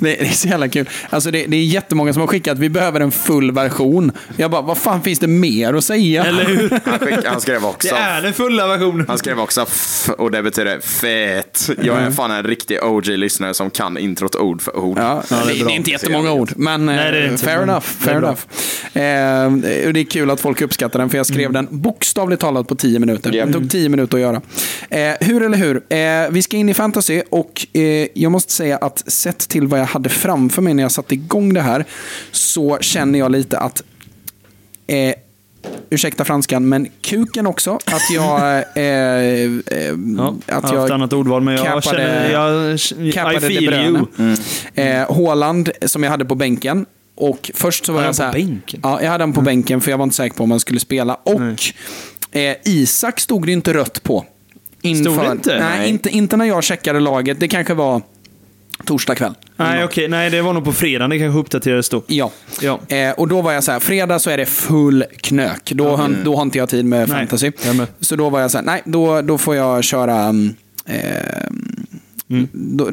[0.10, 0.88] Det, det är så jävla kul.
[1.10, 4.12] Alltså det, det är jättemånga som har skickat, vi behöver en full version.
[4.36, 6.24] Jag bara, vad fan finns det mer att säga?
[6.24, 6.70] Eller hur?
[6.84, 7.94] Han, skick, han skrev också...
[7.94, 9.04] Det är den fulla versionen.
[9.08, 11.70] Han skrev också f och det betyder fet.
[11.82, 14.98] Jag är fan en riktig OG-lyssnare som kan introt ord för ord.
[14.98, 17.86] Ja, det, det, är inte jättemånga ord, men eh, Nej, det är inte, fair enough.
[17.98, 18.40] det är Fair enough.
[18.94, 22.74] Eh, det är kul att folk uppskattar den, för jag skrev den bokstavligt talat på
[22.74, 23.32] tio minuter.
[23.34, 23.46] Ja.
[23.46, 24.40] Det tog tio minuter att göra.
[24.90, 25.76] Eh, hur eller hur?
[25.88, 29.80] Eh, vi ska in i fantasy och eh, jag måste säga att sett till vad
[29.80, 31.84] jag hade framför mig när jag satte igång det här,
[32.30, 33.82] så känner jag lite att
[34.86, 35.14] eh,
[35.90, 37.74] Ursäkta franskan, men kuken också.
[37.84, 38.64] Att jag...
[38.76, 39.50] Eh, eh,
[40.18, 42.30] Ja, att jag har haft annat ordval, men jag cappade- känner...
[42.30, 44.06] Jag, I cappade De feel you.
[44.16, 44.36] Bruyne.
[44.74, 46.86] Eh, Haaland som jag hade på bänken.
[47.14, 48.80] Och först så var jag så här, bänken?
[48.82, 50.80] Ja, jag hade han på bänken för jag var inte säker på om han skulle
[50.80, 51.14] spela.
[51.14, 51.40] Och
[52.32, 54.24] eh, Isak stod det inte rött på.
[54.82, 55.58] Inför, Stod det inte?
[55.60, 55.88] Nej, Nej.
[55.88, 57.40] Inte, inte när jag checkade laget.
[57.40, 58.02] Det kanske var
[58.90, 59.34] torsdag kväll.
[59.56, 60.08] Nej, okej.
[60.08, 61.08] Nej, det var nog på fredag.
[61.08, 62.02] Det kanske uppdaterades då.
[62.06, 62.30] Ja.
[62.60, 62.80] Ja.
[62.88, 65.72] Eh, och då var jag så här, fredag så är det full knök.
[65.74, 67.52] Då, har, då har inte jag tid med Nej, fantasy.
[68.00, 70.14] Så då var jag så här, nej, då, då får jag köra...
[70.22, 70.54] mm,
[70.86, 71.50] Eh,
[72.30, 72.48] Mm.
[72.52, 72.88] då,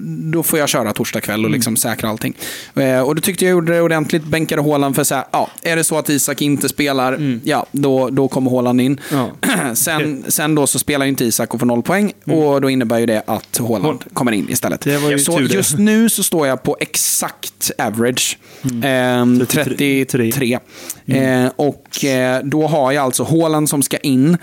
[0.32, 2.36] då får jag köra torsdag kväll och liksom säkra allting.
[2.74, 4.24] Eh, och då tyckte jag gjorde det ordentligt.
[4.24, 8.10] Bänkade Haaland för så här, ja, är det så att Isak inte spelar, ja, då,
[8.10, 9.00] då kommer Haaland in.
[9.10, 9.26] Mm.
[9.40, 9.74] Ja.
[9.74, 12.12] sen, sen då så spelar inte Isak och får noll poäng.
[12.24, 14.86] Och då innebär ju det att Haaland kommer in istället.
[14.86, 15.10] Mm.
[15.10, 18.38] Ju så just nu så står jag på exakt average.
[18.64, 18.82] Mm.
[18.84, 20.58] Ehm, 33.
[21.06, 24.38] Eh, och eh, då har jag alltså Haaland som ska in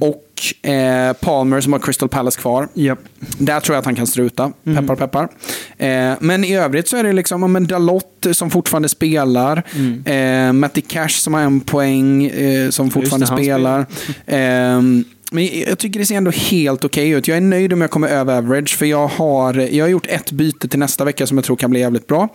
[0.00, 0.24] och
[0.62, 2.68] eh, Palmer som har Crystal Palace kvar.
[2.74, 2.98] Japp.
[3.38, 4.52] Där tror jag att han kan struta.
[4.64, 5.28] Peppar, peppar.
[5.78, 9.62] Eh, men i övrigt så är det liksom men Dalot som fortfarande spelar.
[10.04, 13.86] Eh, Matty Cash som har en poäng eh, som fortfarande han spelar.
[15.32, 17.28] Men jag tycker det ser ändå helt okej ut.
[17.28, 18.76] Jag är nöjd om jag kommer över average.
[18.76, 21.70] För jag har, jag har gjort ett byte till nästa vecka som jag tror kan
[21.70, 22.28] bli jävligt bra.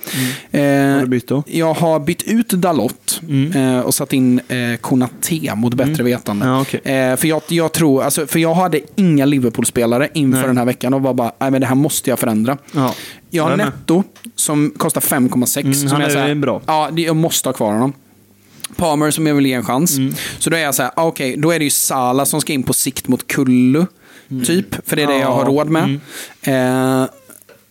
[0.51, 1.43] Eh, Vad har du bytt då?
[1.47, 3.21] Jag har bytt ut Dalot
[3.55, 6.45] eh, och satt in eh, Konate mot bättre vetande.
[6.45, 6.79] Ja, okej.
[6.83, 10.47] eh, för, jag, jag tror, alltså, för jag hade inga Liverpool-spelare inför Nej.
[10.47, 12.57] den här veckan och var bara, nej men det här måste jag förändra.
[12.71, 12.93] Ja.
[13.29, 13.57] Jag har.
[13.57, 14.03] Netto
[14.35, 15.59] som kostar 5,6.
[15.61, 16.61] Mm, som han är här- bra.
[16.65, 17.93] Ja, jag måste ha kvar honom.
[18.73, 19.97] Palmer som jag vill ge en chans.
[19.97, 20.13] Mm.
[20.39, 22.53] Så då är jag så här, ah, okej, då är det ju Sala som ska
[22.53, 23.85] in på sikt mot Kullu.
[24.45, 25.55] Typ, för det är det jag har Mm.
[25.55, 25.99] Ja, råd med.
[27.03, 27.09] Eh,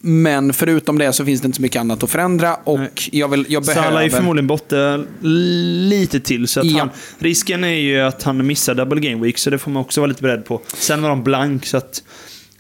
[0.05, 2.55] men förutom det så finns det inte så mycket annat att förändra.
[2.55, 2.91] Och Nej.
[3.13, 3.89] jag, vill, jag behöver...
[3.89, 6.49] Salah är förmodligen borta lite till.
[6.49, 6.79] Så att Ja.
[6.79, 10.01] han, risken är ju att han missar double game week, så det får man också
[10.01, 10.61] vara lite beredd på.
[10.75, 12.03] Sen var de blank, så att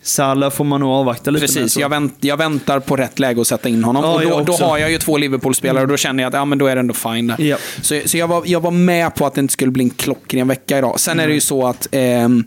[0.02, 1.48] Salah får man nog avvakta lite med.
[1.48, 1.80] Precis, så.
[1.80, 4.04] jag, vänt, jag väntar på rätt läge att sätta in honom.
[4.04, 6.44] Ja, och då, då har jag ju två Liverpool-spelare och då känner jag att ja,
[6.44, 7.40] men då är det ändå fine där.
[7.40, 7.56] Ja.
[7.82, 10.48] Så, så jag, var, jag var med på att det inte skulle bli en klockren
[10.48, 11.00] vecka idag.
[11.00, 12.44] Sen är det ju så att ehm,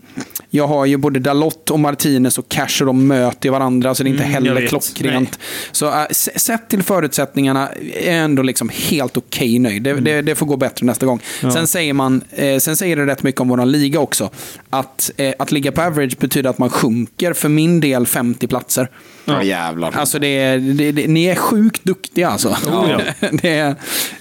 [0.56, 4.08] jag har ju både Dalot och Martinez och Cash och de möter varandra så det
[4.08, 5.38] är inte Mm, heller klockrent.
[5.72, 6.06] Så äh,
[6.36, 9.82] sett till förutsättningarna är jag ändå liksom helt okej nöjd.
[9.82, 11.20] Det, det, det får gå bättre nästa gång.
[11.52, 14.30] Sen, säger man, eh, sen säger det rätt mycket om vår liga också.
[14.70, 18.88] Att, eh, att ligga på average betyder att man sjunker för min del 50 platser.
[19.24, 19.92] Ja, jävlar.
[19.96, 22.48] Alltså det är, det, det, ni är sjukt duktiga alltså.
[22.48, 23.00] Oh, ja.
[23.42, 23.74] det, är-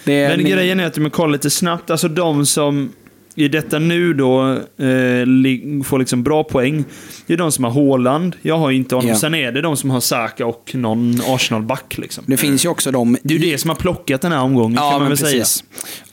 [0.04, 2.92] det, är- Men ni, grejen är att man kollar lite snabbt, alltså de som
[3.36, 6.84] i detta nu då eh, får liksom bra poäng,
[7.28, 8.36] det är de som har Haaland.
[8.42, 9.10] Jag har inte honom.
[9.10, 9.16] Ja.
[9.16, 11.98] Sen är det de som har Saka och någon Arsenal-back.
[11.98, 12.24] Liksom.
[12.28, 13.18] Det finns ju också de...
[13.24, 15.64] Det är ju det som har plockat den här omgången, Ja, kan man väl precis.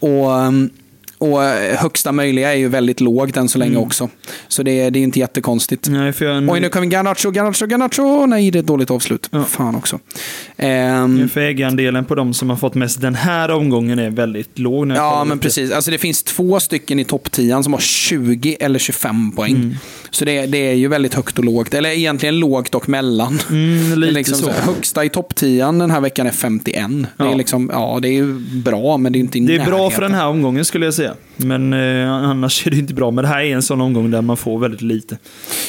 [0.00, 0.12] säga.
[0.12, 0.70] Och, um,
[1.22, 3.82] och eh, högsta möjliga är ju väldigt lågt än så länge Mm.
[3.82, 4.08] också.
[4.48, 5.88] Så det, det är inte jättekonstigt.
[5.88, 8.26] Nej, för jag, Oj, nu kommer Garnacho, Garnacho, Garnacho.
[8.26, 9.28] Nej, det är ett dåligt avslut.
[9.32, 9.44] Ja.
[9.44, 9.98] Fan också.
[10.56, 14.90] Ehm, för ägarandelen på de som har fått mest den här omgången är väldigt låg.
[14.90, 15.72] ja, men precis.
[15.72, 19.56] Alltså, det finns två stycken i topp 10 som har 20 eller 25 poäng.
[19.56, 19.74] Mm.
[20.10, 21.74] Så det, det är ju väldigt högt och lågt.
[21.74, 23.38] Eller egentligen lågt och mellan.
[23.50, 24.50] Mm, lite liksom så.
[24.50, 26.72] Högsta i topp 10 den här veckan är 51.
[27.16, 27.34] Det är, Ja.
[27.34, 28.34] liksom, ja, det är ju
[28.64, 29.90] bra, men det är inte i Det är bra närheten.
[29.94, 31.11] för den här omgången skulle jag säga.
[31.36, 33.10] Men eh, annars är det inte bra.
[33.10, 35.18] Men det här är en sån omgång där man får väldigt lite.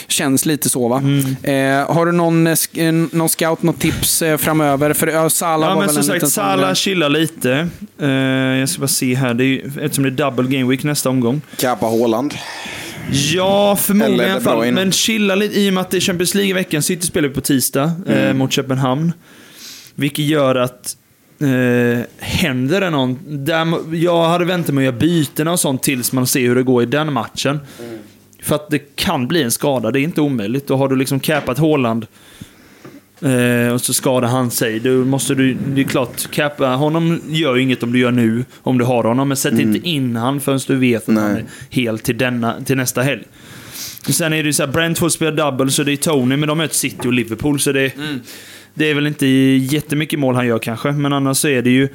[0.07, 0.98] Känns lite så va?
[0.98, 1.20] Mm.
[1.44, 4.94] Eh, har du någon, eh, eh, någon scout, något tips eh, framöver?
[4.94, 6.76] För ja, Salah Ja, var men väl som en sagt, grej.
[6.76, 7.68] chillar lite.
[8.02, 9.34] Eh, jag ska bara se här.
[9.34, 11.41] Det är, eftersom det är double game week nästa omgång.
[11.57, 12.34] Kappa Haaland.
[13.11, 14.72] Ja, förmodligen i alla fall.
[14.72, 16.82] Men chilla lite i och med att det är Champions League i veckan.
[16.82, 18.20] City spelar vi på tisdag Mm.
[18.28, 19.14] eh, mot Köpenhamn.
[19.95, 20.95] Vilket gör att
[21.39, 23.19] eh, händer det någon...
[23.45, 26.64] Där, jag hade väntat med att göra byten och sånt tills man ser hur det
[26.64, 27.60] går i den matchen.
[27.80, 27.97] Mm.
[28.43, 30.68] För att det kan bli en skada, det är inte omöjligt.
[30.68, 32.05] Då har du liksom capat Haaland
[33.22, 34.80] eh, och så skadar han sig.
[34.80, 38.45] Då måste du, det är klart, cappa honom gör ju inget om du gör nu,
[38.61, 39.27] om du har honom.
[39.27, 41.41] Men sätt inte in han förrän du vet att han Nej.
[41.41, 43.23] är helt till, denna, till nästa helg.
[44.10, 46.57] Sen är det ju så här, Brentford spelar double, så det är Tony, men de
[46.57, 47.60] möter City och Liverpool.
[47.60, 47.91] Så det,
[48.74, 51.90] det är väl inte jättemycket mål han gör kanske, men annars så är det ju...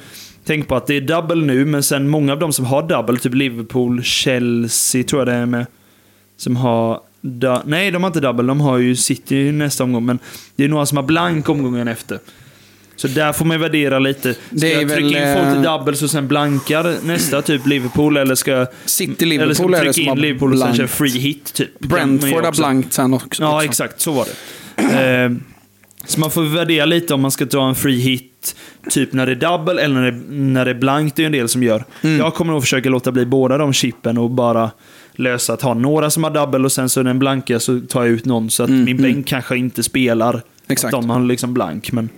[0.45, 3.19] Tänk på att det är double nu, men sen många av de som har double,
[3.19, 5.65] typ Liverpool, Chelsea tror jag det är med,
[6.37, 6.99] som har...
[7.65, 10.19] Nej, de har inte double, de har ju City nästa omgång, men
[10.55, 12.19] det är några som har blank omgången efter.
[12.95, 14.33] Så där får man värdera lite.
[14.33, 17.67] Ska Det jag trycka väl, in folk till eh, doubles och sen blankar nästa, typ
[17.67, 18.65] Liverpool, eller ska.
[18.85, 21.53] City, eller Liverpool ska är jag det trycka in Liverpool och sen köra free hit,
[21.53, 21.69] typ.
[21.79, 23.43] Man Brentford har blankt sen också.
[23.43, 23.65] Ja, också.
[23.65, 24.01] exakt.
[24.01, 25.35] Så var det.
[26.09, 28.55] Så man får värdera lite om man ska dra en free hit,
[28.89, 31.15] typ när det är double eller när det, när det är blankt.
[31.15, 31.83] Det är en del som gör.
[32.01, 32.17] Mm.
[32.17, 34.71] Jag kommer nog försöka låta bli båda de chippen och bara
[35.13, 38.11] lösa att ha några som har double och sen så den blanka så tar jag
[38.11, 40.33] ut någon så att min bänk kanske inte spelar.
[40.33, 40.93] Mm, Exakt.
[40.93, 41.91] Att de har liksom blank.
[41.91, 42.09] Men,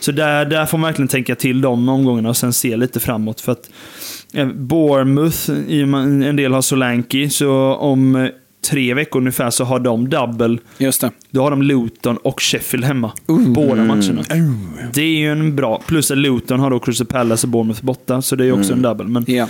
[0.00, 3.40] så där, där får man verkligen tänka till de omgångarna och sen se lite framåt.
[3.40, 3.70] För att
[4.32, 5.50] eh, Bournemouth,
[6.28, 8.28] en del har Solanke, så om eh,
[8.64, 10.58] tre veckor ungefär så har de double.
[10.78, 11.10] Just det.
[11.30, 13.12] Då har de Luton och Sheffield hemma.
[13.46, 14.22] Båda matcherna.
[14.92, 15.82] Det är ju en bra...
[15.86, 18.82] Plus att Luton har då Crystal Palace och Bournemouth borta, så det är också en
[18.82, 19.06] double.
[19.06, 19.42] Men, Ja.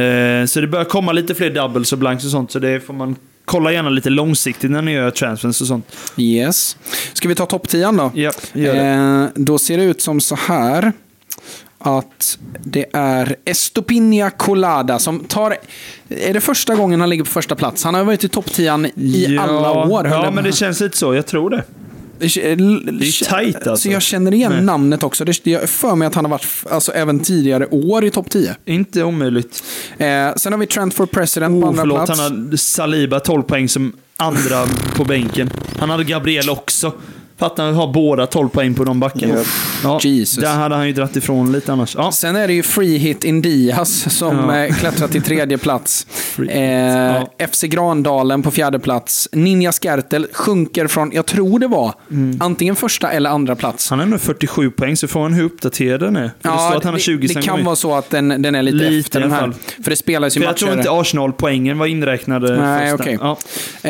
[0.00, 2.94] eh, så det börjar komma lite fler doubles och blanks och sånt, så det får
[2.94, 5.96] man kolla gärna lite långsiktigt när ni gör transfers och sånt.
[6.16, 6.76] Yes.
[7.12, 8.10] Ska vi ta topp 10 då?
[8.14, 8.80] Ja, gör det.
[9.34, 10.92] Eh, då ser det ut som så här.
[11.86, 15.56] Att det är Estopinia Colada som tar...
[16.08, 17.84] Är det första gången han ligger på första plats?
[17.84, 20.06] Han har varit i topp 10 i alla år.
[20.06, 21.14] Ja, men det känns lite så.
[21.14, 21.64] Jag tror det.
[22.18, 23.76] Det är tajt, alltså.
[23.76, 24.62] Så jag känner igen Nej.
[24.62, 25.24] namnet också.
[25.24, 28.30] Det jag är för mig att han har varit alltså, även tidigare år i topp
[28.30, 28.56] 10.
[28.64, 29.62] Inte omöjligt.
[29.98, 32.20] Eh, sen har vi Trent for President på Oh, andra förlåt, plats.
[32.20, 35.50] han har Saliba 12 poäng som andra på bänken.
[35.78, 36.92] Han hade Gabriel också.
[37.38, 39.34] Fattar att ha båda 12 poäng på de backarna.
[39.82, 40.44] Ja, Jesus.
[40.44, 41.94] Där hade han ju dratt ifrån lite annars.
[41.98, 42.12] Ja.
[42.12, 44.56] Sen är det ju Free Hit Indias som Ja.
[44.64, 46.06] eh, klättrar till tredje plats.
[46.48, 47.26] Eh, ja.
[47.38, 49.28] FC Grandalen på fjärde plats.
[49.32, 51.94] Ninja Skertel sjunker från, jag tror det var,
[52.40, 53.90] antingen första eller andra plats.
[53.90, 56.30] Han har ändå 47 poäng, så får han hur uppdaterad den är.
[56.42, 58.62] För det står att han har 20 det, kan vara så att den, den är
[58.62, 59.52] lite, Lite efter den här.
[59.82, 60.58] För det spelas ju För jag matcher.
[60.66, 63.18] tror inte Arsenal-poängen var inräknade Nej, okej.
[63.20, 63.36] Ja.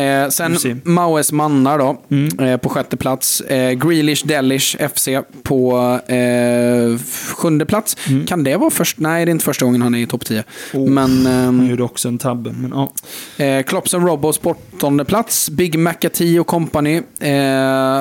[0.00, 0.80] Eh, sen.
[0.84, 2.38] Maues mannar då, Mm.
[2.38, 3.35] eh, på sjätte plats.
[3.40, 5.08] Eh, Grealish Delish FC
[5.42, 6.98] på eh,
[7.34, 7.96] sjunde plats.
[8.08, 8.26] Mm.
[8.26, 8.98] Kan det vara först?
[8.98, 10.44] Nej, det är inte första gången han är i topp 10.
[10.72, 12.52] Oh, Men ehm, Han gjorde också en tabbe.
[12.52, 12.70] Men,
[13.38, 13.44] ja.
[13.44, 15.50] eh, Klops och Robos på åttonde plats.
[15.50, 18.00] Big McAtee och company eh,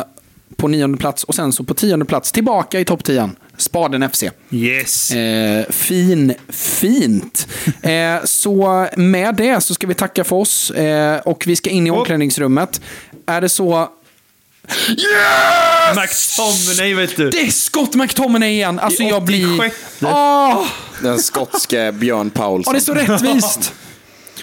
[0.55, 1.23] på nionde plats.
[1.23, 3.29] Och sen så på tionde plats, tillbaka i topp 10.
[3.57, 4.23] Spaden FC.
[4.51, 5.11] Yes.
[5.11, 7.47] Eh, fin, fint.
[7.81, 11.87] Eh, så med det så ska vi tacka för oss eh, och vi ska in
[11.87, 11.97] i Oh.
[11.97, 12.81] omklädningsrummet.
[13.25, 13.89] Är det så...
[15.95, 17.29] McTominay, vet du.
[17.29, 18.79] Det är Scott McTominay igen!
[18.79, 19.59] Alltså I jag blir...
[19.59, 19.75] 86.
[20.01, 20.65] Åh!
[21.01, 22.73] Den skotske Björn Ja, Paulsson.
[22.73, 23.73] det är så rättvist!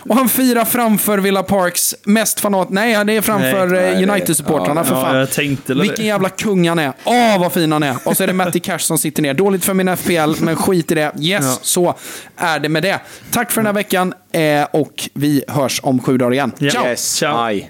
[0.08, 2.70] Och han firar framför Villa Parks mest fanat...
[2.70, 5.16] Nej, det är framför eh, United-supportrarna för Ja, fan.
[5.16, 6.92] jag tänkte Vilken jävla kung han är.
[7.04, 7.96] Åh, vad fin han är.
[8.04, 9.34] Och så är det Matty Cash som sitter ner.
[9.34, 11.12] Dåligt för min FPL, men skit i det.
[11.20, 11.58] Yes, Ja.
[11.62, 11.94] så
[12.36, 13.00] är det med det.
[13.30, 16.52] Tack för den här veckan eh, och vi hörs om sju dagar igen.
[16.58, 16.70] Ja.
[16.70, 16.86] Ciao!
[16.88, 17.60] Yes, Ciao.